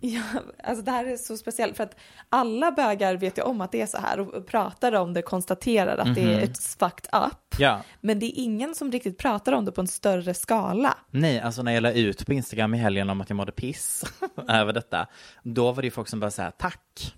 Ja, 0.00 0.22
alltså 0.64 0.84
det 0.84 0.90
här 0.90 1.04
är 1.04 1.16
så 1.16 1.36
speciellt 1.36 1.76
för 1.76 1.84
att 1.84 1.96
alla 2.28 2.70
bögar 2.72 3.16
vet 3.16 3.38
ju 3.38 3.42
om 3.42 3.60
att 3.60 3.72
det 3.72 3.80
är 3.82 3.86
så 3.86 3.98
här 3.98 4.20
och 4.20 4.46
pratar 4.46 4.92
om 4.92 5.14
det, 5.14 5.22
konstaterar 5.22 5.98
att 5.98 6.14
det 6.14 6.20
är 6.20 6.40
it's 6.46 6.78
fucked 6.78 7.20
up. 7.26 7.54
Ja. 7.58 7.82
Men 8.00 8.18
det 8.18 8.26
är 8.26 8.42
ingen 8.44 8.74
som 8.74 8.92
riktigt 8.92 9.18
pratar 9.18 9.52
om 9.52 9.64
det 9.64 9.72
på 9.72 9.80
en 9.80 9.86
större 9.88 10.34
skala. 10.34 10.98
Nej, 11.10 11.40
alltså 11.40 11.62
när 11.62 11.72
jag 11.72 11.82
la 11.82 11.92
ut 11.92 12.26
på 12.26 12.32
Instagram 12.32 12.74
i 12.74 12.78
helgen 12.78 13.10
om 13.10 13.20
att 13.20 13.30
jag 13.30 13.36
mådde 13.36 13.52
piss 13.52 14.04
över 14.48 14.72
detta, 14.72 15.06
då 15.42 15.72
var 15.72 15.82
det 15.82 15.86
ju 15.86 15.90
folk 15.90 16.08
som 16.08 16.20
bara 16.20 16.30
säga 16.30 16.50
tack 16.50 17.14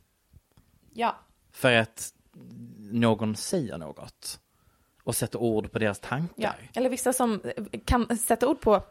Ja. 0.95 1.17
för 1.53 1.73
att 1.73 2.13
någon 2.79 3.37
säger 3.37 3.79
något 3.79 4.41
och 5.05 5.17
sätter 5.17 5.39
ord 5.39 5.73
på 5.73 5.79
deras 5.79 6.01
tankar. 6.01 6.35
ja. 6.37 6.53
Eller 6.75 6.91
vissa 6.91 7.13
som 7.13 7.41
kan 7.85 8.19
sätta 8.19 8.49
ord 8.49 8.61
på 8.61 8.83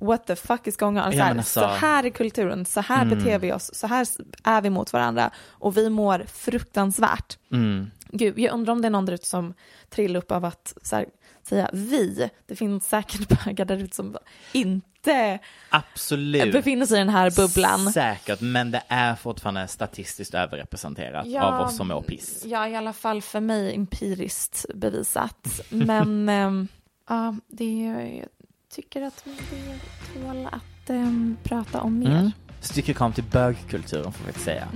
what 0.00 0.26
the 0.26 0.36
fuck 0.36 0.66
is 0.66 0.76
going 0.76 0.98
on. 0.98 1.04
Ja, 1.04 1.12
så, 1.12 1.18
här, 1.18 1.36
alltså- 1.36 1.60
så 1.60 1.66
här 1.66 2.04
är 2.04 2.10
kulturen, 2.10 2.64
så 2.66 2.80
här 2.80 3.04
beter 3.04 3.38
vi 3.38 3.52
oss, 3.52 3.74
så 3.74 3.86
här 3.86 4.06
är 4.44 4.60
vi 4.60 4.70
mot 4.70 4.92
varandra 4.92 5.30
och 5.48 5.76
vi 5.76 5.90
mår 5.90 6.24
fruktansvärt. 6.32 7.38
Mm. 7.52 7.90
Gud, 8.12 8.38
jag 8.38 8.54
undrar 8.54 8.72
om 8.72 8.82
det 8.82 8.88
är 8.88 8.90
någon 8.90 9.06
där 9.06 9.12
ute 9.12 9.26
som 9.26 9.54
trillar 9.90 10.18
upp 10.20 10.30
av 10.30 10.44
att 10.44 10.74
här, 10.92 11.06
säga 11.48 11.70
vi. 11.72 12.30
Det 12.46 12.56
finns 12.56 12.88
säkert 12.88 13.44
bögar 13.44 13.64
där 13.64 13.76
ute 13.76 13.96
som 13.96 14.16
inte 14.52 15.38
Absolut. 15.70 16.52
befinner 16.52 16.86
sig 16.86 16.96
i 16.96 16.98
den 16.98 17.08
här 17.08 17.30
bubblan. 17.30 17.92
Säkert, 17.92 18.40
men 18.40 18.70
det 18.70 18.82
är 18.88 19.14
fortfarande 19.14 19.68
statistiskt 19.68 20.34
överrepresenterat 20.34 21.26
av 21.36 21.60
oss 21.60 21.76
som 21.76 21.88
mår 21.88 22.02
piss. 22.02 22.42
Ja, 22.46 22.68
i 22.68 22.76
alla 22.76 22.92
fall 22.92 23.22
för 23.22 23.40
mig 23.40 23.74
empiriskt 23.74 24.66
bevisat. 24.74 25.60
Men 25.68 26.28
ehm, 26.28 26.68
ja, 27.08 27.34
det, 27.48 27.82
jag 27.84 28.26
tycker 28.70 29.02
att 29.02 29.24
det 29.24 29.80
tål 30.14 30.46
att 30.52 30.90
ehm, 30.90 31.36
prata 31.42 31.80
om 31.80 31.98
mer. 31.98 32.10
Mm. 32.18 32.30
Styckekom 32.60 33.12
till 33.12 33.24
bögkulturen 33.24 34.12
får 34.12 34.26
vi 34.26 34.32
säga. 34.32 34.68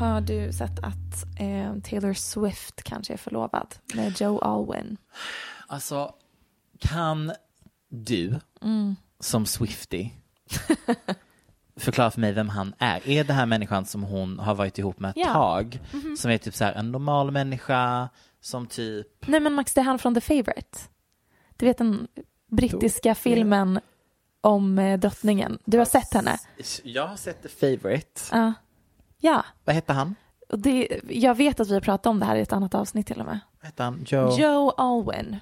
Har 0.00 0.20
du 0.20 0.52
sett 0.52 0.78
att 0.78 1.38
ehm, 1.38 1.80
Taylor 1.82 2.14
Swift 2.14 2.82
kanske 2.82 3.12
är 3.12 3.16
förlovad 3.16 3.74
med 3.94 4.20
Joe 4.20 4.38
Alwyn? 4.38 4.96
Alltså, 5.66 6.12
kan 6.78 7.32
du 7.88 8.40
Mm. 8.62 8.96
som 9.20 9.46
Swifty 9.46 10.10
förklara 11.76 12.10
för 12.10 12.20
mig 12.20 12.32
vem 12.32 12.48
han 12.48 12.74
är? 12.78 13.08
Är 13.08 13.24
det 13.24 13.32
här 13.32 13.46
människan 13.46 13.84
som 13.86 14.02
hon 14.02 14.38
har 14.38 14.54
varit 14.54 14.78
ihop 14.78 15.00
med 15.00 15.10
ett 15.10 15.16
Ja. 15.16 15.32
Tag? 15.32 15.80
Som 16.18 16.30
är 16.30 16.38
typ 16.38 16.54
så 16.54 16.64
här 16.64 16.72
en 16.72 16.92
normal 16.92 17.30
människa 17.30 18.08
som 18.48 18.66
typ, 18.66 19.26
Nej 19.26 19.40
men 19.40 19.52
Max, 19.52 19.74
det 19.74 19.80
är 19.80 19.84
han 19.84 19.98
från 19.98 20.14
The 20.14 20.20
Favourite. 20.20 20.78
Du 21.56 21.66
vet 21.66 21.78
den 21.78 22.08
brittiska 22.46 23.14
filmen 23.14 23.80
om 24.40 24.78
eh, 24.78 24.98
drottningen. 24.98 25.58
Du 25.64 25.78
har 25.78 25.84
sett 25.84 26.14
henne? 26.14 26.38
Jag 26.82 27.06
har 27.06 27.16
sett 27.16 27.42
The 27.42 27.48
Favourite. 27.48 28.20
Ja. 28.32 28.52
Ja. 29.18 29.44
Vad 29.64 29.74
hette 29.74 29.92
han? 29.92 30.14
Det, 30.48 31.00
jag 31.08 31.34
vet 31.34 31.60
att 31.60 31.68
vi 31.68 31.74
har 31.74 31.80
pratat 31.80 32.06
om 32.06 32.20
det 32.20 32.26
här 32.26 32.36
i 32.36 32.40
ett 32.40 32.52
annat 32.52 32.74
avsnitt 32.74 33.06
till 33.06 33.20
och 33.20 33.26
med. 33.26 33.40
Vad 33.60 33.66
hette 33.66 33.82
han? 33.82 34.04
Joe? 34.06 34.38
Joe 34.38 34.70
Alwyn. 34.70 35.36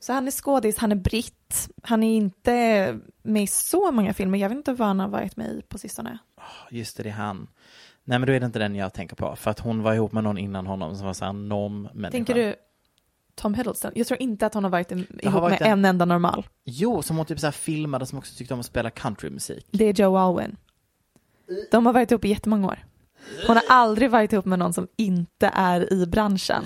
Så 0.00 0.12
han 0.12 0.26
är 0.26 0.30
skådis, 0.30 0.78
han 0.78 0.92
är 0.92 0.96
britt. 0.96 1.68
Han 1.82 2.02
är 2.02 2.16
inte 2.16 2.98
med 3.22 3.42
i 3.42 3.46
så 3.46 3.92
många 3.92 4.14
filmer. 4.14 4.38
Jag 4.38 4.48
vet 4.48 4.56
inte 4.56 4.72
vad 4.72 4.88
han 4.88 5.00
har 5.00 5.08
varit 5.08 5.36
med 5.36 5.50
i 5.50 5.62
på 5.68 5.78
sistone. 5.78 6.18
Just 6.70 6.96
det, 6.96 7.02
det 7.02 7.08
är 7.08 7.12
han. 7.12 7.48
Nej 8.04 8.18
men 8.18 8.26
då 8.26 8.32
är 8.32 8.40
det 8.40 8.46
inte 8.46 8.58
den 8.58 8.74
jag 8.74 8.92
tänker 8.92 9.16
på. 9.16 9.36
För 9.36 9.50
att 9.50 9.58
hon 9.58 9.82
var 9.82 9.94
ihop 9.94 10.12
med 10.12 10.24
någon 10.24 10.38
innan 10.38 10.66
honom 10.66 10.96
som 10.96 11.06
var 11.06 11.14
så 11.14 11.24
här 11.24 11.32
norm 11.32 11.88
Tänker 12.10 12.34
du 12.34 12.54
Tom 13.34 13.54
Hiddleston? 13.54 13.92
Jag 13.94 14.06
tror 14.06 14.22
inte 14.22 14.46
att 14.46 14.54
hon 14.54 14.64
har 14.64 14.70
varit 14.70 14.92
en, 14.92 14.98
har 14.98 15.30
ihop 15.30 15.40
varit 15.42 15.60
med 15.60 15.66
en- 15.68 15.78
en 15.78 15.84
enda 15.84 16.04
normal. 16.04 16.46
Jo, 16.64 17.02
som 17.02 17.16
hon 17.16 17.26
typ 17.26 17.40
så 17.40 17.46
här 17.46 17.52
filmade 17.52 18.06
som 18.06 18.18
också 18.18 18.34
tyckte 18.36 18.54
om 18.54 18.60
att 18.60 18.66
spela 18.66 18.90
countrymusik. 18.90 19.66
Det 19.70 19.84
är 19.84 19.92
Joe 20.02 20.16
Alwyn. 20.16 20.56
De 21.70 21.86
har 21.86 21.92
varit 21.92 22.10
ihop 22.10 22.24
i 22.24 22.28
jättemånga 22.28 22.66
år. 22.68 22.78
Hon 23.46 23.56
har 23.56 23.64
aldrig 23.68 24.10
varit 24.10 24.32
ihop 24.32 24.44
med 24.44 24.58
någon 24.58 24.72
som 24.72 24.88
inte 24.96 25.50
är 25.54 25.92
i 25.92 26.06
branschen. 26.06 26.64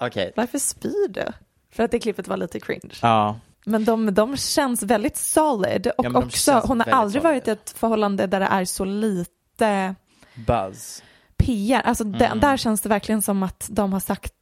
Okej. 0.00 0.32
Varför 0.36 0.58
spyr 0.58 1.08
du? 1.08 1.24
För 1.70 1.82
att 1.82 1.90
det 1.90 1.98
klippet 1.98 2.28
var 2.28 2.36
lite 2.36 2.60
cringe. 2.60 2.90
Ja. 3.02 3.36
Men 3.66 3.84
de, 3.84 4.14
de 4.14 4.36
känns 4.36 4.82
väldigt 4.82 5.16
solid. 5.16 5.86
Och 5.98 6.04
Ja, 6.04 6.18
också, 6.18 6.52
hon 6.64 6.80
har 6.80 6.88
aldrig 6.88 7.22
solid. 7.22 7.34
varit 7.34 7.48
i 7.48 7.50
ett 7.50 7.70
förhållande 7.70 8.26
där 8.26 8.40
det 8.40 8.46
är 8.46 8.64
så 8.64 8.84
lite 8.84 9.94
Buzz. 10.36 11.02
PR. 11.36 11.80
Alltså 11.80 12.04
Mm. 12.04 12.18
där, 12.18 12.34
där 12.34 12.56
känns 12.56 12.80
det 12.80 12.88
verkligen 12.88 13.22
som 13.22 13.42
att 13.42 13.68
de 13.70 13.92
har 13.92 14.00
sagt 14.00 14.32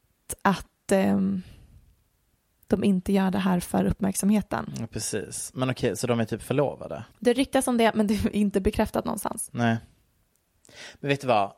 att 0.42 0.92
ehm, 0.92 1.42
de 2.66 2.84
inte 2.84 3.12
gör 3.12 3.30
det 3.30 3.38
här 3.38 3.60
för 3.60 3.84
uppmärksamheten. 3.84 4.74
Ja, 4.80 4.86
precis. 4.86 5.50
Men 5.54 5.70
okej, 5.70 5.96
så 5.96 6.06
de 6.06 6.20
är 6.20 6.24
typ 6.24 6.42
förlovade? 6.42 7.04
Det 7.18 7.32
ryktas 7.32 7.68
om 7.68 7.76
det, 7.78 7.94
men 7.94 8.06
det 8.06 8.14
är 8.14 8.36
inte 8.36 8.60
bekräftat 8.60 9.04
någonstans. 9.04 9.48
Nej. 9.52 9.76
Men 10.94 11.08
vet 11.08 11.20
du 11.20 11.26
vad? 11.26 11.52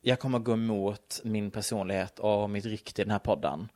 Jag 0.00 0.20
kommer 0.20 0.38
gå 0.38 0.52
emot 0.52 1.20
min 1.24 1.50
personlighet 1.50 2.18
och 2.18 2.50
mitt 2.50 2.64
rykte 2.64 3.02
i 3.02 3.04
den 3.04 3.12
här 3.12 3.18
podden. 3.18 3.68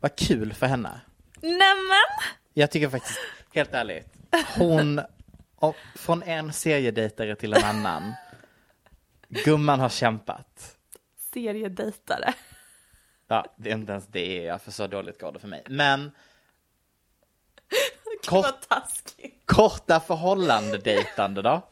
Vad 0.00 0.16
kul 0.16 0.52
för 0.54 0.66
henne. 0.66 1.00
Nämen! 1.42 2.32
Jag 2.54 2.70
tycker 2.70 2.88
faktiskt, 2.88 3.18
helt 3.54 3.72
ärligt, 3.74 4.06
hon, 4.58 5.00
från 5.96 6.22
en 6.22 6.52
seriedejtare 6.52 7.36
till 7.36 7.52
en 7.52 7.64
annan, 7.64 8.12
gumman 9.44 9.80
har 9.80 9.88
kämpat. 9.88 10.76
Seriedejtare. 11.34 12.34
Ja, 13.28 13.46
det 13.56 13.70
är 13.70 13.74
inte 13.74 13.92
ens 13.92 14.06
det, 14.06 14.34
jag 14.42 14.62
för 14.62 14.70
så 14.70 14.86
dåligt 14.86 15.20
går 15.20 15.32
det 15.32 15.38
för 15.38 15.48
mig. 15.48 15.62
Men 15.68 16.10
Kort- 18.26 18.66
korta 19.46 20.00
förhållande-dejtande 20.00 21.42
då? 21.42 21.62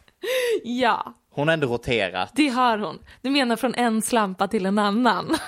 Ja, 0.64 1.14
Hon 1.30 1.48
har 1.48 1.52
ändå 1.54 1.66
roterat. 1.66 2.30
det 2.34 2.48
har 2.48 2.78
hon. 2.78 2.98
Du 3.22 3.30
menar 3.30 3.56
från 3.56 3.74
en 3.74 4.02
slampa 4.02 4.48
till 4.48 4.66
en 4.66 4.78
annan? 4.78 5.36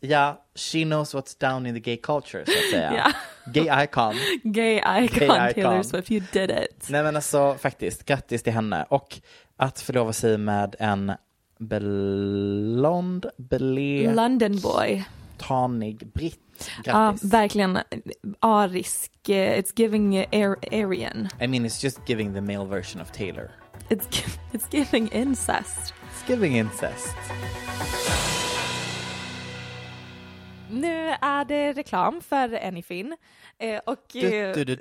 Ja, 0.00 0.44
she 0.54 0.82
knows 0.84 1.14
what's 1.14 1.40
down 1.40 1.66
in 1.66 1.74
the 1.74 1.80
gay 1.80 1.96
culture, 1.96 2.44
så 2.46 2.52
att 2.52 2.70
säga. 2.70 2.92
Ja. 2.96 3.12
Gay 3.52 3.84
icon. 3.84 4.14
Gay 4.42 4.76
icon, 4.76 5.18
Gay 5.18 5.50
icon. 5.50 5.62
Taylor 5.62 5.82
Swift, 5.82 6.10
you 6.10 6.22
did 6.32 6.50
it. 6.50 6.86
Nej 6.88 7.02
men 7.02 7.16
alltså 7.16 7.54
faktiskt, 7.54 8.04
grattis 8.04 8.42
till 8.42 8.52
henne. 8.52 8.86
Och 8.88 9.20
att 9.56 9.80
förlova 9.80 10.12
sig 10.12 10.38
med 10.38 10.76
en 10.78 11.12
blond, 11.58 13.26
blek, 13.36 14.16
London 14.16 14.60
boy. 14.60 15.04
tanig 15.38 16.06
britt. 16.14 16.40
Ja, 16.84 16.92
Grattis. 16.92 17.32
verkligen 17.32 17.78
arisk. 18.40 19.28
eh, 19.28 19.58
It's 19.58 19.72
giving 19.76 20.18
Ar- 20.18 20.58
Aryan. 20.72 21.28
I 21.40 21.46
mean 21.46 21.66
it's 21.66 21.84
just 21.84 21.98
giving 22.06 22.34
the 22.34 22.40
male 22.40 22.64
version 22.64 23.02
of 23.02 23.10
Taylor. 23.12 23.50
It's, 23.88 24.22
it's 24.52 24.68
giving 24.70 25.08
incest. 25.12 25.94
It's 26.10 26.26
giving 26.26 26.56
incest. 26.58 27.14
Nu 30.80 31.08
är 31.20 31.44
det 31.44 31.72
reklam 31.72 32.20
för 32.20 32.66
Anyfin. 32.66 33.16
Och 33.86 33.98
Du, 34.12 34.52
du, 34.54 34.64
du, 34.64 34.74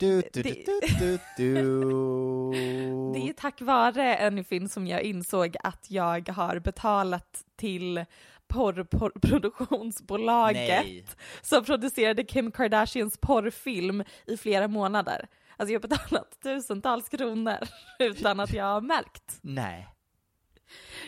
det 3.13 3.19
är 3.29 3.33
tack 3.33 3.61
vare 3.61 4.27
Anyfin 4.27 4.69
som 4.69 4.87
jag 4.87 5.01
insåg 5.01 5.55
att 5.63 5.91
jag 5.91 6.29
har 6.29 6.59
betalat 6.59 7.43
till 7.55 8.05
porrproduktionsbolaget 8.47 10.85
Nej. 10.85 11.05
som 11.41 11.65
producerade 11.65 12.23
Kim 12.23 12.51
Kardashians 12.51 13.17
porrfilm 13.17 14.03
i 14.25 14.37
flera 14.37 14.67
månader. 14.67 15.27
Alltså 15.57 15.73
jag 15.73 15.81
har 15.81 15.87
betalat 15.87 16.39
tusentals 16.43 17.09
kronor 17.09 17.57
utan 17.99 18.39
att 18.39 18.53
jag 18.53 18.65
har 18.65 18.81
märkt. 18.81 19.37
Nej. 19.41 19.92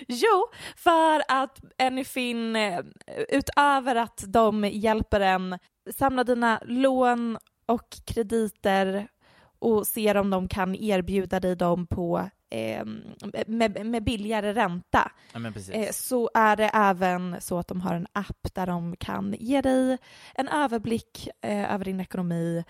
Jo, 0.08 0.48
för 0.76 1.22
att 1.28 1.60
Anyfin, 1.78 2.56
eh, 2.56 2.80
utöver 3.30 3.96
att 3.96 4.24
de 4.28 4.64
hjälper 4.64 5.20
en 5.20 5.60
samla 5.96 6.24
dina 6.24 6.62
lån 6.66 7.38
och 7.66 7.98
krediter 8.06 9.08
och 9.60 9.88
ser 9.88 10.18
om 10.18 10.30
de 10.30 10.48
kan 10.48 10.76
erbjuda 10.76 11.40
dig 11.40 11.56
dem 11.56 11.88
på 11.88 12.30
eh, 12.50 12.86
med, 13.48 13.86
med 13.86 14.04
billigare 14.04 14.54
ränta 14.54 15.12
Ja 15.34 15.40
men 15.40 15.54
precis. 15.54 15.76
eh, 15.76 15.92
så 15.92 16.30
är 16.34 16.56
det 16.56 16.72
även 16.74 17.42
så 17.42 17.60
att 17.60 17.68
de 17.68 17.82
har 17.82 17.96
en 17.96 18.08
app 18.14 18.54
där 18.54 18.66
de 18.66 18.96
kan 18.96 19.36
ge 19.40 19.62
dig 19.62 19.98
en 20.36 20.48
överblick 20.48 21.30
eh, 21.42 21.74
över 21.74 21.86
din 21.86 22.00
ekonomi 22.00 22.64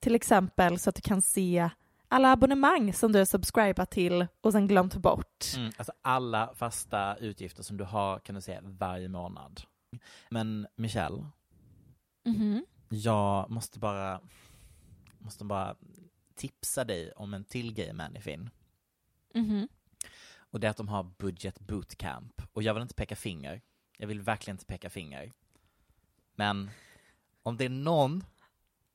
till 0.00 0.14
exempel 0.14 0.78
så 0.78 0.90
att 0.90 0.96
du 0.96 1.02
kan 1.02 1.22
se 1.22 1.70
alla 2.12 2.32
abonnemang 2.32 2.92
som 2.92 3.12
du 3.12 3.18
har 3.18 3.26
subscribat 3.26 3.90
till 3.90 4.26
och 4.40 4.52
sen 4.52 4.68
glömt 4.68 4.96
bort. 4.96 5.44
Mm, 5.56 5.72
alltså 5.76 5.92
alla 6.02 6.54
fasta 6.54 7.16
utgifter 7.16 7.62
som 7.62 7.76
du 7.76 7.84
har 7.84 8.18
kan 8.18 8.34
du 8.34 8.40
säga 8.40 8.60
varje 8.64 9.08
månad. 9.08 9.62
Men 10.30 10.66
Michelle, 10.76 11.24
Mhm. 12.24 12.66
jag 12.88 13.50
måste 13.50 13.78
bara, 13.78 14.20
måste 15.18 15.44
bara 15.44 15.76
tipsa 16.34 16.84
dig 16.84 17.12
om 17.12 17.34
en 17.34 17.44
till 17.44 17.74
grej 17.74 17.92
med 17.92 18.06
Anyfin. 18.06 18.50
Mhm. 19.34 19.68
Och 20.36 20.60
det 20.60 20.66
är 20.66 20.70
att 20.70 20.76
de 20.76 20.88
har 20.88 21.02
budget 21.18 21.60
bootcamp. 21.60 22.42
Och 22.52 22.62
jag 22.62 22.74
vill 22.74 22.82
inte 22.82 22.94
peka 22.94 23.16
finger. 23.16 23.60
Jag 23.98 24.06
vill 24.06 24.20
verkligen 24.20 24.54
inte 24.54 24.66
peka 24.66 24.90
finger. 24.90 25.32
Men 26.34 26.70
om 27.42 27.56
det 27.56 27.64
är 27.64 27.68
någon 27.68 28.24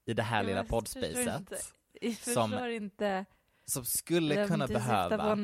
i 0.05 0.13
det 0.13 0.24
här 0.24 0.38
Jag 0.38 0.45
lilla 0.45 0.63
poddspacet 0.63 1.74
Jag 2.02 2.14
Som 2.34 2.50
förstår 2.52 2.68
inte 2.70 3.26
som 3.66 3.86
skulle 3.86 4.48
kunna 4.48 4.68
behöva 4.68 5.38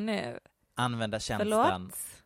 använda 0.76 1.20
tjänsten 1.20 1.50
Förlåt? 1.52 2.24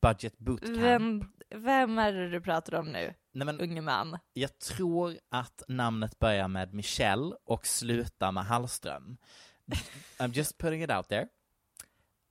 budget 0.00 0.38
bootcamp. 0.38 0.78
Vem, 0.78 1.24
vem 1.50 1.98
är 1.98 2.12
det 2.12 2.30
du 2.30 2.40
pratar 2.40 2.74
om 2.78 2.92
nu, 2.92 3.14
Nej, 3.32 3.46
men 3.46 3.60
unge 3.60 3.80
man? 3.80 4.18
jag 4.32 4.58
tror 4.58 5.18
att 5.28 5.62
namnet 5.68 6.18
börjar 6.18 6.48
med 6.48 6.74
Michelle 6.74 7.36
och 7.44 7.66
slutar 7.66 8.32
med 8.32 8.44
Hallström. 8.44 9.16
I'm 10.18 10.32
just 10.32 10.58
putting 10.58 10.82
it 10.82 10.90
out 10.90 11.08
there. 11.08 11.28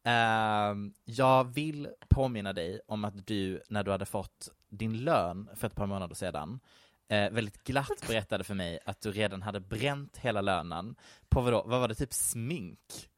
Ehm, 0.03 0.93
jag 1.03 1.43
vill 1.43 1.89
påminna 2.09 2.53
dig 2.53 2.81
om 2.87 3.05
att 3.05 3.27
du, 3.27 3.61
när 3.69 3.83
du 3.83 3.91
hade 3.91 4.05
fått 4.05 4.49
din 4.69 4.97
lön 4.97 5.49
för 5.55 5.67
ett 5.67 5.75
par 5.75 5.85
månader 5.85 6.15
sedan, 6.15 6.59
eh, 7.07 7.29
väldigt 7.31 7.63
glatt 7.63 8.07
berättade 8.07 8.43
för 8.43 8.53
mig 8.53 8.79
att 8.85 9.01
du 9.01 9.11
redan 9.11 9.41
hade 9.41 9.59
bränt 9.59 10.17
hela 10.17 10.41
lönen 10.41 10.95
på 11.29 11.41
vadå, 11.41 11.63
vad 11.65 11.79
var 11.81 11.87
det, 11.87 11.95
typ 11.95 12.13
smink? 12.13 13.09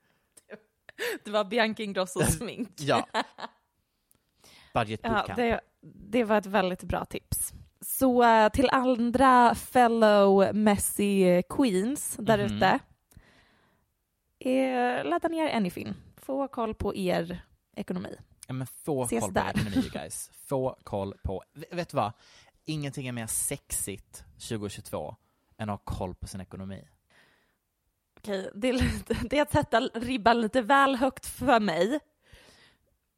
Det 1.25 1.31
var 1.31 1.43
Bianca 1.45 1.83
Ingrossos 1.83 2.33
smink. 2.37 2.69
Ja. 2.77 3.07
Budget 4.73 4.99
Ja, 5.03 5.09
bootcamp. 5.09 5.35
det, 5.37 5.59
det 5.81 6.23
var 6.23 6.37
ett 6.37 6.45
väldigt 6.45 6.83
bra 6.83 7.05
tips. 7.05 7.53
Så 7.81 8.23
eh, 8.23 8.49
till 8.49 8.69
andra 8.71 9.55
fellow 9.55 10.55
messy 10.55 11.41
queens 11.49 12.17
där 12.19 12.37
Mhm. 12.37 12.55
ute, 12.57 12.79
eh, 14.39 15.05
ladda 15.05 15.27
ner 15.27 15.55
Anyfin. 15.55 15.93
Få 16.17 16.47
koll 16.47 16.75
på 16.75 16.95
er 16.95 17.45
ekonomi. 17.75 18.15
Ja, 18.47 18.53
men 18.53 18.67
få 18.67 19.03
Ses 19.03 19.19
koll 19.23 19.33
på 19.33 19.39
där. 19.39 19.49
ekonomi, 19.49 19.89
guys. 19.93 20.31
Få 20.47 20.77
koll 20.83 21.13
på... 21.23 21.43
Vet 21.71 21.89
du 21.89 21.95
vad? 21.97 22.11
Ingenting 22.69 23.07
är 23.07 23.11
mer 23.11 23.27
sexigt 23.27 24.23
2022 24.49 25.15
än 25.57 25.69
att 25.69 25.79
ha 25.85 25.95
koll 25.95 26.15
på 26.15 26.27
sin 26.27 26.41
ekonomi. 26.41 26.87
Okej, 28.17 28.51
det 28.55 28.69
är, 28.69 28.73
lite, 28.73 29.13
det 29.29 29.37
är 29.37 29.41
att 29.41 29.51
sätta 29.51 29.79
ribban 29.79 30.41
lite 30.41 30.61
väl 30.61 30.95
högt 30.95 31.25
för 31.25 31.59
mig. 31.59 31.99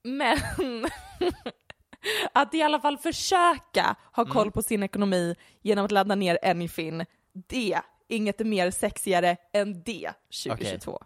Men 0.04 0.38
att 2.34 2.54
i 2.54 2.62
alla 2.62 2.80
fall 2.80 2.98
försöka 2.98 3.96
ha 4.12 4.26
koll 4.26 4.42
Mm. 4.42 4.52
på 4.52 4.62
sin 4.62 4.84
ekonomi 4.84 5.36
genom 5.62 5.86
att 5.86 5.92
ladda 5.92 6.16
ner 6.16 6.40
Anyfin, 6.44 7.06
det, 7.34 7.82
inget 8.08 8.42
är 8.42 8.46
mer 8.46 8.72
sexigare 8.72 9.38
än 9.54 9.84
det 9.84 10.14
2022. 10.46 11.00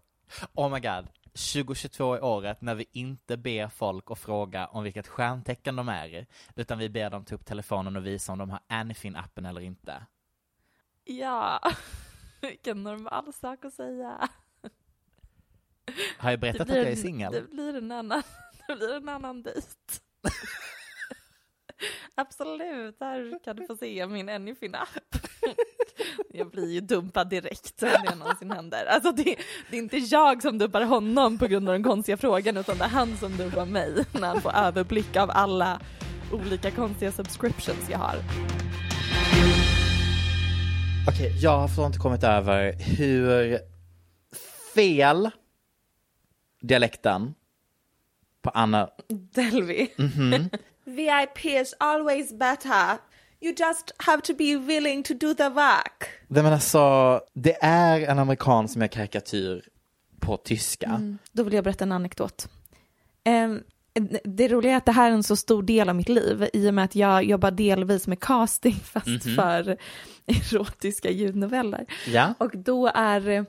Oh 0.54 0.70
my 0.70 0.80
god. 0.80 1.08
2022 1.34 2.14
är 2.14 2.24
året 2.24 2.62
när 2.62 2.76
vi 2.76 2.86
inte 2.92 3.38
ber 3.38 3.68
folk 3.68 4.12
att 4.12 4.20
fråga 4.20 4.68
om 4.68 4.84
vilket 4.84 5.08
stjärntecken 5.08 5.76
de 5.76 5.90
är 5.90 6.08
i, 6.08 6.28
utan 6.56 6.78
vi 6.78 6.90
ber 6.90 7.10
dem 7.10 7.26
ta 7.26 7.36
upp 7.36 7.46
telefonen 7.46 7.96
och 7.96 8.06
visa 8.06 8.32
om 8.32 8.38
de 8.38 8.50
har 8.50 8.60
Anyfin-appen 8.68 9.50
eller 9.50 9.62
inte. 9.62 10.06
Ja, 11.04 11.62
vilken 12.42 12.84
normal 12.84 13.34
sak 13.34 13.66
att 13.66 13.74
säga. 13.74 14.30
Har 16.18 16.32
jag 16.32 16.40
berättat 16.40 16.70
att 16.70 16.76
jag 16.76 16.88
är 16.88 16.96
singel? 16.96 17.32
Det 17.32 17.42
blir 17.42 17.78
en 17.78 17.92
annan, 17.92 18.24
det 18.68 18.76
blir 18.76 18.96
en 18.96 19.10
annan 19.10 19.44
dejt. 19.44 19.68
Absolut, 22.16 22.96
här 23.00 23.40
kan 23.44 23.56
du 23.56 23.68
få 23.68 23.76
se 23.76 24.08
min 24.08 24.30
Anyfin-app. 24.30 25.18
Jag 26.34 26.50
blir 26.50 26.72
ju 26.72 26.82
dumpad 26.82 27.30
direkt 27.30 27.84
om 27.84 27.90
det 28.06 28.16
någonsin 28.16 28.52
händer. 28.52 28.86
Alltså 28.86 29.12
det, 29.12 29.36
det 29.70 29.78
är 29.78 29.82
inte 29.82 29.98
jag 29.98 30.42
som 30.42 30.58
dumpar 30.58 30.82
honom 30.82 31.38
på 31.38 31.48
grund 31.48 31.70
av 31.70 31.74
den 31.74 31.84
konstiga 31.84 32.18
frågan 32.18 32.58
utan 32.58 32.78
det 32.78 32.84
är 32.84 32.88
han 32.88 33.18
som 33.18 33.38
dumpar 33.38 33.66
mig 33.66 34.06
när 34.14 34.28
han 34.28 34.42
får 34.42 34.56
överblick 34.56 35.16
av 35.16 35.32
alla 35.32 35.80
olika 36.32 36.72
konstiga 36.72 37.12
subscriptions 37.12 37.90
jag 37.90 37.98
har. 37.98 38.16
Okej, 41.08 41.32
jag 41.42 41.58
har 41.58 41.68
fortfarande 41.68 41.88
inte 41.88 42.00
kommit 42.00 42.24
över 42.24 42.74
hur 42.74 43.60
fel 44.76 45.30
dialekten 46.62 47.34
på 48.42 48.50
Anna... 48.50 48.90
Delvi. 49.10 49.90
VIP 50.86 51.46
is 51.46 51.74
always 51.80 52.34
better. 52.34 52.98
You 53.42 53.54
just 53.58 53.92
have 53.98 54.22
to 54.22 54.34
be 54.34 54.56
willing 54.56 55.04
to 55.04 55.14
do 55.14 55.34
the 55.34 55.50
work. 55.50 56.10
Nej, 56.28 56.44
men 56.44 56.54
alltså, 56.54 57.22
det 57.34 57.64
är 57.64 58.02
en 58.02 58.20
amerikan 58.20 58.68
som 58.68 58.82
är 58.82 58.88
karikatyr 58.88 59.64
på 60.20 60.38
tyska. 60.38 61.18
Då 61.32 61.44
vill 61.44 61.54
jag 61.54 61.64
berätta 61.64 61.84
en 61.84 61.92
anekdot. 61.92 62.50
Ehm, 63.24 63.64
det 64.24 64.48
roliga 64.48 64.74
är 64.74 64.78
att 64.78 64.86
det 64.86 64.92
här 64.92 65.12
är 65.12 65.14
en 65.14 65.24
så 65.24 65.36
stor 65.36 65.64
del 65.64 65.90
av 65.90 65.96
mitt 65.96 66.10
liv 66.10 66.48
i 66.54 66.70
och 66.70 66.74
med 66.74 66.86
att 66.86 66.96
jag 66.96 67.24
jobbar 67.24 67.52
delvis 67.52 68.08
med 68.08 68.20
casting 68.20 68.74
fast 68.74 69.24
för 69.36 69.78
erotiska 70.26 71.12
ljudnoveller. 71.12 71.86
Ja. 72.08 72.34
Och 72.38 72.52
då 72.58 72.88
är 72.88 73.46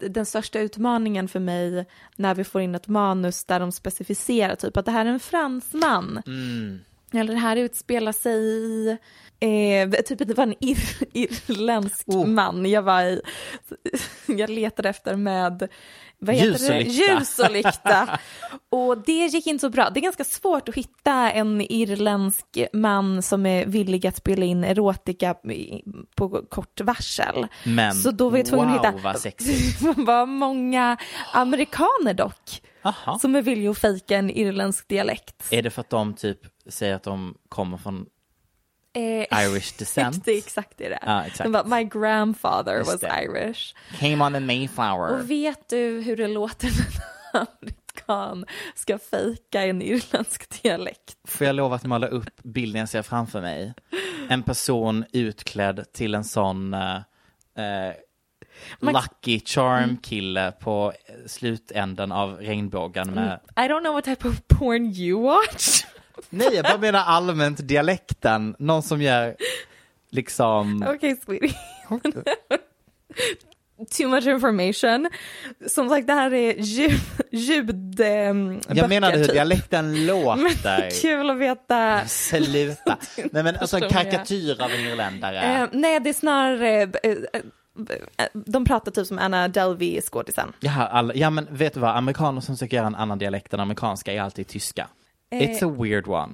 den 0.00 0.26
största 0.26 0.60
utmaningen 0.60 1.28
för 1.28 1.40
mig 1.40 1.86
när 2.16 2.34
vi 2.34 2.44
får 2.44 2.60
in 2.60 2.74
ett 2.74 2.88
manus 2.88 3.44
där 3.44 3.60
de 3.60 3.72
specificerar 3.72 4.54
typ 4.54 4.76
att 4.76 4.84
det 4.84 4.92
här 4.92 5.06
är 5.06 5.10
en 5.10 5.20
fransman. 5.20 6.22
Eller 7.12 7.32
det 7.32 7.40
här 7.40 7.56
utspelar 7.56 8.12
sig 8.12 8.36
i, 8.36 8.88
eh, 9.40 10.02
typ 10.02 10.18
det 10.18 10.34
var 10.34 10.44
en 10.44 10.64
ir, 10.64 10.78
irländsk 11.12 12.08
Oh. 12.08 12.26
man 12.26 12.70
jag 12.70 12.82
var 12.82 13.02
i, 13.02 13.20
jag 14.26 14.50
letade 14.50 14.88
efter 14.88 15.16
med 15.16 15.68
vad 16.24 16.34
heter 16.34 16.50
Ljus 16.50 16.68
och 16.68 16.74
det? 16.74 16.80
lykta. 16.80 17.12
Ljus 17.12 17.38
och 17.38 17.50
lykta. 17.50 18.18
och 18.70 18.98
det 18.98 19.26
gick 19.26 19.46
inte 19.46 19.60
så 19.60 19.70
bra. 19.70 19.90
Det 19.90 20.00
är 20.00 20.02
ganska 20.02 20.24
svårt 20.24 20.68
att 20.68 20.74
hitta 20.74 21.32
en 21.32 21.60
irländsk 21.60 22.46
man 22.72 23.22
som 23.22 23.46
är 23.46 23.66
villig 23.66 24.06
att 24.06 24.16
spela 24.16 24.44
in 24.44 24.64
erotika 24.64 25.34
på 26.14 26.28
kort 26.48 26.80
varsel. 26.80 27.46
Men 27.64 27.94
så 27.94 28.10
då 28.10 28.28
var 28.28 28.38
jag 28.38 28.46
tvungen 28.46 28.68
wow, 28.68 28.76
att 28.76 28.86
hitta, 28.86 29.02
vad 29.02 29.18
sexigt. 29.18 29.80
det 29.96 30.02
var 30.02 30.26
många 30.26 30.96
amerikaner 31.32 32.14
dock, 32.14 32.62
Aha. 32.82 33.18
som 33.18 33.34
är 33.34 33.42
villiga 33.42 33.70
att 33.70 33.78
fejka 33.78 34.16
en 34.16 34.30
irländsk 34.30 34.88
dialekt. 34.88 35.46
Är 35.50 35.62
det 35.62 35.70
för 35.70 35.80
att 35.80 35.90
de 35.90 36.14
typ 36.14 36.38
säger 36.66 36.94
att 36.94 37.02
de 37.02 37.34
kommer 37.48 37.76
från 37.76 38.06
Eh, 38.94 39.44
Irish 39.44 39.72
descent? 39.78 40.24
det 40.24 40.32
är 40.32 40.38
exakt 40.38 40.78
det 40.78 40.88
det 40.88 40.98
är. 41.02 41.06
Ja, 41.06 41.24
exakt. 41.26 41.42
De 41.44 41.52
bara, 41.52 41.64
my 41.64 41.84
grandfather 41.84 42.76
Just 42.78 42.92
was 42.92 43.00
det. 43.00 43.22
Irish. 43.24 43.74
Came 43.98 44.24
on 44.24 44.34
a 44.34 44.40
Mayflower. 44.40 45.12
Och 45.20 45.30
vet 45.30 45.68
du 45.68 46.00
hur 46.00 46.16
det 46.16 46.28
låter 46.28 46.68
när 47.32 47.40
en 47.40 47.46
amerikan 47.46 48.44
ska 48.74 48.98
fejka 48.98 49.62
en 49.66 49.82
irländsk 49.82 50.62
dialekt? 50.62 51.14
Får 51.28 51.46
jag 51.46 51.56
lova 51.56 51.76
att 51.76 51.84
måla 51.84 52.06
upp 52.06 52.42
bilden 52.42 52.80
jag 52.80 52.88
ser 52.88 53.02
framför 53.02 53.40
mig? 53.40 53.74
En 54.28 54.42
person 54.42 55.04
utklädd 55.12 55.84
till 55.92 56.14
en 56.14 56.24
sån 56.24 56.74
eh, 56.74 56.96
eh, 57.58 57.94
Lucky 58.80 59.40
Charm 59.44 59.96
kille 59.96 60.52
på 60.60 60.92
slutänden 61.26 62.12
av 62.12 62.36
regnbågen 62.36 63.10
med 63.14 63.40
I 63.56 63.60
don't 63.60 63.80
know 63.80 63.92
what 63.94 64.04
type 64.04 64.28
of 64.28 64.34
porn 64.46 64.86
you 64.86 65.22
watch. 65.22 65.84
Nej, 66.30 66.48
jag 66.54 66.64
bara 66.64 66.78
menar 66.78 67.00
allmänt 67.04 67.68
dialekten. 67.68 68.56
Någon 68.58 68.82
som 68.82 69.02
gör 69.02 69.36
liksom... 70.10 70.82
Okay, 70.82 71.16
sweetie. 71.24 71.54
Too 73.98 74.08
much 74.08 74.26
information. 74.26 75.10
Som 75.66 75.88
sagt, 75.88 76.06
det 76.06 76.12
här 76.12 76.34
är 76.34 76.54
ljud... 76.58 77.00
ljud 77.32 78.00
ehm, 78.00 78.60
Jag 78.68 78.88
menar 78.88 79.12
hur 79.12 79.24
typ. 79.24 79.32
dialekten 79.32 80.06
låter. 80.06 81.02
Kul 81.02 81.30
att 81.30 81.38
veta. 81.38 82.06
Sluta. 82.06 82.98
Nej 83.32 83.42
men 83.42 83.56
alltså 83.56 83.76
en 83.76 83.90
karikatyr 83.90 84.62
av 84.62 84.70
en 84.70 84.80
irländare. 84.80 85.42
Eh, 85.62 85.68
nej, 85.72 86.00
det 86.00 86.08
är 86.10 86.14
snarare... 86.14 86.82
eh, 86.82 87.16
de 88.32 88.64
pratar 88.64 88.92
typ 88.92 89.06
som 89.06 89.18
Anna 89.18 89.48
Delvey, 89.48 90.00
skådisen. 90.00 90.52
Jaha, 90.60 90.86
alla, 90.86 91.14
ja 91.14 91.30
men 91.30 91.46
vet 91.50 91.74
du 91.74 91.80
vad, 91.80 91.96
amerikaner 91.96 92.40
som 92.40 92.56
försöker 92.56 92.76
göra 92.76 92.86
en 92.86 92.94
annan 92.94 93.18
dialekt 93.18 93.54
än 93.54 93.60
amerikanska 93.60 94.12
är 94.12 94.20
alltid 94.20 94.46
tyska. 94.46 94.88
It's 95.40 95.64
a 95.64 95.76
weird 95.78 96.08
one. 96.08 96.32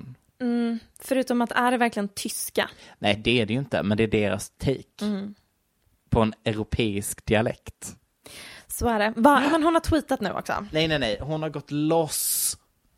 Förutom 0.98 1.42
att 1.42 1.52
är 1.52 1.70
det 1.70 1.76
verkligen 1.76 2.08
tyska? 2.08 2.70
Nej 2.98 3.20
det 3.24 3.40
är 3.40 3.46
det 3.46 3.52
ju 3.52 3.58
inte, 3.58 3.82
men 3.82 3.96
det 3.96 4.02
är 4.02 4.08
deras 4.08 4.50
take. 4.50 5.32
På 6.10 6.20
en 6.20 6.34
europeisk 6.44 7.26
dialekt. 7.26 7.96
Så 8.66 8.88
är 8.88 8.98
det. 8.98 9.12
Va? 9.16 9.40
Men 9.52 9.62
hon 9.62 9.74
har 9.74 9.80
tweetat 9.80 10.20
nu 10.20 10.30
också. 10.30 10.66
Nej 10.70 10.88
nej 10.88 10.98
nej, 10.98 11.18
hon 11.20 11.42
har 11.42 11.50
gått 11.50 11.70
loss 11.70 12.56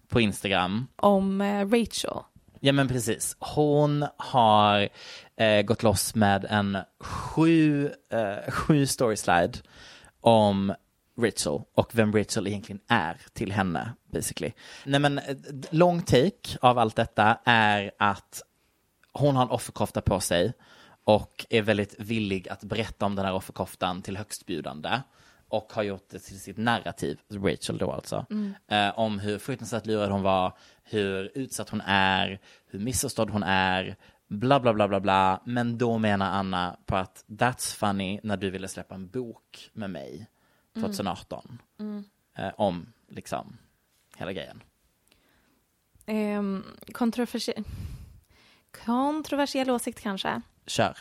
på 0.09 0.21
Instagram. 0.21 0.87
Om 0.97 1.41
eh, 1.41 1.69
Rachel. 1.69 2.19
Ja 2.61 2.73
men 2.73 2.89
precis. 2.89 3.37
Hon 3.39 4.07
har 4.17 4.89
eh, 5.37 5.63
gått 5.63 5.83
loss 5.83 6.15
med 6.15 6.47
en 6.51 6.79
sju, 7.01 7.91
eh, 8.13 8.51
sju 8.51 8.87
story 8.87 9.17
slide 9.17 9.53
om 10.21 10.75
Rachel 11.19 11.61
och 11.75 11.91
vem 11.95 12.13
Rachel 12.13 12.47
egentligen 12.47 12.81
är 12.89 13.21
till 13.33 13.53
henne 13.53 13.93
basically. 14.13 14.53
Nej 14.85 15.01
men 15.01 15.19
eh, 15.19 15.37
lång 15.71 16.03
take 16.03 16.59
av 16.61 16.79
allt 16.79 16.97
detta 16.97 17.39
är 17.45 17.91
att 17.99 18.43
hon 19.13 19.37
har 19.37 19.43
en 19.43 19.51
offerkofta 19.51 20.01
på 20.01 20.21
sig 20.21 20.53
och 21.05 21.47
är 21.51 21.63
väldigt 21.63 21.95
villig 21.99 22.49
att 22.49 22.65
berätta 22.65 23.07
om 23.07 23.15
den 23.15 23.25
här 23.25 23.35
offerkoftan 23.35 24.03
till 24.03 24.17
högstbjudande 24.17 25.01
och 25.49 25.73
har 25.73 25.83
gjort 25.83 26.09
det 26.11 26.19
till 26.19 26.41
sitt 26.41 26.57
narrativ, 26.57 27.19
Rachel 27.31 27.79
då 27.79 27.93
alltså, 27.93 28.27
eh, 28.69 28.99
om 28.99 29.19
hur 29.19 29.39
fruktansvärt 29.39 29.87
lurad 29.87 30.11
hon 30.11 30.23
var, 30.23 30.57
hur 30.83 31.31
utsatt 31.35 31.69
hon 31.69 31.81
är, 31.87 32.41
hur 32.67 32.79
missförstådd 32.79 33.31
hon 33.31 33.43
är, 33.43 33.97
bla 34.29 34.61
bla 34.61 34.75
bla 34.75 34.89
bla 34.89 35.01
bla. 35.01 35.43
Men 35.45 35.79
då 35.79 35.99
menar 35.99 36.31
Anna 36.31 36.77
på 36.87 36.97
att 36.97 37.25
that's 37.29 37.77
funny 37.77 38.21
när 38.23 38.37
du 38.37 38.51
ville 38.51 38.69
släppa 38.69 38.95
en 38.95 39.09
bok 39.09 39.71
med 39.73 39.91
mig 39.91 40.27
2018 40.75 41.62
eh, 42.39 42.51
om 42.57 42.93
liksom 43.09 43.57
hela 44.16 44.33
grejen. 44.33 44.62
Um, 46.07 46.64
kontroversiell... 46.93 47.64
Kontroversiell 48.85 49.70
åsikt 49.70 50.01
kanske. 50.01 50.41
Kör. 50.66 50.99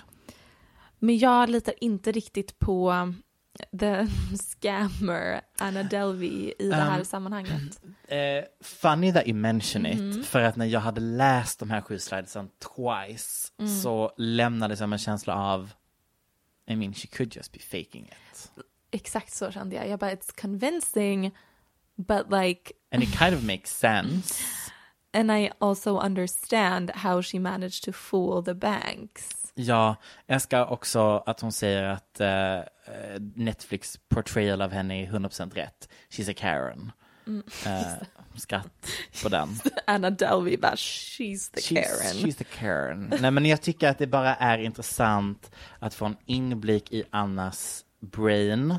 Men 0.99 1.17
jag 1.17 1.49
litar 1.49 1.73
inte 1.81 2.11
riktigt 2.11 2.59
på 2.59 3.13
the 3.79 4.07
scammer 4.37 5.41
Anna 5.57 5.83
Delvey 5.83 6.53
i 6.59 6.69
det 6.69 6.75
här 6.75 6.99
Um, 6.99 7.05
sammanhanget. 7.05 7.81
Eh, 8.11 8.43
funny 8.61 9.13
that 9.13 9.27
you 9.27 9.33
mention 9.33 9.85
it, 9.85 10.25
för 10.25 10.41
att 10.41 10.55
när 10.55 10.65
jag 10.65 10.79
hade 10.79 11.01
läst 11.01 11.59
de 11.59 11.69
här 11.69 11.81
sju 11.81 11.99
slidesen 11.99 12.49
twice 12.49 13.51
så 13.83 14.13
lämnades 14.17 14.79
jag 14.79 14.89
med 14.89 14.95
en 14.95 14.99
känsla 14.99 15.35
av 15.35 15.71
I 16.67 16.75
mean, 16.75 16.93
she 16.93 17.07
could 17.07 17.35
just 17.35 17.51
be 17.51 17.59
faking 17.59 18.05
it. 18.05 18.51
Exakt 18.91 19.33
så 19.33 19.51
kände 19.51 19.75
jag. 19.75 19.87
Jag 19.87 19.99
bara, 19.99 20.11
it's 20.11 20.41
convincing, 20.41 21.31
but 21.95 22.31
like, 22.31 22.71
And 22.93 23.03
it 23.03 23.17
kind 23.19 23.35
of 23.35 23.43
makes 23.43 23.77
sense. 23.77 24.43
and 25.13 25.31
I 25.31 25.51
also 25.59 25.99
understand 25.99 26.89
how 26.95 27.21
she 27.21 27.39
managed 27.39 27.83
to 27.83 27.91
fool 27.91 28.43
the 28.45 28.53
banks. 28.53 29.29
Ja, 29.55 29.95
jag 30.25 30.35
älskar 30.35 30.65
också 30.71 31.23
att 31.25 31.41
hon 31.41 31.51
säger 31.51 31.83
att 31.83 32.19
eh, 32.19 32.59
Netflix 33.35 33.99
portrayal 34.09 34.61
av 34.61 34.71
henne 34.71 35.03
är 35.03 35.07
100% 35.07 35.53
rätt. 35.55 35.89
She's 36.09 36.31
a 36.31 36.33
Karen. 36.37 36.91
Eh, 37.65 37.93
skratt 38.35 38.87
på 39.23 39.29
den. 39.29 39.49
Anna 39.87 40.09
Delvey 40.09 40.57
bara, 40.57 40.75
she's 40.75 41.51
the 41.53 41.59
She's, 41.61 41.73
Karen. 41.83 42.15
she's 42.25 42.37
the 42.37 42.43
Karen. 42.43 43.13
Nej 43.21 43.31
men 43.31 43.45
jag 43.45 43.61
tycker 43.61 43.89
att 43.89 43.97
det 43.97 44.07
bara 44.07 44.35
är 44.35 44.57
intressant 44.57 45.51
att 45.79 45.93
få 45.93 46.05
en 46.05 46.17
inblick 46.25 46.91
i 46.91 47.03
Annas 47.09 47.85
brain 48.01 48.75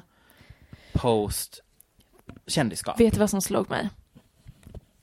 post 0.93 1.61
kändisskap. 2.47 3.01
Vet 3.01 3.15
du 3.15 3.21
vad 3.21 3.31
som 3.31 3.43
slog 3.43 3.71
mig? 3.71 3.89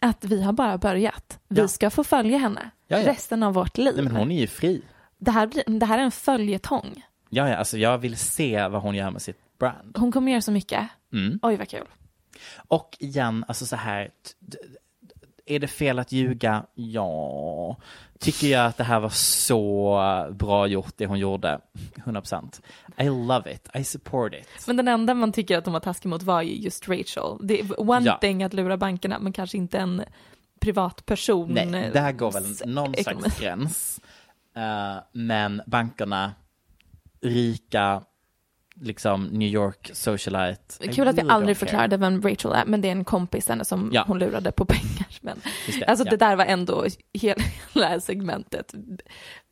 Att 0.01 0.23
vi 0.25 0.41
har 0.43 0.53
bara 0.53 0.77
börjat. 0.77 1.39
Vi 1.47 1.61
Ja. 1.61 1.67
ska 1.67 1.89
få 1.89 2.03
följa 2.03 2.37
henne 2.37 2.71
Ja, 2.87 2.97
ja. 2.99 3.07
resten 3.07 3.43
av 3.43 3.53
vårt 3.53 3.77
liv. 3.77 3.93
Nej 3.95 4.03
men 4.03 4.15
hon 4.15 4.31
är 4.31 4.39
ju 4.39 4.47
fri. 4.47 4.81
det, 5.17 5.31
här, 5.31 5.47
blir- 5.47 5.79
det 5.79 5.85
här 5.85 5.99
är 5.99 6.03
en 6.03 6.11
följetong. 6.11 7.03
Ja, 7.29 7.49
ja, 7.49 7.55
alltså 7.55 7.77
jag 7.77 7.97
vill 7.97 8.17
se 8.17 8.67
vad 8.67 8.81
hon 8.81 8.95
gör 8.95 9.11
med 9.11 9.21
sitt 9.21 9.39
brand. 9.59 9.97
Hon 9.97 10.11
kommer 10.11 10.31
göra 10.31 10.41
så 10.41 10.51
mycket. 10.51 10.87
Mm. 11.13 11.39
Oj, 11.41 11.55
vad 11.55 11.69
kul. 11.69 11.87
Och 12.55 12.97
igen, 12.99 13.45
alltså 13.47 13.65
så 13.65 13.75
här, 13.75 14.11
är 15.49 15.59
det 15.59 15.67
fel 15.67 15.99
att 15.99 16.11
ljuga? 16.11 16.65
Ja. 16.75 17.77
Tycker 18.19 18.47
jag 18.47 18.65
att 18.65 18.77
det 18.77 18.83
här 18.83 18.99
var 18.99 19.09
så 19.09 20.27
bra 20.31 20.67
gjort, 20.67 20.93
det 20.97 21.05
hon 21.05 21.19
gjorde? 21.19 21.59
100%. 22.05 22.61
I 22.97 23.03
love 23.03 23.53
it, 23.53 23.69
I 23.73 23.83
support 23.83 24.33
it. 24.33 24.67
Men 24.67 24.77
den 24.77 24.87
enda 24.87 25.13
man 25.13 25.31
tycker 25.31 25.57
att 25.57 25.65
de 25.65 25.73
var 25.73 25.79
taskiga 25.79 26.09
mot 26.09 26.23
var 26.23 26.41
ju 26.41 26.53
just 26.55 26.89
Rachel. 26.89 27.37
Det 27.47 27.59
är 27.59 27.79
one 27.89 28.05
Ja. 28.05 28.17
thing 28.21 28.43
att 28.43 28.53
lura 28.53 28.77
bankerna, 28.77 29.19
men 29.19 29.33
kanske 29.33 29.57
inte 29.57 29.77
en 29.77 30.03
privatperson. 30.61 31.49
Nej, 31.53 31.89
där 31.93 32.11
går 32.11 32.31
väl 32.31 32.73
någon 32.73 32.93
slags 32.95 33.39
gräns. 33.39 33.99
Eh, 34.55 34.95
men 35.11 35.61
bankerna, 35.65 36.33
rika, 37.21 38.01
liksom 38.81 39.23
New 39.25 39.49
York 39.49 39.89
socialite. 39.93 40.87
Kul 40.87 41.07
att 41.07 41.15
vi 41.15 41.21
really 41.21 41.29
aldrig 41.29 41.57
förklarade 41.57 41.97
vem 41.97 42.21
Rachel 42.21 42.51
är, 42.51 42.65
men 42.65 42.81
det 42.81 42.87
är 42.87 42.91
en 42.91 43.05
kompis 43.05 43.47
henne 43.47 43.65
som 43.65 43.89
Ja. 43.93 44.03
hon 44.07 44.19
lurade 44.19 44.51
på 44.51 44.65
pengar. 44.65 45.07
Men, 45.21 45.41
det, 45.79 45.85
alltså 45.85 46.05
ja. 46.05 46.11
det 46.11 46.17
där 46.17 46.35
var 46.35 46.45
ändå, 46.45 46.85
hela 47.13 47.87
här 47.87 47.99
segmentet 47.99 48.73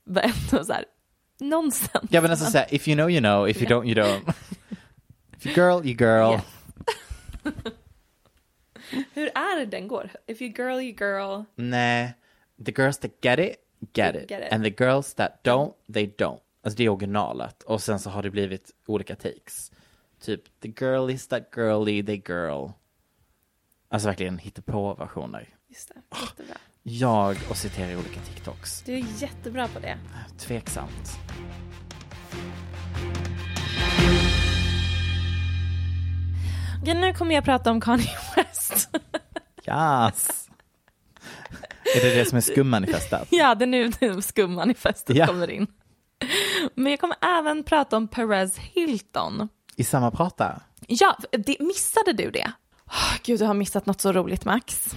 var 0.03 0.21
ändå 0.21 0.63
så 0.65 0.73
här, 0.73 0.85
nonsens. 1.39 2.09
Ja 2.09 2.21
men 2.21 2.31
alltså 2.31 2.45
såhär, 2.45 2.73
if 2.73 2.87
you 2.87 2.95
know 2.95 3.11
you 3.11 3.19
know, 3.19 3.49
if 3.49 3.61
you 3.61 3.69
don't 3.71 3.85
you 3.85 3.95
don't. 3.95 4.33
If 5.37 5.45
you 5.45 5.55
girl, 5.55 5.85
you 5.87 5.95
girl. 5.99 6.33
Yes. 6.33 6.43
Hur 9.13 9.27
är 9.27 9.59
det 9.59 9.65
den 9.65 9.87
går? 9.87 10.09
If 10.27 10.41
you 10.41 10.53
girl, 10.57 10.79
you 10.81 10.95
girl. 10.99 11.43
Nej, 11.55 12.13
the 12.65 12.71
girls 12.71 12.97
that 12.97 13.11
get 13.21 13.39
it, 13.39 13.55
get 13.93 14.15
it. 14.15 14.29
Get 14.29 14.43
it. 14.43 14.53
And 14.53 14.63
the 14.63 14.83
girls 14.83 15.13
that 15.13 15.43
don't, 15.43 15.73
they 15.93 16.13
don't. 16.17 16.39
Alltså 16.63 16.77
det 16.77 16.83
är 16.83 16.89
originalet. 16.89 17.63
Och 17.63 17.81
sen 17.81 17.99
så 17.99 18.09
har 18.09 18.23
det 18.23 18.29
blivit 18.29 18.71
olika 18.87 19.15
takes. 19.15 19.71
Typ, 20.21 20.59
the 20.61 20.67
girlies 20.85 21.27
that 21.27 21.43
girly, 21.55 22.03
they 22.05 22.21
girl. 22.27 22.69
Alltså 23.89 24.07
verkligen 24.07 24.37
hittepå-versioner. 24.37 25.49
Just 25.67 25.89
det, 25.89 26.01
jättebra. 26.21 26.57
Jag 26.83 27.37
och 27.49 27.57
citerar 27.57 27.95
olika 27.95 28.19
TikToks. 28.21 28.81
Du 28.81 28.93
är 28.93 29.05
jättebra 29.21 29.67
på 29.67 29.79
det. 29.79 29.97
Tveksamt. 30.37 31.17
Okej, 36.81 36.93
nu 36.95 37.13
kommer 37.13 37.35
jag 37.35 37.43
prata 37.43 37.71
om 37.71 37.81
Kanye 37.81 38.09
West. 38.35 38.89
Yes! 39.67 40.49
är 41.95 42.01
det 42.01 42.15
det 42.15 42.25
som 42.25 42.37
är 42.37 42.41
skummanifestet? 42.41 43.27
ja, 43.31 43.55
det 43.55 43.65
är 43.65 44.01
nu 44.13 44.21
skummanifestet 44.21 45.15
Ja. 45.15 45.27
kommer 45.27 45.49
in. 45.49 45.67
Men 46.75 46.91
jag 46.91 46.99
kommer 46.99 47.17
även 47.39 47.63
prata 47.63 47.97
om 47.97 48.07
Perez 48.07 48.57
Hilton. 48.57 49.49
I 49.75 49.83
samma 49.83 50.11
prata? 50.11 50.61
Ja, 50.87 51.17
det, 51.31 51.59
missade 51.59 52.13
du 52.13 52.31
det? 52.31 52.51
Oh, 52.87 53.17
Gud, 53.23 53.39
du 53.39 53.45
har 53.45 53.53
missat 53.53 53.85
något 53.85 54.01
så 54.01 54.11
roligt, 54.11 54.45
Max. 54.45 54.95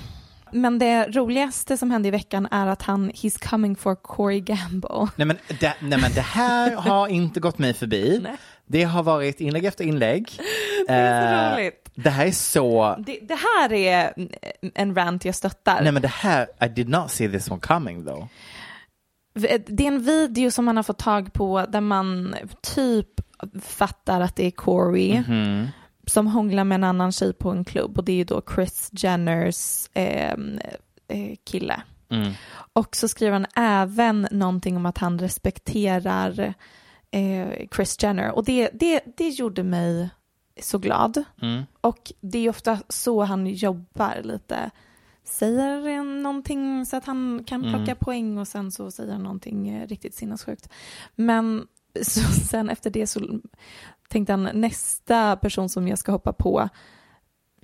Men 0.52 0.78
det 0.78 1.06
roligaste 1.06 1.76
som 1.76 1.90
hände 1.90 2.08
i 2.08 2.10
veckan 2.10 2.48
är 2.50 2.66
att 2.66 2.82
han, 2.82 3.10
he's 3.10 3.48
coming 3.50 3.76
for 3.76 3.94
Corey 3.94 4.40
Gamble. 4.40 5.08
Nej 5.16 5.26
men, 5.26 5.38
det, 5.60 5.74
nej 5.80 6.00
men 6.00 6.12
det 6.14 6.20
här 6.20 6.74
har 6.76 7.08
inte 7.08 7.40
gått 7.40 7.58
mig 7.58 7.74
förbi. 7.74 8.20
Nej. 8.22 8.36
Det 8.66 8.82
har 8.84 9.02
varit 9.02 9.40
inlägg 9.40 9.64
efter 9.64 9.84
inlägg. 9.84 10.30
Det 10.86 10.92
är 10.92 11.50
så 11.50 11.54
Eh, 11.54 11.56
roligt. 11.58 11.90
Det 11.94 12.10
här 12.10 12.26
är 12.26 12.30
så... 12.32 12.96
Det, 13.06 13.18
det 13.22 13.38
här 13.58 13.72
är 13.72 14.14
en 14.74 14.94
rant 14.94 15.24
jag 15.24 15.34
stöttar. 15.34 15.82
Nej 15.82 15.92
men 15.92 16.02
det 16.02 16.08
här, 16.08 16.46
I 16.64 16.68
did 16.68 16.88
not 16.88 17.10
see 17.10 17.28
this 17.28 17.50
one 17.50 17.60
coming 17.60 18.04
though. 18.06 18.26
Det 19.34 19.84
är 19.84 19.88
en 19.88 20.02
video 20.02 20.50
som 20.50 20.64
man 20.64 20.76
har 20.76 20.82
fått 20.82 20.98
tag 20.98 21.32
på 21.32 21.66
där 21.68 21.80
man 21.80 22.34
typ 22.62 23.20
fattar 23.62 24.20
att 24.20 24.36
det 24.36 24.46
är 24.46 24.50
Corey 24.50 25.22
som 26.06 26.26
hånglar 26.26 26.64
med 26.64 26.74
en 26.74 26.84
annan 26.84 27.12
tjej 27.12 27.32
på 27.32 27.50
en 27.50 27.64
klubb 27.64 27.98
och 27.98 28.04
det 28.04 28.12
är 28.12 28.16
ju 28.16 28.24
då 28.24 28.42
Chris 28.54 28.90
Jenners 28.92 29.88
eh, 29.94 30.34
eh, 31.08 31.36
kille. 31.44 31.82
Och 32.72 32.96
så 32.96 33.08
skriver 33.08 33.32
han 33.32 33.46
även 33.56 34.28
någonting 34.30 34.76
om 34.76 34.86
att 34.86 34.98
han 34.98 35.18
respekterar 35.18 36.54
eh, 37.10 37.48
Chris 37.76 38.02
Jenner 38.02 38.30
och 38.30 38.44
det, 38.44 38.70
det, 38.72 39.00
det 39.16 39.28
gjorde 39.28 39.62
mig 39.62 40.10
så 40.60 40.78
glad. 40.78 41.24
Och 41.80 42.12
det 42.20 42.38
är 42.38 42.50
ofta 42.50 42.78
så 42.88 43.22
han 43.22 43.46
jobbar 43.46 44.20
lite. 44.22 44.70
Säger 45.30 46.02
någonting 46.02 46.86
så 46.86 46.96
att 46.96 47.04
han 47.04 47.44
kan 47.46 47.62
plocka 47.62 47.94
poäng 47.94 48.38
och 48.38 48.48
sen 48.48 48.70
så 48.70 48.90
säger 48.90 49.12
han 49.12 49.22
någonting 49.22 49.68
eh, 49.68 49.86
riktigt 49.86 50.14
sinnessjukt. 50.14 50.68
Men 51.14 51.66
så 52.02 52.20
sen 52.20 52.68
efter 52.68 52.90
det 52.90 53.06
så 53.06 53.40
tänkte 54.08 54.32
han 54.32 54.48
nästa 54.54 55.36
person 55.36 55.68
som 55.68 55.88
jag 55.88 55.98
ska 55.98 56.12
hoppa 56.12 56.32
på 56.32 56.68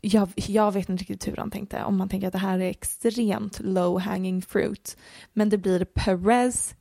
jag, 0.00 0.28
jag 0.34 0.72
vet 0.72 0.88
inte 0.88 1.00
riktigt 1.02 1.28
hur 1.28 1.36
han 1.36 1.50
tänkte, 1.50 1.84
om 1.84 1.96
man 1.96 2.08
tänker 2.08 2.26
att 2.26 2.32
det 2.32 2.38
här 2.38 2.58
är 2.58 2.70
extremt 2.70 3.60
low 3.60 4.00
hanging 4.00 4.42
fruit. 4.42 4.96
Men 5.32 5.48
det 5.48 5.58
blir 5.58 5.84
Perez 5.84 6.74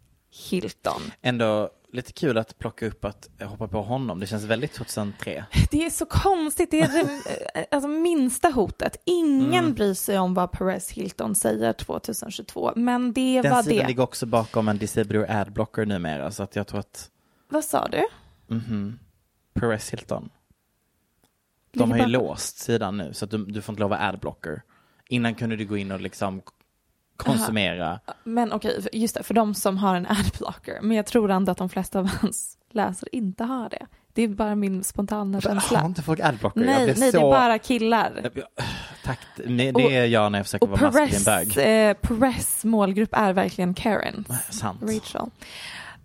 Hilton. 0.49 1.01
Ändå 1.21 1.69
lite 1.91 2.13
kul 2.13 2.37
att 2.37 2.57
plocka 2.59 2.87
upp 2.87 3.05
att 3.05 3.29
hoppa 3.41 3.67
på 3.67 3.81
honom. 3.81 4.19
Det 4.19 4.27
känns 4.27 4.43
väldigt 4.43 4.73
2003. 4.73 5.45
Det 5.71 5.85
är 5.85 5.89
så 5.89 6.05
konstigt, 6.05 6.71
det 6.71 6.81
är 6.81 6.87
det 6.87 7.67
alltså, 7.71 7.87
minsta 7.87 8.49
hotet. 8.49 8.95
Ingen 9.05 9.73
bryr 9.73 9.93
sig 9.93 10.19
om 10.19 10.33
vad 10.33 10.51
Perez 10.51 10.91
Hilton 10.91 11.35
säger 11.35 11.73
2022, 11.73 12.71
men 12.75 13.13
det 13.13 13.41
Den 13.41 13.51
var 13.51 13.63
sidan 13.63 13.77
det. 13.81 13.87
ligger 13.87 14.03
också 14.03 14.25
bakom 14.25 14.67
en 14.67 14.77
Disable 14.77 15.25
Adblocker 15.41 15.85
numera 15.85 16.31
så 16.31 16.43
att 16.43 16.55
jag 16.55 16.67
tror 16.67 16.79
att 16.79 17.09
Vad 17.49 17.63
sa 17.63 17.87
du? 17.87 18.03
Perez 19.53 19.89
Hilton. 19.93 20.29
De 21.71 21.79
Ligger 21.79 22.03
har 22.03 22.09
ju 22.09 22.17
bakom- 22.17 22.27
låst 22.29 22.57
sidan 22.57 22.97
nu 22.97 23.13
så 23.13 23.25
att 23.25 23.31
du, 23.31 23.45
du 23.45 23.61
får 23.61 23.73
inte 23.73 23.79
lov 23.81 23.93
att 23.93 23.99
ha 23.99 24.07
adblocker. 24.07 24.61
Innan 25.09 25.35
kunde 25.35 25.55
du 25.55 25.65
gå 25.65 25.77
in 25.77 25.91
och 25.91 26.01
liksom 26.01 26.41
konsumera. 27.17 27.99
Men 28.23 28.53
okej, 28.53 28.81
för- 28.81 28.95
just 28.95 29.15
det, 29.15 29.23
för 29.23 29.33
de 29.33 29.53
som 29.53 29.77
har 29.77 29.95
en 29.95 30.07
adblocker. 30.07 30.77
Men 30.81 30.97
jag 30.97 31.05
tror 31.05 31.31
ändå 31.31 31.51
att 31.51 31.57
de 31.57 31.69
flesta 31.69 31.99
av 31.99 32.07
hans 32.21 32.57
läsare 32.71 33.09
inte 33.11 33.43
har 33.43 33.69
det. 33.69 33.85
Det 34.13 34.21
är 34.21 34.27
bara 34.27 34.55
min 34.55 34.83
spontana 34.83 35.37
Har 35.37 35.41
känsla. 35.41 35.85
inte 35.85 36.01
folk 36.01 36.19
adblocker? 36.19 36.59
Nej, 36.59 36.75
nej, 36.85 36.87
det 36.87 37.11
så... 37.11 37.17
är 37.17 37.21
bara 37.31 37.59
killar. 37.59 38.29
Tack, 39.03 39.19
nej, 39.45 39.71
det 39.71 39.95
är 39.97 40.05
jag 40.05 40.31
när 40.31 40.39
jag 40.39 40.45
försöker 40.45 40.63
Och 40.73 40.79
vara 40.79 40.91
maskulin 40.91 41.23
bög. 41.25 41.57
eh, 41.89 41.93
Perez 41.93 42.63
målgrupp 42.65 43.09
är 43.13 43.33
verkligen 43.33 43.73
Karen. 43.73 44.25
Sant. 44.49 44.81
Rachel. 44.83 45.29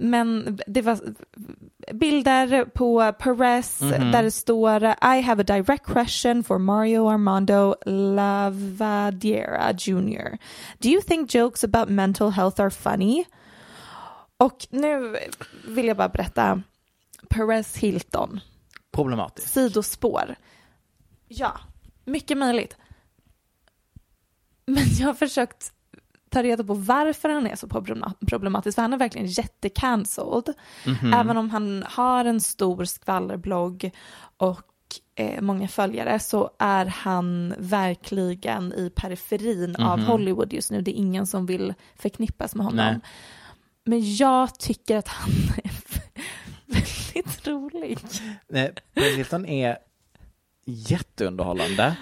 Men 0.03 0.59
det 0.67 0.83
var 0.83 0.99
bilder 1.93 2.65
på 2.65 3.13
Perez 3.19 3.81
Mhm. 3.81 4.13
där 4.13 4.23
det 4.23 4.31
står 4.31 4.85
I 5.17 5.21
have 5.21 5.41
a 5.41 5.45
direct 5.57 5.85
question 5.87 6.45
for 6.45 6.59
Mario 6.59 7.09
Armando 7.11 7.75
Lavadiera 7.87 9.73
Jr. 9.79 10.37
Do 10.79 10.89
you 10.89 11.03
think 11.03 11.35
jokes 11.35 11.65
about 11.65 11.89
mental 11.89 12.31
health 12.31 12.61
are 12.61 12.71
funny? 12.71 13.25
Och 14.37 14.67
nu 14.71 15.17
vill 15.69 15.87
jag 15.87 15.97
bara 15.97 16.09
berätta 16.09 16.63
Perez 17.29 17.77
Hilton, 17.77 18.41
Problematiskt. 18.93 19.53
sidospår. 19.53 20.35
Ja, 21.29 21.61
mycket 22.05 22.39
möjligt. 22.39 22.77
Men 24.67 24.85
jag 24.99 25.07
har 25.07 25.15
försökt 25.15 25.73
ta 26.31 26.43
reda 26.43 26.65
på 26.65 26.75
varför 26.75 27.29
han 27.29 27.47
är 27.47 27.57
så 27.57 27.67
problema- 27.69 28.13
problematisk, 28.27 28.75
för 28.75 28.83
han 28.83 28.93
är 28.93 28.99
verkligen 28.99 29.27
jättecancelled. 29.27 30.55
Även 31.15 31.37
om 31.37 31.51
han 31.51 31.85
har 31.89 32.25
en 32.25 32.41
stor 32.41 32.85
skvallerblogg 32.85 33.91
och 34.37 34.67
eh, 35.15 35.41
många 35.41 35.69
följare 35.69 36.19
så 36.19 36.51
är 36.59 36.87
han 36.87 37.55
verkligen 37.59 38.73
i 38.73 38.91
periferin 38.91 39.77
av 39.77 39.99
Hollywood 40.01 40.53
just 40.53 40.71
nu. 40.71 40.81
Det 40.83 40.91
är 40.91 40.95
ingen 40.99 41.27
som 41.27 41.47
vill 41.47 41.75
förknippas 41.97 42.55
med 42.55 42.67
honom. 42.67 42.85
Nej. 42.87 43.01
Men 43.85 44.17
jag 44.17 44.59
tycker 44.59 44.97
att 44.97 45.09
han 45.09 45.31
är 45.65 45.71
väldigt 47.15 47.47
rolig. 47.47 47.99
Nej, 48.49 48.73
Hilton 48.95 49.47
är 49.47 49.79
jätteunderhållande. 50.67 51.97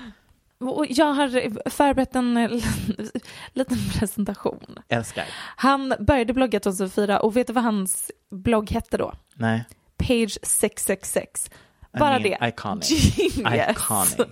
Och 0.61 0.87
jag 0.89 1.13
har 1.13 1.29
förberett 1.71 2.15
en 2.15 2.37
eh, 2.37 2.51
liten 3.53 3.79
presentation. 3.99 4.79
Älskar. 4.89 5.25
Han 5.57 5.95
började 6.01 6.33
blogga 6.33 6.61
2004 6.61 7.21
och 7.21 7.37
vet 7.37 7.47
du 7.47 7.53
vad 7.53 7.65
hans 7.65 8.11
blogg 8.31 8.71
hette 8.71 8.97
då? 8.97 9.13
Nej. 9.35 9.65
Page 9.97 10.39
666. 10.43 11.51
Bara 11.99 12.21
I 12.21 12.23
det. 12.23 12.37
mean, 12.41 12.49
iconic. 12.49 13.19
Genius. 13.19 13.71
Iconic. 13.71 14.17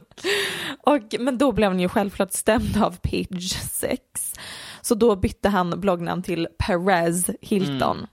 Och, 0.80 1.14
men 1.20 1.38
då 1.38 1.52
blev 1.52 1.70
han 1.70 1.80
ju 1.80 1.88
självklart 1.88 2.32
stämd 2.32 2.82
av 2.82 2.96
Page 2.96 3.56
6. 3.72 4.00
Så 4.80 4.94
då 4.94 5.16
bytte 5.16 5.48
han 5.48 5.80
bloggnamn 5.80 6.22
till 6.22 6.48
Perez 6.58 7.30
Hilton. 7.40 8.06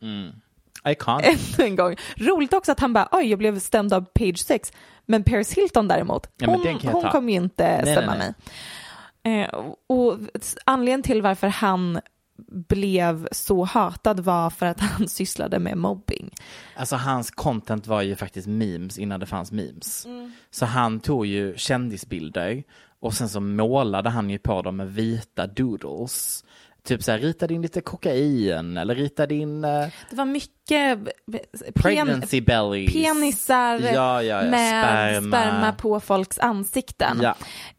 Iconic. 0.87 1.25
Ännu 1.57 1.67
en 1.67 1.75
gång. 1.75 1.95
Roligt 2.15 2.53
också 2.53 2.71
att 2.71 2.79
han 2.79 2.93
bara, 2.93 3.07
oj 3.11 3.25
jag 3.25 3.39
blev 3.39 3.59
stämd 3.59 3.93
av 3.93 4.01
Page 4.01 4.39
6. 4.39 4.73
Men 5.05 5.23
Paris 5.23 5.53
Hilton 5.53 5.87
däremot, 5.87 6.27
Ja, 6.37 6.47
hon, 6.91 7.03
kommer 7.11 7.33
ju 7.33 7.39
inte 7.39 7.81
nej, 7.83 7.95
stämma 7.95 8.15
nej. 8.15 8.33
mig. 9.23 9.43
Eh, 9.43 9.49
och 9.87 10.19
anledningen 10.65 11.03
till 11.03 11.21
varför 11.21 11.47
han 11.47 11.99
blev 12.67 13.27
så 13.31 13.63
hatad 13.63 14.19
var 14.19 14.49
för 14.49 14.65
att 14.65 14.79
han 14.79 15.07
sysslade 15.07 15.59
med 15.59 15.77
mobbing. 15.77 16.29
Alltså 16.75 16.95
hans 16.95 17.31
content 17.31 17.87
var 17.87 18.01
ju 18.01 18.15
faktiskt 18.15 18.47
memes 18.47 18.97
innan 18.97 19.19
det 19.19 19.25
fanns 19.25 19.51
memes. 19.51 20.07
Så 20.51 20.65
han 20.65 20.99
tog 20.99 21.25
ju 21.25 21.57
kändisbilder 21.57 22.63
Och 22.99 23.13
sen 23.13 23.29
så 23.29 23.39
målade 23.39 24.09
han 24.09 24.29
ju 24.29 24.39
på 24.39 24.61
dem 24.61 24.75
med 24.77 24.93
vita 24.93 25.47
doodles. 25.47 26.43
Typ 26.87 27.03
så 27.03 27.11
här, 27.11 27.19
ritade 27.19 27.53
in 27.53 27.61
lite 27.61 27.81
kokain 27.81 28.77
eller 28.77 28.95
ritade 28.95 29.35
in 29.35 29.63
eh, 29.63 29.87
Det 30.09 30.15
var 30.15 30.25
mycket 30.25 30.99
pregnancy 31.75 32.41
bellies. 32.41 32.93
penisar 32.93 33.79
Ja, 33.79 34.23
ja, 34.23 34.43
ja. 34.43 34.49
med 34.51 34.83
Sperma. 35.23 35.37
sperma. 35.37 35.71
på 35.73 35.99
folks 35.99 36.39
ansikten. 36.39 37.27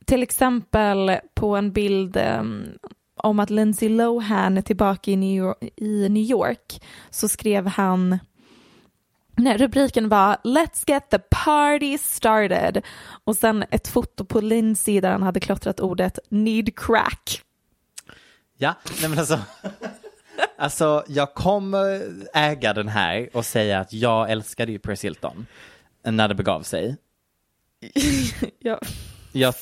Till 0.07 0.23
exempel 0.23 1.19
på 1.35 1.57
en 1.57 1.73
bild 1.73 2.17
em, 2.17 2.65
om 3.17 3.41
att 3.41 3.51
Lindsay 3.51 3.89
Lohan 3.89 4.59
är 4.59 4.63
tillbaka 4.63 5.11
i 5.11 5.17
New 5.17 5.37
York, 5.39 5.59
i 5.77 6.09
New 6.09 6.23
York 6.23 6.83
så 7.11 7.29
skrev 7.29 7.67
han 7.67 8.19
Nej, 9.37 9.57
rubriken 9.59 10.09
var 10.09 10.37
Let's 10.45 10.85
get 10.87 11.11
the 11.11 11.19
party 11.19 11.99
started 11.99 12.83
och 13.25 13.37
sen 13.37 13.65
ett 13.71 13.89
foto 13.89 14.25
på 14.25 14.41
Lindsay 14.41 15.01
där 15.01 15.11
han 15.11 15.23
hade 15.23 15.41
klottrat 15.41 15.81
ordet 15.81 16.19
need 16.29 16.79
crack. 16.79 17.41
Ja, 18.65 18.75
nej 19.01 19.09
men 19.11 19.19
alltså. 19.19 19.39
Alltså 20.59 21.05
jag 21.09 21.35
kommer 21.35 22.03
äga 22.35 22.73
den 22.75 22.89
här 22.89 23.29
och 23.33 23.47
säga 23.47 23.81
att 23.81 23.93
jag 23.93 24.31
älskade 24.31 24.73
ju 24.73 24.79
Paris 24.79 25.05
Hilton 25.05 25.47
när 26.05 26.29
det 26.29 26.35
begav 26.35 26.62
sig. 26.62 26.97
Ja. 28.59 28.81
Jag, 29.33 29.55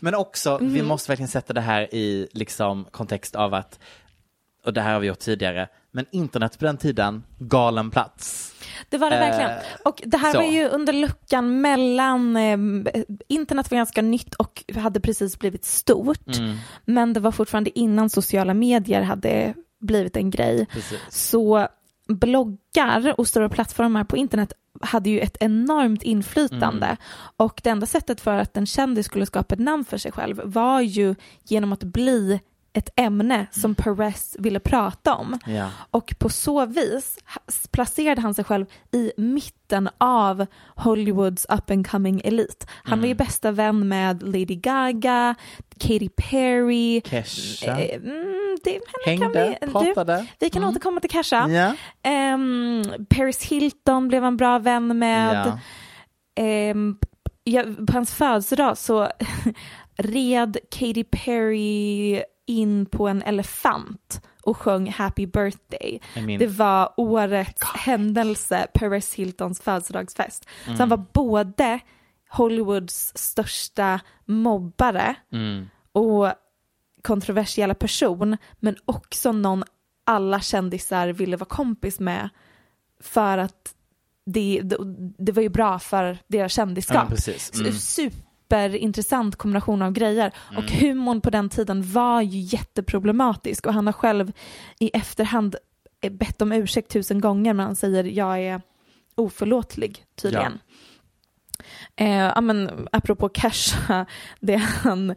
men 0.00 0.14
också, 0.14 0.58
Mhm. 0.60 0.72
vi 0.72 0.82
måste 0.82 1.10
verkligen 1.10 1.28
sätta 1.28 1.52
det 1.52 1.60
här 1.60 1.94
i 1.94 2.28
liksom 2.32 2.84
kontext 2.90 3.36
av 3.36 3.54
att, 3.54 3.78
och 4.64 4.72
det 4.72 4.80
här 4.80 4.92
har 4.92 5.00
vi 5.00 5.06
gjort 5.06 5.18
tidigare, 5.18 5.68
men 5.90 6.06
internet 6.12 6.58
på 6.58 6.64
den 6.64 6.76
tiden, 6.76 7.22
galen 7.38 7.90
plats. 7.90 8.54
Det 8.88 8.98
var 8.98 9.10
det 9.10 9.16
Eh, 9.16 9.20
verkligen. 9.20 9.50
Och 9.84 10.02
det 10.06 10.16
här 10.16 10.32
så. 10.32 10.38
var 10.38 10.46
ju 10.46 10.68
under 10.68 10.92
luckan 10.92 11.60
mellan, 11.60 12.36
eh, 12.36 12.58
internet 13.28 13.70
var 13.70 13.76
ganska 13.76 14.02
nytt 14.02 14.34
och 14.34 14.64
hade 14.76 15.00
precis 15.00 15.38
blivit 15.38 15.64
stort. 15.64 16.36
Mm. 16.38 16.56
Men 16.84 17.12
det 17.12 17.20
var 17.20 17.32
fortfarande 17.32 17.78
innan 17.78 18.10
sociala 18.10 18.54
medier 18.54 19.02
hade 19.02 19.54
blivit 19.80 20.16
en 20.16 20.30
grej. 20.30 20.66
Precis. 20.66 20.98
Så 21.10 21.68
bloggar 22.08 23.20
och 23.20 23.28
stora 23.28 23.48
plattformar 23.48 24.04
på 24.04 24.16
internet 24.16 24.52
hade 24.80 25.10
ju 25.10 25.20
ett 25.20 25.36
enormt 25.40 26.02
inflytande. 26.02 26.86
Mm. 26.86 26.96
Och 27.36 27.60
det 27.64 27.70
enda 27.70 27.86
sättet 27.86 28.20
för 28.20 28.36
att 28.36 28.56
en 28.56 28.66
kändis 28.66 29.06
skulle 29.06 29.26
skapa 29.26 29.54
ett 29.54 29.60
namn 29.60 29.84
för 29.84 29.98
sig 29.98 30.12
själv 30.12 30.40
var 30.44 30.80
ju 30.80 31.14
genom 31.42 31.72
att 31.72 31.84
bli 31.84 32.40
ett 32.72 32.88
ämne 32.96 33.46
som 33.50 33.74
Perez 33.74 34.36
ville 34.38 34.60
prata 34.60 35.14
om. 35.14 35.38
Ja. 35.46 35.70
Och 35.90 36.14
på 36.18 36.28
så 36.28 36.66
vis 36.66 37.18
placerade 37.70 38.20
han 38.20 38.34
sig 38.34 38.44
själv 38.44 38.66
i 38.92 39.12
mitten 39.16 39.88
av 39.98 40.46
Hollywoods 40.76 41.46
up 41.48 41.70
and 41.70 41.90
coming 41.90 42.20
elit. 42.24 42.66
Han 42.84 43.00
var 43.00 43.06
ju 43.06 43.14
bästa 43.14 43.50
vän 43.50 43.88
med 43.88 44.22
Lady 44.22 44.54
Gaga, 44.56 45.34
Katy 45.78 46.08
Perry. 46.08 47.00
Kesha. 47.00 47.80
Eh, 47.80 47.96
mm, 47.96 48.56
det, 48.64 48.80
Hängde, 49.06 49.56
kan 49.60 49.60
vi, 49.60 49.72
pratade. 49.72 50.16
Du, 50.16 50.46
vi 50.46 50.50
kan 50.50 50.64
återkomma 50.64 51.00
till 51.00 51.10
Kesha. 51.10 51.48
Ja. 51.48 51.74
Ehm, 52.02 52.82
Paris 53.08 53.42
Hilton 53.42 54.08
blev 54.08 54.22
han 54.22 54.36
bra 54.36 54.58
vän 54.58 54.98
med. 54.98 55.46
Ja. 55.46 55.58
Ehm, 56.42 56.96
ja, 57.44 57.64
på 57.86 57.92
hans 57.92 58.14
födelsedag 58.14 58.78
så 58.78 59.08
red 59.96 60.56
Katy 60.70 61.04
Perry 61.04 62.22
in 62.50 62.86
på 62.86 63.08
en 63.08 63.22
elefant 63.22 64.22
och 64.42 64.56
sjöng 64.56 64.90
Happy 64.90 65.26
birthday. 65.26 66.00
I 66.14 66.18
mean- 66.20 66.38
Det 66.38 66.46
var 66.46 66.94
årets 66.96 67.62
händelse, 67.62 68.66
Paris 68.74 69.14
Hiltons 69.14 69.60
födelsedagsfest. 69.60 70.44
Så 70.64 70.70
han 70.70 70.76
Mm. 70.76 70.88
var 70.88 71.04
både 71.12 71.80
Hollywoods 72.30 73.12
största 73.14 74.00
mobbare 74.24 75.14
Mm. 75.32 75.66
och 75.92 76.32
kontroversiella 77.02 77.74
person, 77.74 78.36
men 78.58 78.76
också 78.84 79.32
någon 79.32 79.64
alla 80.06 80.40
kändisar 80.40 81.08
ville 81.08 81.36
vara 81.36 81.48
kompis 81.48 82.00
med 82.00 82.28
för 83.00 83.38
att 83.38 83.74
det, 84.26 84.60
det, 84.64 84.76
det 85.18 85.32
var 85.32 85.42
ju 85.42 85.48
bra 85.48 85.78
för 85.78 86.18
deras 86.28 86.58
Ja, 86.58 86.62
kändisskap. 86.62 87.08
precis. 87.08 87.54
Mm. 87.54 87.66
Superintressant 88.50 89.36
kombination 89.36 89.82
av 89.82 89.92
grejer. 89.92 90.32
Och 90.56 90.70
humorn 90.70 91.20
på 91.20 91.30
den 91.30 91.48
tiden 91.48 91.92
var 91.92 92.22
ju 92.22 92.40
jätteproblematisk 92.40 93.66
och 93.66 93.74
han 93.74 93.86
har 93.86 93.92
själv 93.92 94.32
i 94.78 94.90
efterhand 94.96 95.56
eh, 96.00 96.12
bett 96.12 96.42
om 96.42 96.52
ursäkt 96.52 96.90
tusen 96.90 97.20
gånger 97.20 97.54
men 97.54 97.66
han 97.66 97.76
säger 97.76 98.04
jag 98.04 98.40
är 98.40 98.62
oförlåtlig 99.14 100.04
tydligen. 100.22 100.58
Eh, 101.96 102.10
ja, 102.10 102.40
men, 102.40 102.88
apropå 102.92 103.30
Kesha, 103.34 104.06
det 104.40 104.56
han 104.56 105.14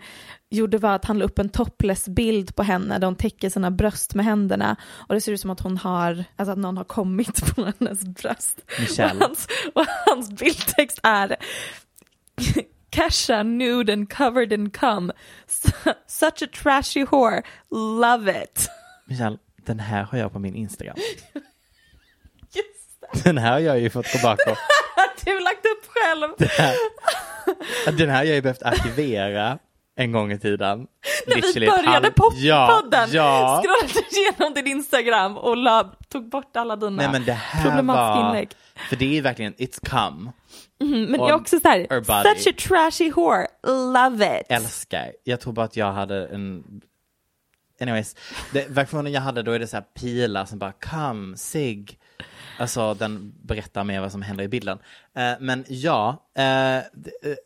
gjorde 0.50 0.78
var 0.78 0.96
att 0.96 1.06
han 1.06 1.20
la 1.20 1.26
upp 1.26 1.40
en 1.40 1.50
topless-bild 1.50 2.56
på 2.56 2.64
henne 2.64 3.00
där 3.00 3.08
hon 3.08 3.16
täcker 3.16 3.50
sina 3.50 3.72
bröst 3.72 4.16
med 4.16 4.26
händerna 4.26 4.76
och 4.92 5.16
det 5.16 5.22
ser 5.22 5.32
ut 5.32 5.42
som 5.42 5.50
att 5.50 5.62
hon 5.62 5.78
har, 5.78 6.24
alltså 6.36 6.52
att 6.52 6.58
någon 6.58 6.78
har 6.78 6.84
kommit 6.84 7.56
på 7.56 7.72
hennes 7.80 8.04
bröst. 8.06 8.60
Michelle. 8.80 9.16
Och 9.16 9.22
hans, 9.22 9.48
och 9.76 9.86
hans 10.06 10.30
bildtext 10.30 11.00
är 11.04 11.36
Kesha 12.94 13.44
nude 13.44 13.94
and 13.94 14.10
covered 14.10 14.54
in 14.54 14.70
cum. 14.70 15.12
Su- 15.48 15.94
Such 16.08 16.42
a 16.44 16.48
trashy 16.48 17.06
whore. 17.06 17.44
Love 17.72 18.44
it. 18.44 18.70
Michelle, 19.06 19.38
den 19.66 19.80
här 19.80 20.04
har 20.04 20.18
jag 20.18 20.34
på 20.34 20.40
min 20.40 20.56
Instagram. 20.56 20.96
Just 22.54 23.24
Den 23.24 23.38
här 23.38 23.52
har 23.52 23.60
jag 23.60 23.80
ju 23.80 23.90
fått 23.90 24.06
det. 24.22 24.56
Du 25.26 25.40
lagt 25.40 25.66
upp 25.66 25.88
själv. 25.88 26.30
Den 27.98 28.10
här 28.10 28.18
har 28.18 28.24
jag 28.24 28.36
ju 28.36 28.42
behövt 28.42 28.64
arkivera 28.64 29.60
en 29.96 30.12
gång 30.12 30.32
i 30.32 30.40
tiden. 30.40 30.88
När 31.28 31.36
vi 31.36 31.42
Literally 31.42 31.68
ett 31.68 31.86
började 31.86 32.12
på 32.12 32.32
ja, 32.36 32.82
podden 32.82 33.10
Ja, 33.12 33.62
scrollade 33.64 34.08
igenom 34.12 34.54
din 34.54 34.68
Instagram 34.68 35.38
och 35.38 35.58
la, 35.58 35.84
tog 36.10 36.30
bort 36.30 36.56
alla 36.56 36.76
dina 36.76 36.90
Nej 36.90 37.10
men 37.12 37.26
det 37.26 37.34
här 37.34 37.64
problematiska 37.64 38.22
var, 38.22 38.28
inlägg. 38.30 38.50
för 38.90 38.96
det 38.96 39.18
är 39.18 39.22
verkligen, 39.22 39.54
it's 39.54 39.90
come. 39.90 40.32
Mm, 40.82 41.06
men 41.06 41.20
jag 41.20 41.30
är 41.30 41.34
också 41.34 41.60
så 41.60 41.68
här, 41.68 42.34
such 42.36 42.48
a 42.48 42.56
trashy 42.68 43.12
whore, 43.12 43.48
love 43.94 44.40
it. 44.40 44.46
Älskar. 44.50 45.14
Jag 45.24 45.40
tror 45.40 45.54
bara 45.54 45.66
att 45.66 45.78
jag 45.78 45.92
hade 45.92 46.28
en 46.28 46.82
Anyways, 47.82 48.16
det, 48.54 48.68
versionen 48.70 49.12
jag 49.12 49.22
hade 49.22 49.44
då 49.44 49.52
är 49.52 49.60
det 49.60 49.68
så 49.68 49.78
här 49.78 49.84
pilar 49.94 50.46
som 50.46 50.60
bara 50.60 50.72
come, 50.72 51.38
sig. 51.38 51.86
Alltså 52.60 52.94
den 52.94 53.34
berättar 53.44 53.84
mer 53.84 54.02
vad 54.02 54.12
som 54.12 54.22
händer 54.22 54.44
i 54.44 54.48
bilden. 54.48 54.80
Eh, 55.16 55.34
men 55.40 55.66
ja, 55.68 56.30
det- 56.34 57.38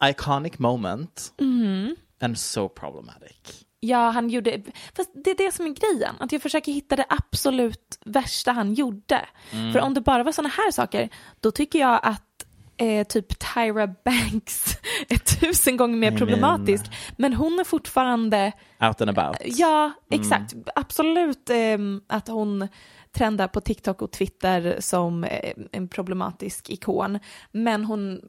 eh, 0.00 0.10
iconic 0.10 0.58
moment 0.58 1.32
Mm. 1.40 1.96
and 2.20 2.38
so 2.38 2.68
problematic. 2.68 3.61
Ja, 3.84 4.10
han 4.10 4.30
gjorde, 4.30 4.62
fast 4.96 5.10
det 5.24 5.30
är 5.30 5.34
det 5.34 5.52
som 5.54 5.66
är 5.66 5.70
grejen, 5.70 6.14
att 6.18 6.32
jag 6.32 6.42
försöker 6.42 6.72
hitta 6.72 6.96
det 6.96 7.04
absolut 7.08 7.98
värsta 8.04 8.52
han 8.52 8.74
gjorde. 8.74 9.26
Mm. 9.50 9.72
För 9.72 9.80
om 9.80 9.94
det 9.94 10.00
bara 10.00 10.22
var 10.22 10.32
sådana 10.32 10.54
här 10.56 10.70
saker, 10.70 11.08
då 11.40 11.50
tycker 11.50 11.78
jag 11.78 12.00
att 12.02 12.46
eh, 12.76 13.06
typ 13.06 13.38
Tyra 13.38 13.86
Banks 13.86 14.76
är 15.08 15.40
tusen 15.40 15.76
gånger 15.76 15.96
mer 15.96 16.12
I 16.12 16.16
problematisk. 16.16 16.84
Men 17.16 17.34
hon 17.34 17.58
är 17.60 17.64
fortfarande, 17.64 18.52
Out 18.80 19.00
and 19.00 19.18
about. 19.18 19.36
ja 19.44 19.92
exakt, 20.10 20.54
absolut 20.74 21.50
eh, 21.50 21.78
att 22.06 22.28
hon 22.28 22.68
trendar 23.12 23.48
på 23.48 23.60
TikTok 23.60 24.02
och 24.02 24.10
Twitter 24.10 24.76
som 24.80 25.24
eh, 25.24 25.52
en 25.72 25.88
problematisk 25.88 26.70
ikon. 26.70 27.18
Men 27.52 27.84
hon 27.84 28.20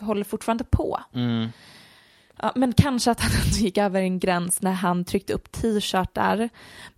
håller 0.00 0.24
fortfarande 0.24 0.64
på. 0.64 1.00
Mm. 1.14 1.48
Ja, 2.42 2.52
men 2.54 2.72
kanske 2.72 3.10
att 3.10 3.20
han 3.20 3.32
gick 3.52 3.78
över 3.78 4.00
en 4.00 4.18
gräns 4.18 4.62
när 4.62 4.72
han 4.72 5.04
tryckte 5.04 5.32
upp 5.32 5.52
t-shirtar 5.52 6.48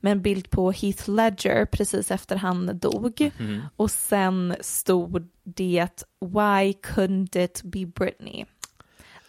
med 0.00 0.12
en 0.12 0.22
bild 0.22 0.50
på 0.50 0.70
Heath 0.70 1.10
Ledger 1.10 1.64
precis 1.64 2.10
efter 2.10 2.36
han 2.36 2.78
dog. 2.78 3.30
Mm. 3.38 3.60
Och 3.76 3.90
sen 3.90 4.56
stod 4.60 5.28
det 5.44 6.04
Why 6.20 6.72
couldn't 6.72 7.38
it 7.44 7.62
be 7.62 7.86
Britney? 7.86 8.44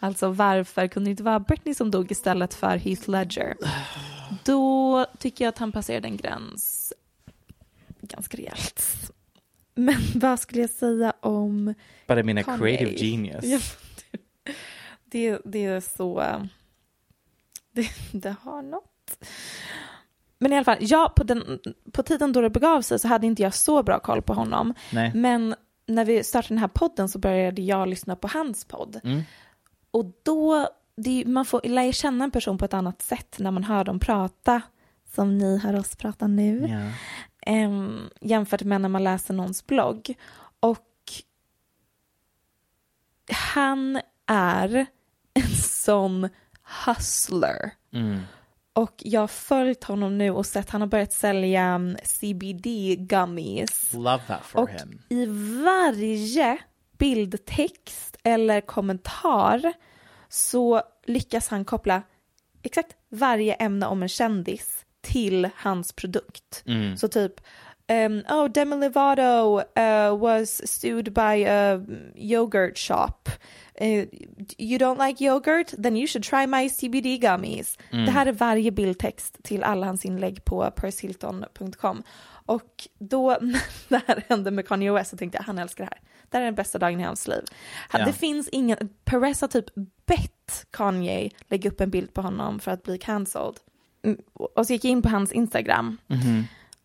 Alltså 0.02 0.28
varför 0.30 0.86
kunde 0.86 1.08
det 1.08 1.10
inte 1.10 1.22
vara 1.22 1.40
Britney 1.40 1.74
som 1.74 1.90
dog 1.90 2.12
istället 2.12 2.54
för 2.54 2.76
Heath 2.76 3.10
Ledger? 3.10 3.56
Då 4.44 5.06
tycker 5.18 5.44
jag 5.44 5.48
att 5.52 5.58
han 5.58 5.72
passerade 5.72 6.08
en 6.08 6.16
gräns 6.16 6.92
ganska 8.02 8.36
rejält. 8.36 9.10
Men 9.74 9.96
vad 10.14 10.40
skulle 10.40 10.60
jag 10.60 10.70
säga 10.70 11.12
om 11.20 11.74
But 12.06 12.18
I 12.18 12.22
mean 12.22 12.38
a 12.38 12.42
Kanye. 12.42 12.58
creative 12.58 13.06
genius. 13.06 13.44
Det, 15.10 15.40
det 15.44 15.64
är 15.64 15.80
så... 15.80 16.20
Det, 17.72 17.88
det 18.12 18.34
har 18.42 18.62
något. 18.62 19.24
Men 20.38 20.52
i 20.52 20.56
alla 20.56 20.64
fall, 20.64 20.76
ja, 20.80 21.12
på, 21.16 21.24
den, 21.24 21.60
på 21.92 22.02
tiden 22.02 22.32
då 22.32 22.40
det 22.40 22.50
begav 22.50 22.82
sig 22.82 22.98
så 22.98 23.08
hade 23.08 23.26
inte 23.26 23.42
jag 23.42 23.54
så 23.54 23.82
bra 23.82 23.98
koll 24.00 24.22
på 24.22 24.32
honom. 24.34 24.74
Nej. 24.92 25.12
Men 25.14 25.54
när 25.86 26.04
vi 26.04 26.24
startade 26.24 26.48
den 26.54 26.58
här 26.58 26.68
podden 26.68 27.08
så 27.08 27.18
började 27.18 27.62
jag 27.62 27.88
lyssna 27.88 28.16
på 28.16 28.28
hans 28.28 28.64
podd. 28.64 29.00
Mm. 29.04 29.22
Och 29.90 30.04
då, 30.22 30.68
det, 30.96 31.24
man 31.26 31.44
får 31.44 31.60
lära 31.64 31.92
känna 31.92 32.24
en 32.24 32.30
person 32.30 32.58
på 32.58 32.64
ett 32.64 32.74
annat 32.74 33.02
sätt 33.02 33.36
när 33.38 33.50
man 33.50 33.64
hör 33.64 33.84
dem 33.84 33.98
prata, 33.98 34.62
som 35.14 35.38
ni 35.38 35.58
hör 35.58 35.78
oss 35.78 35.96
prata 35.96 36.26
nu 36.26 36.66
Ja. 36.68 36.90
em, 37.52 38.10
jämfört 38.20 38.62
med 38.62 38.80
när 38.80 38.88
man 38.88 39.04
läser 39.04 39.34
någons 39.34 39.66
blogg. 39.66 40.14
Och 40.60 40.86
han 43.52 44.00
är 44.26 44.86
sån 45.84 46.28
hustler. 46.86 47.70
Och 48.72 48.94
jag 48.98 49.20
har 49.20 49.26
följt 49.28 49.84
honom 49.84 50.18
nu 50.18 50.30
och 50.30 50.46
sett 50.46 50.70
han 50.70 50.80
har 50.80 50.88
börjat 50.88 51.12
sälja 51.12 51.62
mm, 51.62 51.96
CBD 52.04 52.66
gummies. 52.98 53.92
Love 53.92 54.22
that 54.26 54.44
for 54.44 54.60
Och 54.62 54.70
him. 54.70 55.02
i 55.08 55.26
varje 55.64 56.58
bildtext 56.98 58.16
eller 58.22 58.60
kommentar 58.60 59.72
så 60.28 60.82
lyckas 61.06 61.48
han 61.48 61.64
koppla 61.64 62.02
exakt 62.62 62.96
varje 63.08 63.54
ämne 63.54 63.86
om 63.86 64.02
en 64.02 64.08
kändis 64.08 64.84
till 65.00 65.48
hans 65.56 65.92
produkt. 65.92 66.64
Så 66.98 67.08
typ 67.08 67.40
um, 67.90 68.22
oh, 68.28 68.48
Demi 68.48 68.76
Lovato 68.76 69.58
uh, 69.76 70.14
was 70.14 70.60
sued 70.70 71.12
by 71.12 71.34
a 71.46 71.80
yogurt 72.14 72.78
shop. 72.78 73.28
Uh, 73.80 74.06
you 74.58 74.78
don't 74.78 74.98
like 74.98 75.24
yoghurt? 75.24 75.74
Then 75.82 75.96
you 75.96 76.06
should 76.06 76.24
try 76.24 76.46
my 76.46 76.68
CBD 76.68 77.18
gummies. 77.20 77.78
Det 77.90 78.10
här 78.10 78.26
är 78.26 78.32
varje 78.32 78.70
bildtext 78.70 79.42
till 79.42 79.62
alla 79.62 79.86
hans 79.86 80.04
inlägg 80.04 80.44
på 80.44 80.70
pershilton.com. 80.70 82.02
Och 82.46 82.88
då 82.98 83.38
det 83.88 84.00
här 84.06 84.24
hände 84.28 84.50
med 84.50 84.68
Kanye 84.68 84.92
West 84.92 85.10
så 85.10 85.16
tänkte 85.16 85.38
jag 85.38 85.42
han 85.44 85.58
älskar 85.58 85.84
det 85.84 85.90
här. 85.94 86.00
Det 86.30 86.36
här 86.36 86.42
är 86.42 86.46
den 86.46 86.54
bästa 86.54 86.78
dagen 86.78 87.00
i 87.00 87.02
hans 87.02 87.28
liv. 87.28 87.42
Ja. 87.92 88.04
Det 88.04 88.12
finns 88.12 88.48
ingen, 88.48 88.88
Perez 89.04 89.40
har 89.40 89.48
typ 89.48 89.74
bett 90.06 90.66
Kanye 90.70 91.30
lägga 91.48 91.70
upp 91.70 91.80
en 91.80 91.90
bild 91.90 92.14
på 92.14 92.22
honom 92.22 92.60
för 92.60 92.70
att 92.70 92.82
bli 92.82 92.98
cancelled. 92.98 93.54
Mm, 94.04 94.18
Och 94.34 94.66
så 94.66 94.72
gick 94.72 94.84
jag 94.84 94.90
in 94.90 95.02
på 95.02 95.08
hans 95.08 95.32
Instagram. 95.32 95.96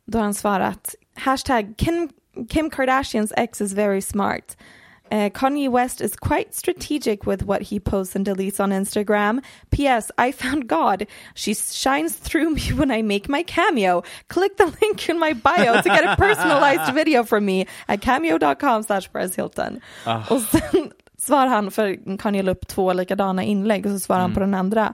Då 0.06 0.18
har 0.18 0.24
han 0.24 0.34
svarat 0.34 0.96
hashtag 1.16 1.74
Kim, 1.78 2.10
Kim 2.50 2.70
Kardashians 2.70 3.34
ex 3.38 3.62
is 3.62 3.74
very 3.74 4.02
smart. 4.02 4.56
Uh, 5.12 5.30
Kanye 5.30 5.70
West 5.70 6.02
is 6.02 6.16
quite 6.16 6.56
strategic 6.56 7.28
with 7.28 7.44
what 7.44 7.62
he 7.62 7.80
posts 7.80 8.16
and 8.16 8.26
deletes 8.26 8.60
on 8.60 8.72
Instagram. 8.72 9.44
P.S. 9.70 10.12
I 10.18 10.32
found 10.32 10.68
God. 10.68 11.06
She 11.36 11.54
shines 11.54 12.16
through 12.16 12.50
me 12.50 12.62
when 12.74 12.90
I 12.92 13.04
make 13.04 13.30
my 13.30 13.44
cameo. 13.44 14.04
Click 14.28 14.58
the 14.58 14.66
link 14.82 15.10
in 15.10 15.20
my 15.20 15.34
bio 15.34 15.82
to 15.82 15.90
get 15.90 16.04
a 16.04 16.16
personalized 16.16 16.94
video 16.96 17.24
from 17.24 17.46
me 17.46 17.68
at 17.88 18.02
cameo.com 18.02 18.84
slash 18.84 19.10
Hilton. 19.36 19.82
Och 20.30 20.42
sen 20.42 20.92
svarar 21.18 21.48
han, 21.48 21.72
för 21.72 22.18
Kanye 22.18 22.44
la 22.44 22.52
upp 22.52 22.68
två 22.68 22.94
likadana 22.94 23.44
inlägg 23.44 23.86
och 23.86 23.92
så 23.92 24.00
svarar 24.00 24.22
han 24.22 24.34
på 24.34 24.40
den 24.40 24.54
andra. 24.54 24.94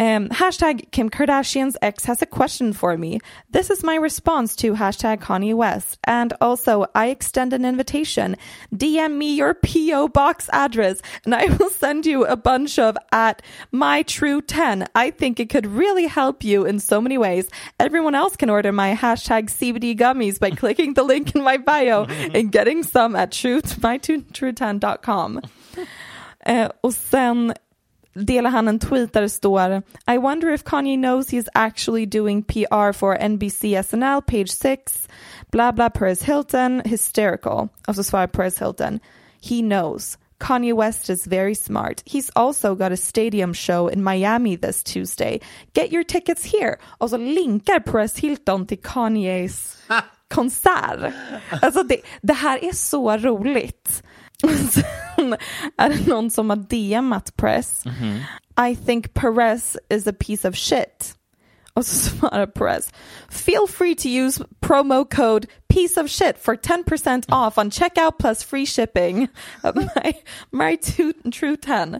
Um, 0.00 0.30
hashtag 0.30 0.90
Kim 0.92 1.10
Kardashian's 1.10 1.76
ex 1.82 2.06
has 2.06 2.22
a 2.22 2.26
question 2.26 2.72
for 2.72 2.96
me. 2.96 3.20
This 3.50 3.68
is 3.68 3.84
my 3.84 3.96
response 3.96 4.56
to 4.56 4.72
hashtag 4.72 5.20
Kanye 5.20 5.54
West. 5.54 5.98
And 6.04 6.32
also, 6.40 6.86
I 6.94 7.08
extend 7.08 7.52
an 7.52 7.66
invitation. 7.66 8.36
DM 8.74 9.18
me 9.18 9.34
your 9.34 9.52
P.O. 9.52 10.08
box 10.08 10.48
address 10.54 11.02
and 11.26 11.34
I 11.34 11.54
will 11.58 11.68
send 11.68 12.06
you 12.06 12.24
a 12.24 12.34
bunch 12.34 12.78
of 12.78 12.96
at 13.12 13.42
my 13.72 14.00
true 14.04 14.40
10. 14.40 14.86
I 14.94 15.10
think 15.10 15.38
it 15.38 15.50
could 15.50 15.66
really 15.66 16.06
help 16.06 16.44
you 16.44 16.64
in 16.64 16.80
so 16.80 17.02
many 17.02 17.18
ways. 17.18 17.50
Everyone 17.78 18.14
else 18.14 18.36
can 18.36 18.48
order 18.48 18.72
my 18.72 18.94
hashtag 18.94 19.50
CBD 19.50 19.98
gummies 19.98 20.40
by 20.40 20.50
clicking 20.50 20.94
the 20.94 21.02
link 21.02 21.34
in 21.34 21.44
my 21.44 21.58
bio 21.58 22.04
and 22.34 22.50
getting 22.50 22.84
some 22.84 23.14
at 23.14 23.32
true, 23.32 23.60
mytrue10.com. 23.60 25.42
Eh, 26.46 26.70
och 26.80 26.94
sen 26.94 27.52
delar 28.26 28.50
han 28.50 28.68
en 28.68 28.78
tweet 28.78 29.12
där 29.12 29.22
det 29.22 29.28
står 29.28 29.82
I 30.06 30.18
wonder 30.18 30.52
if 30.52 30.64
Kanye 30.64 30.96
knows 30.96 31.30
he's 31.30 31.48
actually 31.54 32.06
doing 32.06 32.42
PR 32.42 32.92
for 32.92 33.16
NBC 33.16 33.82
SNL 33.82 34.20
page 34.20 34.50
6 34.50 35.08
bla 35.50 35.72
bla 35.72 35.90
Perez 35.90 36.22
Hilton 36.22 36.82
hysterical 36.84 37.68
och 37.88 37.94
så 37.94 38.04
svarar 38.04 38.26
Perez 38.26 38.58
Hilton 38.58 39.00
he 39.40 39.60
knows 39.60 40.18
Kanye 40.40 40.72
West 40.74 41.10
is 41.10 41.26
very 41.26 41.54
smart. 41.54 42.02
He's 42.06 42.30
also 42.34 42.74
got 42.74 42.92
a 42.92 42.96
stadium 42.96 43.52
show 43.52 43.88
in 43.88 44.02
Miami 44.02 44.56
this 44.56 44.82
Tuesday. 44.82 45.40
Get 45.74 45.92
your 45.92 46.02
tickets 46.02 46.44
here. 46.44 46.78
Och 46.98 47.10
så 47.10 47.16
linkar 47.16 47.80
Perez 47.80 48.16
Hilton 48.16 48.66
till 48.66 48.80
Kanyes 48.82 49.78
konsert. 50.28 51.12
Alltså 51.62 51.82
det, 51.82 52.00
det 52.22 52.32
här 52.32 52.64
är 52.64 52.72
så 52.72 53.16
roligt. 53.16 54.02
Sen 55.16 55.36
är 55.76 55.88
det 55.88 56.06
någon 56.06 56.30
som 56.30 56.50
har 56.50 56.56
DMat 56.56 57.36
Press. 57.36 57.84
I 58.70 58.76
think 58.76 59.14
Perez 59.14 59.76
is 59.88 60.06
a 60.06 60.12
piece 60.20 60.48
of 60.48 60.56
shit. 60.56 61.14
Och 61.74 61.86
så 61.86 62.10
svarar 62.18 62.46
Perez. 62.46 62.92
Feel 63.28 63.66
free 63.68 63.94
to 63.94 64.08
use 64.08 64.44
promo 64.60 65.04
code 65.04 65.46
piece 65.68 66.00
of 66.00 66.10
shit 66.10 66.38
for 66.38 66.56
10% 66.56 67.24
off 67.28 67.58
on 67.58 67.70
checkout 67.70 68.18
plus 68.18 68.44
free 68.44 68.66
shipping. 68.66 69.28
my, 69.74 70.12
my 70.50 70.76
two, 70.76 71.12
true 71.32 71.56
10. 71.56 71.98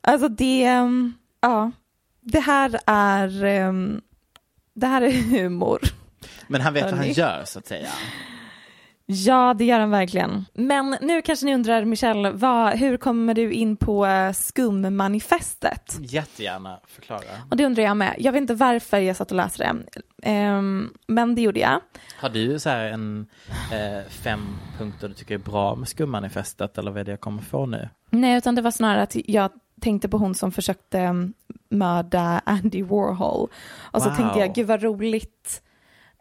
Alltså 0.00 0.28
det, 0.28 0.78
um, 0.78 1.14
ja, 1.40 1.70
det 2.20 2.40
här 2.40 2.80
är, 2.86 3.44
um, 3.68 4.00
det 4.74 4.86
här 4.86 5.02
är 5.02 5.10
humor. 5.10 5.80
Men 6.48 6.60
han 6.60 6.74
vet 6.74 6.84
vad 6.84 6.94
han 6.94 7.12
gör 7.12 7.44
så 7.44 7.58
att 7.58 7.66
säga. 7.66 7.88
Ja, 9.06 9.54
det 9.58 9.64
gör 9.64 9.80
han 9.80 9.90
verkligen. 9.90 10.44
Men 10.54 10.96
nu 11.00 11.22
kanske 11.22 11.46
ni 11.46 11.54
undrar, 11.54 11.84
Michelle, 11.84 12.30
vad, 12.30 12.72
hur 12.78 12.96
kommer 12.96 13.34
du 13.34 13.52
in 13.52 13.76
på 13.76 14.06
eh, 14.06 14.32
skummanifestet? 14.32 15.98
Jättegärna 16.00 16.80
förklara. 16.86 17.20
Och 17.50 17.56
det 17.56 17.66
undrar 17.66 17.82
jag 17.84 17.96
med. 17.96 18.14
Jag 18.18 18.32
vet 18.32 18.40
inte 18.40 18.54
varför 18.54 18.98
jag 18.98 19.16
satt 19.16 19.30
och 19.30 19.36
läste 19.36 19.62
det, 19.62 20.00
Ehm, 20.30 20.92
men 21.06 21.34
det 21.34 21.42
gjorde 21.42 21.60
jag. 21.60 21.80
Har 22.20 22.28
du 22.28 22.58
så 22.58 22.68
här 22.68 22.84
en 22.84 23.26
eh, 23.72 24.10
fem 24.10 24.40
punkter 24.78 25.08
du 25.08 25.14
tycker 25.14 25.34
är 25.34 25.38
bra 25.38 25.74
med 25.74 25.88
skummanifestet 25.88 26.78
eller 26.78 26.90
vad 26.90 27.00
är 27.00 27.04
det 27.04 27.10
jag 27.10 27.20
kommer 27.20 27.42
få 27.42 27.66
nu? 27.66 27.88
Nej, 28.10 28.36
utan 28.38 28.54
det 28.54 28.62
var 28.62 28.70
snarare 28.70 29.02
att 29.02 29.16
jag 29.28 29.50
tänkte 29.80 30.08
på 30.08 30.18
hon 30.18 30.34
som 30.34 30.52
försökte 30.52 30.98
mm, 30.98 31.32
mörda 31.70 32.42
Andy 32.46 32.82
Warhol. 32.82 33.48
Och 33.80 34.02
så 34.02 34.08
Wow. 34.08 34.16
tänkte 34.16 34.38
jag, 34.38 34.54
gud 34.54 34.66
vad 34.66 34.82
roligt. 34.82 35.62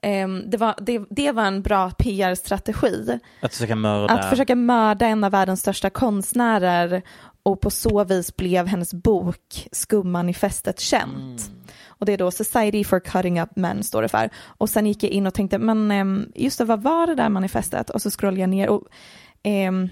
Ehm, 0.02 0.50
det, 0.50 0.58
var, 0.58 0.76
det, 0.82 1.02
det 1.10 1.32
var 1.32 1.46
en 1.46 1.62
bra 1.62 1.92
PR-strategi. 1.92 3.20
Att 3.42 3.54
försöka 3.54 3.76
mörda? 3.76 4.14
Att 4.14 4.30
försöka 4.30 4.56
mörda 4.56 5.06
en 5.06 5.24
av 5.24 5.32
världens 5.32 5.60
största 5.60 5.90
konstnärer 5.90 7.02
och 7.44 7.62
på 7.62 7.70
så 7.70 8.04
vis 8.04 8.36
blev 8.36 8.68
hennes 8.68 8.94
bok 8.94 9.68
Skummanifestet 9.72 10.80
känt. 10.80 11.52
Och 11.86 12.06
det 12.06 12.14
är 12.14 12.18
då 12.18 12.32
Society 12.32 12.84
for 12.84 13.00
Cutting 13.00 13.42
Up 13.42 13.50
Men 13.56 13.84
står 13.84 14.02
det 14.02 14.08
för. 14.08 14.30
Och 14.46 14.70
sen 14.70 14.86
gick 14.86 15.04
jag 15.04 15.12
in 15.12 15.28
och 15.28 15.34
tänkte, 15.34 15.58
men 15.58 15.92
ehm, 15.92 16.32
just 16.36 16.58
det, 16.58 16.66
vad 16.66 16.82
var 16.82 17.08
det 17.08 17.16
där 17.16 17.30
manifestet? 17.30 17.90
Och 17.90 18.02
så 18.02 18.12
scrollade 18.12 18.42
jag 18.42 18.50
ner 18.50 18.70
och 18.70 18.84
ehm, 19.44 19.90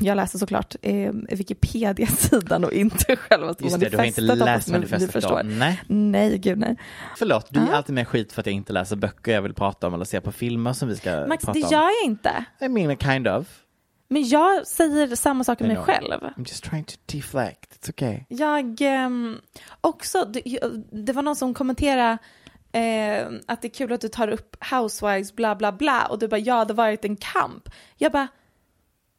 jag 0.00 0.16
läser 0.16 0.38
såklart 0.38 0.76
eh, 0.82 1.12
Wikipedia-sidan 1.12 2.64
och 2.64 2.72
inte 2.72 3.16
själva 3.16 3.54
Just 3.58 3.80
det, 3.80 3.88
du 3.88 3.96
har 3.96 4.04
inte 4.04 4.20
läst 4.20 4.68
ni 4.68 4.72
manifestet 4.72 5.12
förstår. 5.12 5.42
Nej. 5.42 5.82
Nej, 5.86 6.38
gud 6.38 6.58
nej. 6.58 6.76
Förlåt, 7.16 7.46
du 7.50 7.60
är 7.60 7.72
alltid 7.72 7.94
med 7.94 8.08
skit 8.08 8.32
för 8.32 8.40
att 8.40 8.46
jag 8.46 8.54
inte 8.54 8.72
läser 8.72 8.96
böcker 8.96 9.32
jag 9.32 9.42
vill 9.42 9.54
prata 9.54 9.86
om 9.86 9.94
eller 9.94 10.04
ser 10.04 10.20
på 10.20 10.32
filmer 10.32 10.72
som 10.72 10.88
vi 10.88 10.96
ska 10.96 11.26
Max, 11.26 11.44
prata 11.44 11.58
det 11.58 11.64
om. 11.64 11.72
gör 11.72 11.82
jag 11.82 12.04
inte. 12.04 12.44
I 12.60 12.68
mean, 12.68 12.96
kind 12.96 13.28
of. 13.28 13.46
Men 14.08 14.28
jag 14.28 14.66
säger 14.66 15.16
samma 15.16 15.44
sak 15.44 15.60
om 15.60 15.66
mig 15.66 15.76
själv. 15.76 16.12
I'm 16.12 16.38
just 16.38 16.64
trying 16.64 16.84
to 16.84 16.94
deflect, 17.06 17.78
it's 17.80 17.90
okay. 17.90 18.20
Jag 18.28 18.80
ehm, 18.80 19.38
också, 19.80 20.24
det, 20.24 20.58
det 20.92 21.12
var 21.12 21.22
någon 21.22 21.36
som 21.36 21.54
kommenterade 21.54 22.18
eh, 22.72 23.26
att 23.46 23.62
det 23.62 23.68
är 23.68 23.74
kul 23.74 23.92
att 23.92 24.00
du 24.00 24.08
tar 24.08 24.28
upp 24.28 24.64
housewives 24.70 25.36
bla 25.36 25.56
bla 25.56 25.72
bla 25.72 26.06
och 26.06 26.18
du 26.18 26.28
bara 26.28 26.38
ja 26.38 26.64
det 26.64 26.72
har 26.72 26.76
varit 26.76 27.04
en 27.04 27.16
kamp. 27.16 27.68
Jag 27.96 28.12
bara 28.12 28.28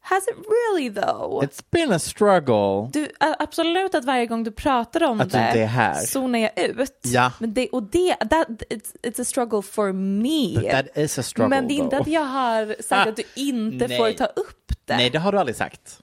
has 0.10 0.24
it 0.28 0.36
really 0.47 0.89
though? 0.89 1.43
It's 1.43 1.62
been 1.72 1.91
a 1.91 1.99
struggle. 1.99 2.89
Du, 2.93 3.08
absolut 3.20 3.95
att 3.95 4.05
varje 4.05 4.26
gång 4.26 4.43
du 4.43 4.51
pratar 4.51 5.03
om 5.03 5.22
Att 5.22 5.32
det 5.32 5.66
här. 5.66 5.93
zonar 5.93 6.39
jag 6.39 6.51
ut. 6.60 6.99
Ja. 7.01 7.32
Men 7.39 7.53
det, 7.53 7.70
och 7.70 7.84
det, 7.84 8.16
that, 8.16 8.47
it's, 8.70 8.95
it's 9.03 9.22
a 9.22 9.26
struggle 9.26 9.62
for 9.62 9.91
me. 9.93 10.62
But 10.62 10.72
that 10.72 10.97
is 10.97 11.20
a 11.20 11.24
struggle 11.24 11.49
Men 11.49 11.68
det 11.68 11.74
är 11.74 11.76
inte 11.76 11.97
att 11.97 12.08
jag 12.08 12.22
har 12.26 12.76
sagt 12.82 13.10
att 13.10 13.16
du 13.16 13.24
inte 13.36 13.88
Nej. 13.88 13.97
får 13.97 14.12
ta 14.12 14.26
upp 14.26 14.74
det. 14.86 14.97
Nej, 14.97 15.10
det 15.10 15.20
har 15.20 15.32
du 15.32 15.39
aldrig 15.39 15.55
sagt. 15.55 15.99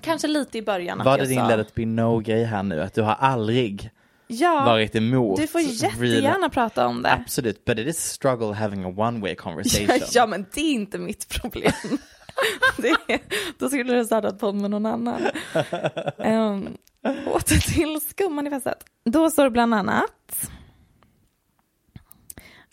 Kanske 0.00 0.28
lite 0.28 0.58
i 0.58 0.62
början 0.62 1.04
Var 1.04 1.18
det 1.18 1.26
din 1.26 1.46
let 1.48 1.68
it 1.68 1.74
be 1.74 1.86
no-grej 1.86 2.44
här 2.44 2.62
nu? 2.62 2.82
Att 2.82 2.94
du 2.94 3.02
har 3.02 3.14
aldrig 3.14 3.90
ja, 4.26 4.64
varit 4.64 4.96
emot? 4.96 5.40
Du 5.40 5.46
får 5.46 5.58
real- 5.58 5.82
jättegärna 5.82 6.48
prata 6.48 6.86
om 6.86 7.02
det. 7.02 7.12
Absolut, 7.12 7.64
but 7.64 7.78
it 7.78 7.86
is 7.86 7.98
a 7.98 8.14
struggle 8.14 8.54
having 8.54 8.84
a 8.84 8.88
one-way 8.88 9.34
conversation. 9.36 9.86
Ja, 10.00 10.06
ja, 10.12 10.26
men 10.26 10.46
det 10.54 10.60
är 10.60 10.72
inte 10.72 10.98
mitt 10.98 11.28
problem. 11.28 11.72
Det 12.76 13.20
då 13.58 13.68
skulle 13.68 13.94
du 13.94 14.04
startat 14.04 14.38
podd 14.38 14.54
med 14.54 14.70
någon 14.70 14.86
annan. 14.86 15.22
Um, 16.16 16.76
åter 17.26 17.74
till 17.74 18.00
skummanifestet. 18.00 18.84
Då 19.04 19.30
står 19.30 19.44
det 19.44 19.50
bland 19.50 19.74
annat 19.74 20.50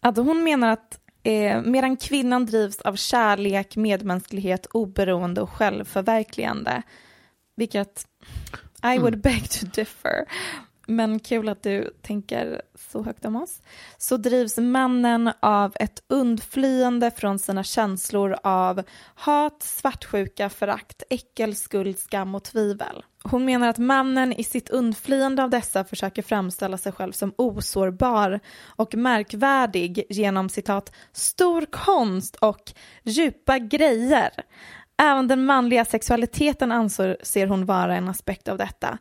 att 0.02 0.18
hon 0.18 0.44
menar 0.44 0.70
att 0.70 1.00
eh, 1.24 1.62
medan 1.62 1.98
kvinnan 1.98 2.46
drivs 2.46 2.82
av 2.82 2.96
kärlek, 2.96 3.76
medmänsklighet, 3.76 4.66
oberoende 4.66 5.42
och 5.42 5.50
självförverkligande, 5.50 6.82
vilket 7.56 8.08
I 8.96 9.00
would 9.00 9.22
beg 9.22 9.50
to 9.50 9.66
differ 9.74 10.26
men 10.88 11.20
kul 11.20 11.50
att 11.50 11.64
du 11.64 11.94
tänker 12.02 12.62
så 12.92 13.04
högt 13.04 13.26
om 13.26 13.36
oss, 13.36 13.62
så 13.98 14.18
drivs 14.18 14.58
mannen 14.58 15.32
av 15.40 15.74
ett 15.76 16.04
undflyende 16.08 17.12
från 17.12 17.40
sina 17.40 17.64
känslor 17.64 18.38
av 18.44 18.84
hat, 19.16 19.64
svartsjuka, 19.64 20.50
förakt, 20.50 21.04
äckel, 21.10 21.56
skuld, 21.56 22.00
skam 22.00 22.36
och 22.36 22.44
tvivel. 22.44 23.04
Hon 23.24 23.46
menar 23.46 23.68
att 23.68 23.78
mannen 23.78 24.34
i 24.34 24.44
sitt 24.44 24.70
undflyende 24.70 25.44
av 25.44 25.50
dessa 25.50 25.84
försöker 25.84 26.22
framställa 26.22 26.78
sig 26.78 26.92
själv 26.92 27.12
som 27.12 27.34
osårbar 27.38 28.40
och 28.66 28.96
märkvärdig 28.96 30.06
genom 30.10 30.50
citat 30.50 30.92
stor 31.12 31.66
konst 31.72 32.36
och 32.36 32.74
djupa 33.04 33.60
grejer. 33.60 34.32
Även 35.02 35.28
den 35.28 35.46
manliga 35.46 35.86
sexualiteten 35.86 36.72
anser 36.72 37.48
hon 37.48 37.66
vara 37.66 37.96
en 37.96 38.10
aspekt 38.10 38.48
av 38.48 38.58
detta. 38.58 38.98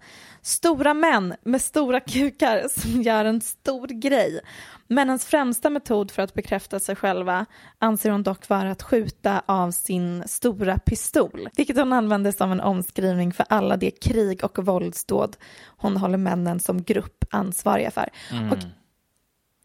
Stora 0.47 0.95
män 0.95 1.35
med 1.43 1.63
stora 1.63 2.01
kukar 2.01 2.69
som 2.69 3.03
gör 3.03 3.25
en 3.25 3.41
stor 3.41 3.87
grej. 3.87 4.41
Männens 4.87 5.25
främsta 5.25 5.71
metod 5.71 6.11
för 6.11 6.23
att 6.23 6.35
bekräfta 6.35 6.81
sig 6.81 6.97
själva 6.97 7.47
anser 7.79 8.11
hon 8.11 8.23
dock 8.23 8.49
vara 8.49 8.71
att 8.71 8.83
skjuta 8.83 9.43
av 9.47 9.71
sin 9.71 10.25
stora 10.27 10.79
pistol, 10.79 11.49
vilket 11.57 11.77
hon 11.77 11.93
använder 11.93 12.33
som 12.33 12.53
en 12.53 12.61
omskrivning 12.61 13.33
för 13.33 13.47
alla 13.49 13.77
de 13.77 13.91
krig 13.91 14.45
och 14.45 14.67
våldsdåd 14.67 15.37
hon 15.67 15.97
håller 15.97 16.19
männen 16.19 16.61
som 16.61 16.83
grupp 16.83 17.25
ansvariga 17.31 17.91
för. 17.91 18.09
Mm. 18.33 18.53
Och 18.53 18.59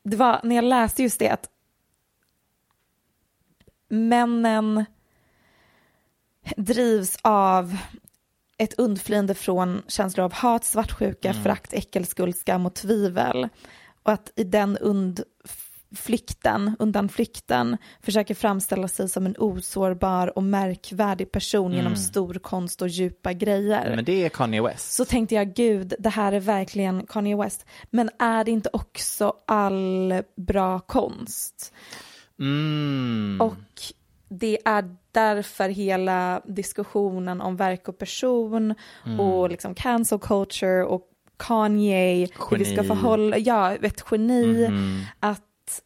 det 0.04 0.18
var 0.18 0.40
när 0.44 0.56
jag 0.56 0.66
läste 0.66 1.04
just 1.04 1.20
det 1.20 1.30
att 1.30 1.50
männen 3.90 4.86
drivs 6.58 7.18
av 7.22 7.78
ett 8.64 8.74
undflyende 8.80 9.34
från 9.34 9.82
känslor 9.88 10.26
av 10.26 10.34
hat, 10.34 10.66
svartsjuka, 10.66 11.30
Mm. 11.30 11.44
förakt, 11.44 11.74
äckel, 11.74 12.06
skuld, 12.06 12.36
skam 12.36 12.66
och 12.66 12.74
tvivel. 12.74 13.50
Och 14.04 14.12
att 14.12 14.32
i 14.36 14.44
den 14.44 14.78
undflykten, 14.78 16.76
undanflykten 16.80 17.78
försöker 18.02 18.36
framställa 18.36 18.88
sig 18.88 19.10
som 19.10 19.26
en 19.26 19.36
osårbar 19.38 20.38
och 20.38 20.44
märkvärdig 20.44 21.32
person 21.32 21.72
genom 21.74 21.96
stor 21.96 22.34
konst 22.34 22.82
och 22.82 22.88
djupa 22.88 23.34
grejer. 23.34 23.82
Mm. 23.82 23.96
Men 23.96 24.06
det 24.06 24.26
är 24.26 24.30
Kanye 24.30 24.62
West. 24.62 24.94
Så 24.94 25.06
tänkte 25.06 25.36
jag, 25.36 25.54
gud, 25.54 25.94
det 26.00 26.10
här 26.10 26.32
är 26.32 26.40
verkligen 26.40 27.06
Kanye 27.08 27.36
West. 27.36 27.66
Men 27.90 28.10
är 28.20 28.44
det 28.44 28.52
inte 28.52 28.70
också 28.74 29.34
all 29.48 30.14
bra 30.36 30.80
konst? 30.80 31.74
Mm. 32.40 33.42
Och 33.42 33.56
det 34.34 34.58
är 34.68 34.96
därför 35.12 35.70
hela 35.70 36.42
diskussionen 36.46 37.42
om 37.42 37.56
verk 37.56 37.88
och 37.88 37.98
person 37.98 38.76
Mm. 39.06 39.20
och 39.20 39.50
liksom 39.50 39.76
cancel 39.76 40.20
culture 40.20 40.84
och 40.86 41.08
Kanye, 41.38 42.28
hur 42.50 42.58
vi 42.58 42.66
ska 42.66 42.74
Geni. 42.76 42.88
förhålla, 42.88 43.38
ja, 43.38 43.72
ett 43.76 44.04
geni, 44.12 44.68
Mhm. 44.70 45.02
att 45.20 45.82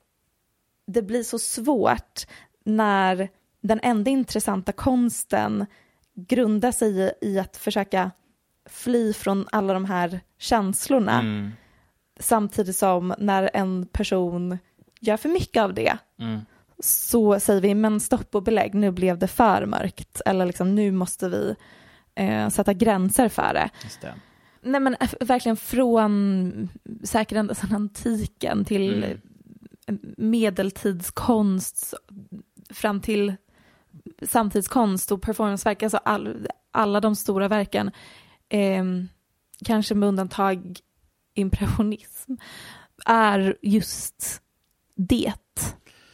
det 0.88 1.02
blir 1.02 1.24
så 1.24 1.39
svårt 1.39 2.28
när 2.66 3.30
den 3.62 3.80
enda 3.84 4.12
intressanta 4.12 4.72
konsten 4.72 5.66
grundar 6.16 6.72
sig 6.72 7.00
i, 7.00 7.12
i 7.22 7.39
att 7.39 7.58
försöka 7.58 8.12
fly 8.70 9.14
från 9.14 9.48
alla 9.52 9.74
de 9.74 9.86
här 9.86 10.20
känslorna 10.39 11.20
Mm. 11.20 11.52
samtidigt 12.20 12.76
som 12.76 13.14
när 13.18 13.50
en 13.54 13.86
person 13.88 14.58
gör 15.00 15.18
för 15.18 15.30
mycket 15.30 15.64
av 15.64 15.74
det 15.74 15.98
Mm. 16.20 16.39
Så 16.80 17.39
säger 17.39 17.61
vi 17.61 17.76
men 17.76 17.99
stopp 17.99 18.36
och 18.36 18.43
belägg, 18.43 18.73
nu 18.73 18.91
blev 18.91 19.17
det 19.17 19.28
för 19.28 19.65
mörkt 19.65 20.21
eller 20.26 20.45
liksom 20.45 20.76
nu 20.76 20.91
måste 20.91 21.30
vi 21.30 21.55
eh, 22.15 22.49
sätta 22.49 22.73
gränser 22.73 23.30
för 23.30 23.53
det. 23.53 23.69
Det. 24.01 24.13
Nej 24.61 24.82
men 24.82 24.95
eh, 24.99 25.09
verkligen 25.19 25.57
från 25.57 26.69
säkert 27.03 27.38
ända 27.38 27.55
sedan 27.55 27.76
antiken 27.76 28.65
till 28.65 29.03
Mm. 29.88 29.99
medeltidskonst 30.17 31.93
fram 32.69 33.01
till 33.01 33.36
samtidskonst 34.21 35.11
och 35.11 35.21
performanceverk, 35.21 35.84
alltså 35.84 35.97
all, 35.97 36.47
alla 36.71 37.01
de 37.01 37.15
stora 37.15 37.47
verken, 37.47 37.91
eh, 38.49 38.84
kanske 39.65 39.95
med 39.95 40.09
undantag 40.09 40.80
impressionism, 41.34 42.34
är 43.05 43.57
just 43.61 44.41
det. 44.95 45.34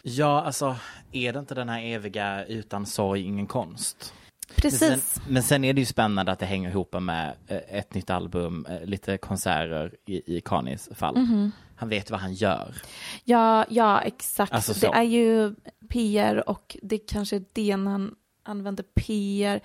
Ja, 0.04 0.42
alltså 0.42 0.76
är 1.12 1.34
det 1.34 1.40
inte 1.40 1.56
den 1.56 1.70
här 1.70 1.82
eviga 1.82 2.46
utan 2.46 2.86
sorg 2.86 3.22
ingen 3.22 3.48
konst? 3.48 4.14
Precis. 4.56 4.82
Men 4.82 5.00
sen, 5.00 5.24
men 5.28 5.44
sen 5.44 5.64
är 5.64 5.74
det 5.74 5.82
ju 5.82 5.86
spännande 5.86 6.32
att 6.32 6.40
det 6.40 6.46
hänger 6.46 6.70
ihop 6.70 7.02
med 7.02 7.34
eh, 7.48 7.78
ett 7.78 7.94
nytt 7.94 8.10
album, 8.10 8.66
eh, 8.70 8.86
lite 8.86 9.18
konserter 9.18 9.96
i, 10.06 10.38
i 10.38 10.42
Kanyes 10.42 10.90
fall. 10.94 11.18
Mhm. 11.18 11.52
Han 11.76 11.90
vet 11.90 12.12
vad 12.12 12.20
han 12.20 12.34
gör. 12.34 12.82
Ja, 13.24 13.66
ja 13.70 14.02
exakt. 14.02 14.54
Alltså 14.54 14.74
det 14.74 14.98
är 14.98 15.04
ju 15.04 15.56
PR 15.90 16.50
och 16.50 16.78
det 16.82 16.98
kanske 16.98 17.36
är 17.36 17.44
det 17.54 17.72
han 17.72 18.16
använder 18.44 18.84
PR. 18.84 19.62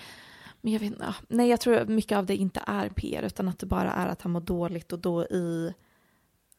Men 0.60 0.72
jag 0.72 0.80
vet 0.80 0.92
inte, 0.92 1.04
ja. 1.04 1.14
nej 1.28 1.48
jag 1.48 1.60
tror 1.60 1.84
mycket 1.84 2.18
av 2.18 2.26
det 2.26 2.36
inte 2.36 2.60
är 2.66 2.88
PR 2.88 3.22
utan 3.22 3.48
att 3.48 3.58
det 3.58 3.66
bara 3.66 3.92
är 3.92 4.06
att 4.06 4.22
han 4.22 4.32
mår 4.32 4.40
dåligt 4.40 4.92
och 4.92 4.98
då 4.98 5.24
i 5.24 5.72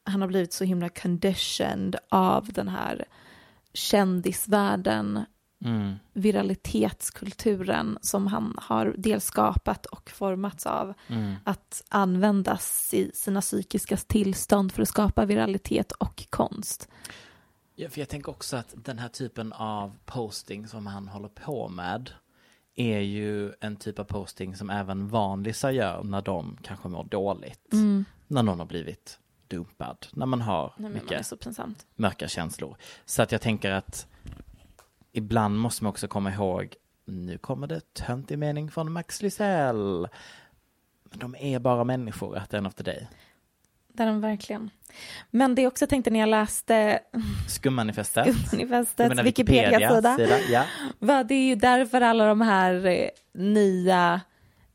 han 0.03 0.21
har 0.21 0.27
blivit 0.27 0.53
så 0.53 0.63
himla 0.63 0.89
conditioned 0.89 1.95
av 2.09 2.53
den 2.53 2.67
här 2.67 3.05
kändisvärlden, 3.77 5.25
Mm. 5.65 5.95
viralitetskulturen 6.13 7.97
som 8.01 8.27
han 8.27 8.55
har 8.61 8.95
dels 8.97 9.25
skapat 9.25 9.85
och 9.85 10.09
formats 10.09 10.65
av. 10.65 10.93
Mm. 11.07 11.35
Att 11.43 11.83
användas 11.89 12.93
i 12.93 13.11
sina 13.13 13.41
psykiska 13.41 13.97
tillstånd 13.97 14.71
för 14.71 14.81
att 14.81 14.87
skapa 14.87 15.25
viralitet 15.25 15.91
och 15.91 16.27
konst. 16.29 16.89
Ja, 17.75 17.89
för 17.89 17.99
jag 18.01 18.09
tänker 18.09 18.29
också 18.29 18.57
att 18.57 18.73
den 18.75 18.99
här 18.99 19.09
typen 19.09 19.53
av 19.53 19.97
posting 20.05 20.67
som 20.67 20.87
han 20.87 21.07
håller 21.07 21.29
på 21.29 21.69
med 21.69 22.09
är 22.75 22.99
ju 22.99 23.53
en 23.59 23.75
typ 23.75 23.99
av 23.99 24.03
posting 24.03 24.55
som 24.55 24.69
även 24.69 25.07
vanlisar 25.07 25.71
gör 25.71 26.03
när 26.03 26.21
de 26.21 26.57
kanske 26.61 26.87
mår 26.87 27.03
dåligt. 27.03 27.73
När 28.27 28.43
någon 28.43 28.59
har 28.59 28.65
blivit 28.65 29.19
dumpad, 29.49 30.07
när 30.13 30.25
man 30.25 30.41
har 30.41 30.73
Nej, 30.77 30.83
man 30.91 30.93
mycket 30.93 31.39
pinsamt. 31.43 31.85
mörka 31.95 32.27
känslor. 32.27 32.77
Så 33.05 33.21
att 33.21 33.31
jag 33.31 33.41
tänker 33.41 33.71
att 33.71 34.07
ibland 35.11 35.57
måste 35.59 35.83
man 35.83 35.89
också 35.89 36.07
komma 36.07 36.33
ihåg, 36.33 36.75
nu 37.05 37.37
kommer 37.37 37.67
det 37.67 37.93
töntig 37.93 38.39
mening 38.39 38.71
från 38.71 38.91
Max 38.91 39.21
Lysell. 39.21 40.07
Men 41.03 41.19
de 41.19 41.35
är 41.35 41.59
bara 41.59 41.83
människor 41.83 42.37
at 42.37 42.49
the 42.49 42.57
end 42.57 42.67
of 42.67 42.73
the 42.75 42.83
day. 42.83 43.07
Det 43.93 44.03
är 44.03 44.07
de 44.07 44.21
verkligen. 44.21 44.69
Men 45.31 45.55
det 45.55 45.61
jag 45.61 45.67
också 45.67 45.87
tänkte 45.87 46.11
när 46.11 46.19
jag 46.19 46.29
läste 46.29 46.99
Skummanifestet. 47.47 48.25
Du 48.25 48.57
manifestets 48.57 49.09
menar 49.09 49.23
Wikipedia-sida 49.23 50.15
sida, 50.17 50.39
Ja. 50.49 50.63
var 50.99 51.23
det 51.23 51.35
är 51.35 51.47
ju 51.47 51.55
därför 51.55 52.01
alla 52.01 52.25
de 52.25 52.41
här 52.41 52.85
eh, 52.85 53.09
nya 53.33 54.21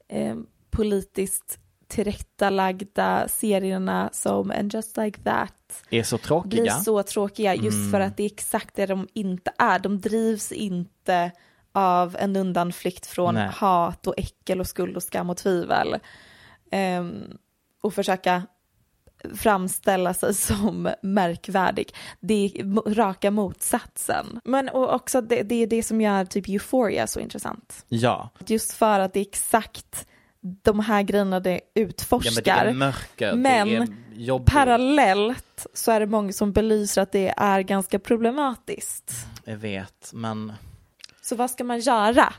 eh, 0.08 0.36
politiskt 0.70 1.58
tillrättalagda 1.92 3.28
serierna 3.28 4.10
som 4.12 4.50
And 4.50 4.74
just 4.74 4.96
like 4.96 5.20
that 5.22 5.84
Är 5.90 6.02
så 6.02 6.16
blir 6.16 6.24
tråkiga. 6.24 6.74
så 6.74 7.02
tråkiga 7.02 7.54
just 7.54 7.90
för 7.90 8.00
att 8.00 8.16
det 8.16 8.22
är 8.22 8.26
exakt 8.32 8.74
det 8.76 8.86
de 8.86 9.08
inte 9.12 9.52
är. 9.58 9.78
De 9.78 10.00
drivs 10.00 10.52
inte 10.52 11.30
av 11.72 12.16
en 12.18 12.36
undanflykt 12.36 13.06
från 13.06 13.34
Nej. 13.34 13.50
hat 13.54 14.06
och 14.06 14.14
äckel 14.16 14.60
och 14.60 14.66
skuld 14.66 14.96
och 14.96 15.02
skam 15.02 15.30
och 15.30 15.36
tvivel. 15.36 15.98
Ehm, 16.70 17.24
och 17.82 17.94
försöka 17.94 18.42
framställa 19.34 20.14
sig 20.14 20.34
som 20.34 20.88
märkvärdig. 21.02 21.94
Det 22.20 22.34
är 22.34 22.94
raka 22.94 23.30
motsatsen. 23.30 24.40
Men 24.44 24.68
och 24.68 24.94
också 24.94 25.20
det, 25.20 25.42
det 25.42 25.54
är 25.54 25.66
det 25.66 25.82
som 25.82 26.00
gör 26.00 26.24
typ 26.24 26.48
Euphoria 26.48 27.06
så 27.06 27.20
intressant. 27.20 27.84
Ja. 27.88 28.30
Just 28.46 28.72
för 28.72 29.00
att 29.00 29.12
det 29.12 29.20
är 29.20 29.26
exakt 29.26 30.06
de 30.42 30.80
här 30.80 31.02
grejerna 31.02 31.40
det 31.40 31.52
ja, 31.52 31.60
men 31.74 31.84
utforskar. 31.88 32.64
det 32.66 32.72
mörker, 32.72 33.34
Men. 33.34 33.96
Parallellt 34.46 35.66
så 35.74 35.92
är 35.92 36.00
det 36.00 36.06
många 36.06 36.32
som 36.32 36.52
belyser 36.52 37.02
att 37.02 37.12
det 37.12 37.34
är 37.36 37.60
ganska 37.60 37.98
problematiskt. 37.98 39.12
Jag 39.44 39.56
vet, 39.56 40.10
men 40.12 40.52
Så 41.22 41.36
vad 41.36 41.50
ska 41.50 41.64
man 41.64 41.80
göra? 41.80 42.32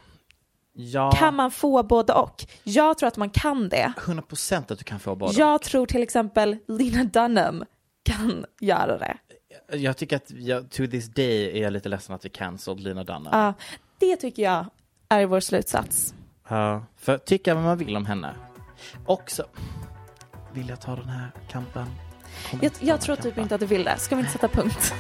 ja, 0.73 1.11
Kan 1.11 1.35
man 1.35 1.51
få 1.51 1.83
både 1.83 2.13
och? 2.13 2.45
Jag 2.63 2.97
tror 2.97 3.07
att 3.07 3.17
man 3.17 3.29
kan 3.29 3.69
det. 3.69 3.93
100% 3.97 4.71
att 4.71 4.77
du 4.77 4.83
kan 4.83 4.99
få 4.99 5.15
båda. 5.15 5.33
Jag 5.33 5.61
tror 5.61 5.85
till 5.85 6.03
exempel 6.03 6.57
Lena 6.67 7.03
Dunham 7.03 7.63
kan 8.03 8.45
göra 8.59 8.97
det. 8.97 9.17
Jag 9.77 9.97
tycker 9.97 10.15
att 10.15 10.31
jag, 10.31 10.71
to 10.71 10.87
this 10.87 11.07
day 11.07 11.59
är 11.59 11.63
jag 11.63 11.73
lite 11.73 11.89
ledsen 11.89 12.15
att 12.15 12.25
vi 12.25 12.29
cancelled 12.29 12.79
Lina 12.83 13.03
Dunham. 13.03 13.27
Ja, 13.31 13.53
det 13.99 14.15
tycker 14.15 14.43
jag 14.43 14.65
är 15.09 15.25
vår 15.25 15.39
slutsats. 15.39 16.13
Ja, 16.53 16.83
för 16.97 17.17
tycka 17.17 17.55
vad 17.55 17.63
man 17.63 17.77
vill 17.77 17.95
om 17.97 18.05
henne. 18.05 18.35
Också, 19.05 19.45
vill 20.53 20.69
jag 20.69 20.81
ta 20.81 20.95
den 20.95 21.09
här 21.09 21.31
kampen? 21.49 21.85
Kommer 22.51 22.63
Jag, 22.63 22.71
jag 22.79 23.01
tror 23.01 23.15
typ 23.15 23.37
inte 23.37 23.55
att 23.55 23.61
du 23.61 23.67
vill 23.67 23.83
det. 23.83 23.97
Ska 23.97 24.15
vi 24.15 24.19
inte 24.19 24.31
sätta 24.33 24.47
punkt? 24.47 24.93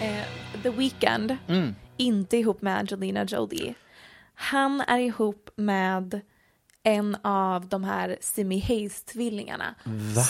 Eh, 0.00 0.24
The 0.62 0.70
Weeknd, 0.70 1.36
Mm. 1.48 1.74
inte 1.96 2.36
ihop 2.36 2.62
med 2.62 2.78
Angelina 2.78 3.24
Jolie. 3.24 3.74
Han 4.34 4.80
är 4.80 4.98
ihop 4.98 5.50
med 5.56 6.20
en 6.82 7.16
av 7.22 7.68
de 7.68 7.84
här 7.84 8.16
Simi 8.20 8.60
Hayes-tvillingarna. 8.60 9.74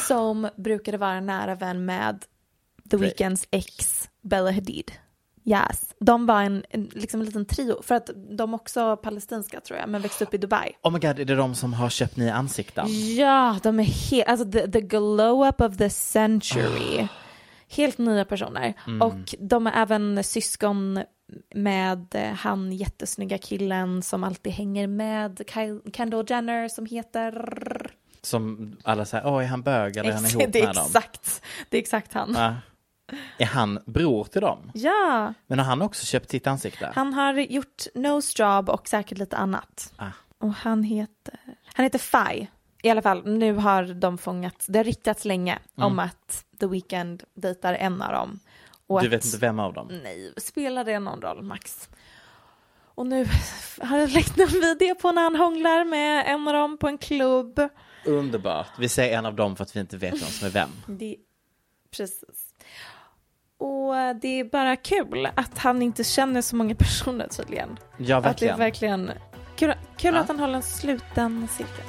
Som 0.09 0.49
brukade 0.57 0.99
vara 0.99 1.21
nära 1.21 1.55
vän 1.55 1.85
med 1.85 2.25
The 2.91 2.97
Weeknds 2.97 3.47
ex 3.51 4.09
Bella 4.23 4.51
Hadid. 4.53 4.93
Yes. 5.47 5.95
De 6.01 6.27
var 6.27 6.43
en, 6.43 6.65
en, 6.71 6.91
liksom 6.95 7.21
en 7.21 7.27
liten 7.27 7.47
trio, 7.47 7.83
för 7.83 7.95
att 7.95 8.11
de 8.39 8.55
också 8.55 8.97
palestinska 8.97 9.61
tror 9.61 9.79
jag, 9.79 9.89
men 9.89 10.03
växte 10.03 10.25
upp 10.25 10.35
i 10.35 10.39
Dubai. 10.39 10.73
Oh 10.83 10.93
my 10.93 10.99
god, 10.99 11.19
är 11.19 11.25
det 11.25 11.35
de 11.35 11.55
som 11.55 11.75
har 11.75 11.91
köpt 11.91 12.17
nya 12.17 12.35
ansikten? 12.35 12.87
Ja, 13.17 13.59
de 13.63 13.81
är 13.81 13.85
helt, 13.85 14.29
alltså 14.29 14.51
the, 14.51 14.71
the 14.71 14.81
glow 14.81 15.49
up 15.49 15.61
of 15.61 15.77
the 15.77 15.91
century. 15.91 17.09
Helt 17.69 17.99
nya 17.99 18.25
personer. 18.25 18.75
Och 19.01 19.35
de 19.39 19.67
är 19.67 19.83
även 19.83 20.25
syskon 20.25 21.01
med 21.55 22.35
han 22.39 22.73
jättesnygga 22.73 23.39
killen 23.39 24.03
som 24.03 24.25
alltid 24.25 24.53
hänger 24.53 24.87
med 24.87 25.43
Kyle, 25.55 25.81
Kendall 25.93 26.25
Jenner 26.29 26.69
som 26.69 26.87
heter... 26.87 27.91
Som 28.23 28.77
alla 28.85 29.05
säger, 29.05 29.27
åh 29.27 29.43
är 29.43 29.47
han 29.47 29.63
bög 29.63 29.97
eller 29.97 30.11
är 30.11 30.15
han 30.15 30.25
ihop 30.25 30.43
med 30.55 30.63
dem? 30.63 30.71
exakt, 30.71 31.43
det 31.71 31.77
är 31.77 31.81
exakt 31.81 32.13
han. 32.13 32.35
Ja. 32.35 32.55
Är 33.39 33.47
han 33.47 33.79
bror 33.87 34.25
till 34.25 34.41
dem? 34.41 34.71
Ja, 34.75 35.35
Men 35.47 35.59
har 35.59 35.67
han 35.67 35.83
också 35.83 36.07
köpt 36.07 36.31
sitt 36.31 36.47
ansikte? 36.47 36.93
han 36.95 37.15
har 37.15 37.35
gjort 37.35 37.83
Nose 37.95 38.43
Job 38.43 38.69
och 38.69 38.89
säkert 38.89 39.19
lite 39.19 39.37
annat. 39.37 39.93
Ah. 39.97 40.11
Och 40.39 40.53
han 40.55 40.83
heter, 40.83 41.39
han 41.75 41.85
heter 41.85 41.99
Fai. 41.99 42.47
I 42.83 42.91
alla 42.91 43.03
fall, 43.03 43.27
nu 43.27 43.53
har 43.55 43.85
de 43.85 44.19
fångat, 44.19 44.65
det 44.69 44.79
har 44.79 44.85
riktats 44.85 45.25
länge 45.25 45.59
om 45.75 45.99
att 45.99 46.45
The 46.61 46.67
Weeknd 46.67 47.23
dejtar 47.35 47.75
en 47.75 48.03
av 48.03 48.13
dem. 48.13 48.39
Och 48.87 49.01
Du 49.01 49.07
att, 49.07 49.13
vet 49.13 49.25
inte 49.25 49.39
vem 49.39 49.59
av 49.59 49.73
dem? 49.73 49.89
Nej, 50.03 50.33
spelar 50.37 50.85
det 50.85 50.99
någon 50.99 51.21
roll, 51.21 51.43
Max? 51.43 51.89
Och 52.95 53.07
nu 53.07 53.27
har 53.81 53.99
jag 53.99 54.11
lagt 54.11 54.39
en 54.39 54.49
video 54.49 54.95
på 54.95 55.13
när 55.13 55.23
han 55.23 55.37
hånglar 55.37 55.85
med 55.85 56.25
en 56.27 56.49
av 56.49 56.55
dem 56.55 56.79
på 56.79 56.89
en 56.89 56.99
klubb. 56.99 57.61
Underbart. 58.05 58.69
Vi 58.79 58.89
säger 58.89 59.19
en 59.19 59.27
av 59.27 59.35
dem 59.35 59.57
för 59.57 59.63
att 59.65 59.77
vi 59.77 59.81
inte 59.81 59.97
vet 59.97 60.13
vem 60.13 60.19
som 60.29 60.47
är 60.47 60.53
vem. 60.53 60.71
Det, 60.87 61.17
precis. 61.97 62.46
Och 63.59 63.95
det 64.23 64.41
är 64.41 64.45
bara 64.51 64.77
kul 64.77 65.29
att 65.35 65.59
han 65.59 65.83
inte 65.83 66.05
känner 66.05 66.43
så 66.43 66.57
många 66.57 66.75
personer 66.79 67.29
tydligen. 67.29 67.79
Ja, 67.97 68.17
Att 68.17 68.23
det 68.23 68.29
är 68.49 68.57
verkligen. 68.57 69.07
verkligen 69.07 69.11
kul, 69.57 69.73
kul 69.97 70.15
Ja. 70.15 70.21
att 70.21 70.29
han 70.29 70.39
håller 70.41 70.55
en 70.55 70.63
sluten 70.63 71.49
cirkel. 71.49 71.85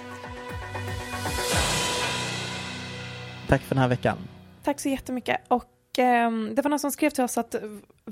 Tack 3.47 3.61
för 3.61 3.75
den 3.75 3.81
här 3.81 3.87
veckan. 3.89 4.17
Tack 4.63 4.79
så 4.79 4.89
jättemycket. 4.89 5.41
Och 5.47 5.65
ehm, 5.97 6.55
det 6.55 6.61
var 6.61 6.69
någon 6.69 6.79
som 6.79 6.91
skrev 6.91 7.09
till 7.09 7.23
oss 7.23 7.37
att 7.37 7.55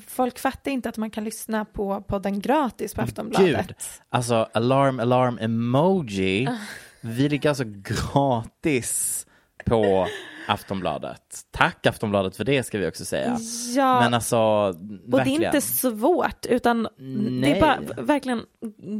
folk 0.07 0.39
fattar 0.39 0.71
inte 0.71 0.89
att 0.89 0.97
man 0.97 1.09
kan 1.09 1.23
lyssna 1.23 1.65
på 1.65 2.01
podden 2.01 2.39
gratis 2.41 2.93
på 2.93 3.01
Aftonbladet. 3.01 3.67
Gud, 3.67 3.75
alltså 4.09 4.47
alarm, 4.53 4.99
alarm, 4.99 5.37
emoji. 5.41 6.47
Vi 7.01 7.29
ligger 7.29 7.49
alltså 7.49 7.63
gratis 7.67 9.25
på 9.65 10.07
Aftonbladet. 10.47 11.39
Tack 11.51 11.85
Aftonbladet 11.85 12.35
för 12.37 12.43
det 12.43 12.63
ska 12.63 12.77
vi 12.77 12.87
också 12.89 13.05
säga. 13.05 13.37
Ja, 13.75 13.99
Men 13.99 14.13
alltså, 14.13 14.37
och 14.37 14.75
det 15.11 15.17
är 15.21 15.45
inte 15.45 15.61
svårt 15.61 16.45
utan 16.45 16.83
det 16.83 16.89
Nej. 17.29 17.51
är 17.51 17.61
bara 17.61 17.79
verkligen 18.03 18.41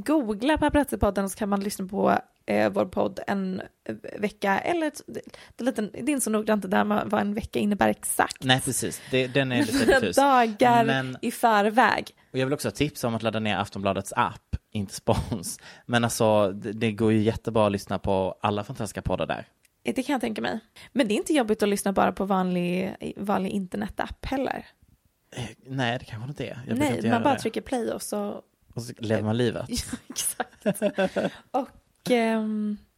googla 0.05 0.57
Paparazzi-podden 0.57 1.27
så 1.29 1.37
kan 1.37 1.49
man 1.49 1.59
lyssna 1.63 1.87
på 1.87 2.13
eh, 2.45 2.69
vår 2.69 2.85
podd 2.85 3.19
en 3.27 3.61
eh, 3.89 3.95
vecka 4.19 4.59
eller 4.59 4.87
ett- 4.87 5.01
det, 5.07 5.21
det, 5.55 5.63
är 5.63 5.65
lite, 5.65 5.81
det 5.81 5.99
är 5.99 6.09
inte 6.09 6.21
så 6.21 6.29
noggrant 6.29 6.61
det 6.61 6.67
där 6.67 6.83
med 6.83 7.03
vad 7.05 7.21
en 7.21 7.33
vecka 7.33 7.59
innebär 7.59 7.87
exakt. 7.89 8.43
Nej, 8.43 8.61
precis. 8.61 9.01
Det, 9.11 9.27
den 9.27 9.51
är 9.51 9.59
lite 9.59 9.85
diffus. 9.99 10.15
dagar 10.15 10.85
Men- 10.85 11.17
i 11.21 11.31
förväg. 11.31 12.09
Och 12.31 12.37
jag 12.39 12.45
vill 12.45 12.53
också 12.53 12.71
tipsa 12.71 13.07
om 13.07 13.15
att 13.15 13.23
ladda 13.23 13.39
ner 13.39 13.57
Aftonbladets 13.57 14.13
app, 14.15 14.55
inte 14.71 14.93
spons. 14.93 15.59
Men 15.85 16.03
alltså, 16.03 16.51
det, 16.51 16.71
det 16.71 16.91
går 16.91 17.11
ju 17.11 17.21
jättebra 17.21 17.65
att 17.65 17.71
lyssna 17.71 17.99
på 17.99 18.37
alla 18.41 18.63
fantastiska 18.63 19.01
poddar 19.01 19.25
där. 19.25 19.45
Det 19.95 20.03
kan 20.03 20.13
jag 20.13 20.21
tänka 20.21 20.41
mig. 20.41 20.59
Men 20.93 21.07
det 21.07 21.13
är 21.13 21.15
inte 21.15 21.33
jobbigt 21.33 21.63
att 21.63 21.69
lyssna 21.69 21.93
bara 21.93 22.11
på 22.11 22.25
vanlig, 22.25 22.95
vanlig 23.17 23.49
internetapp 23.51 24.25
heller. 24.25 24.65
Eh, 25.35 25.43
Nej, 25.67 25.99
det 25.99 26.05
kanske 26.05 26.29
inte 26.29 26.45
är. 26.47 26.59
Jag 26.67 26.77
Nej, 26.77 26.95
inte 26.95 27.09
man 27.09 27.23
bara 27.23 27.33
det. 27.33 27.39
trycker 27.39 27.61
play 27.61 27.91
och 27.91 28.01
så 28.01 28.41
Och 28.73 28.81
så 28.83 28.93
lever 28.97 29.23
man 29.23 29.37
livet. 29.37 29.65
Ja, 29.69 29.97
exakt. 30.09 30.65
och 31.51 31.69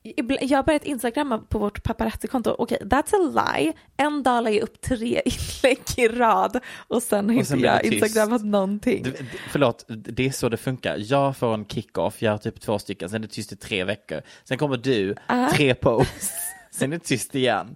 ibla- 0.03 0.37
jag 0.41 0.57
har 0.57 0.63
börjat 0.63 0.83
instagramma 0.85 1.37
på 1.37 1.59
vårt 1.59 1.83
paparazzi-konto. 1.83 2.55
Okej, 2.59 2.77
that's 2.81 3.13
a 3.13 3.53
lie. 3.57 3.73
En 3.97 4.23
dag 4.23 4.43
la 4.43 4.49
jag 4.49 4.61
upp 4.63 4.81
tre 4.81 5.21
inlägg 5.63 5.79
i 5.97 6.07
rad 6.07 6.59
och 6.87 7.03
sen 7.03 7.29
har 7.29 7.35
inte 7.35 7.55
jag 7.57 7.85
instagrammat 7.85 8.45
någonting. 8.45 9.03
Du, 9.03 9.15
förlåt, 9.49 9.85
det 9.87 10.25
är 10.25 10.31
så 10.31 10.49
det 10.49 10.57
funkar. 10.57 10.95
Jag 10.99 11.37
får 11.37 11.53
en 11.53 11.65
kick-off, 11.65 12.21
jag 12.21 12.31
har 12.31 12.37
typ 12.37 12.61
två 12.61 12.79
stycken, 12.79 13.09
sen 13.09 13.15
är 13.23 13.27
det 13.27 13.33
tyst 13.33 13.51
i 13.51 13.55
tre 13.55 13.83
veckor. 13.83 14.21
Sen 14.43 14.57
kommer 14.57 14.77
du, 14.77 15.15
Ah. 15.27 15.49
tre 15.49 15.75
posts, 15.75 16.33
sen 16.77 16.93
är 16.93 16.97
det 16.97 17.03
tyst 17.03 17.35
igen. 17.35 17.75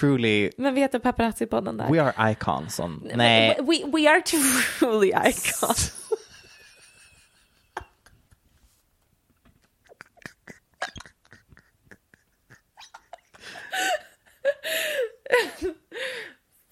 Truly, 0.00 0.50
Men 0.56 0.74
vi 0.74 0.80
heter 0.80 0.98
paparazzi-podden 0.98 1.78
där. 1.78 1.90
we 1.92 2.02
are 2.02 2.32
icons 2.32 2.80
on... 2.80 3.10
Nej, 3.14 3.56
We, 3.60 3.90
we 3.92 4.10
are 4.10 4.20
truly 4.22 5.12
icons. 5.24 5.92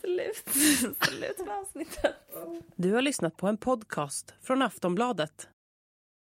Slut. 0.01 0.43
Slut 1.01 1.39
med 1.47 1.55
avsnittet. 1.59 2.15
Du 2.77 2.93
har 2.93 3.03
lyssnat 3.03 3.37
på 3.37 3.47
en 3.49 3.57
podcast 3.57 4.35
från 4.43 4.63
Aftonbladet. 4.63 5.49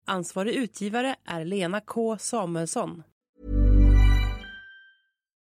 Ansvarig 0.06 0.54
utgivare 0.56 1.16
är 1.26 1.46
Lena 1.46 1.82
K 1.82 2.18
Samuelsson. 2.18 3.04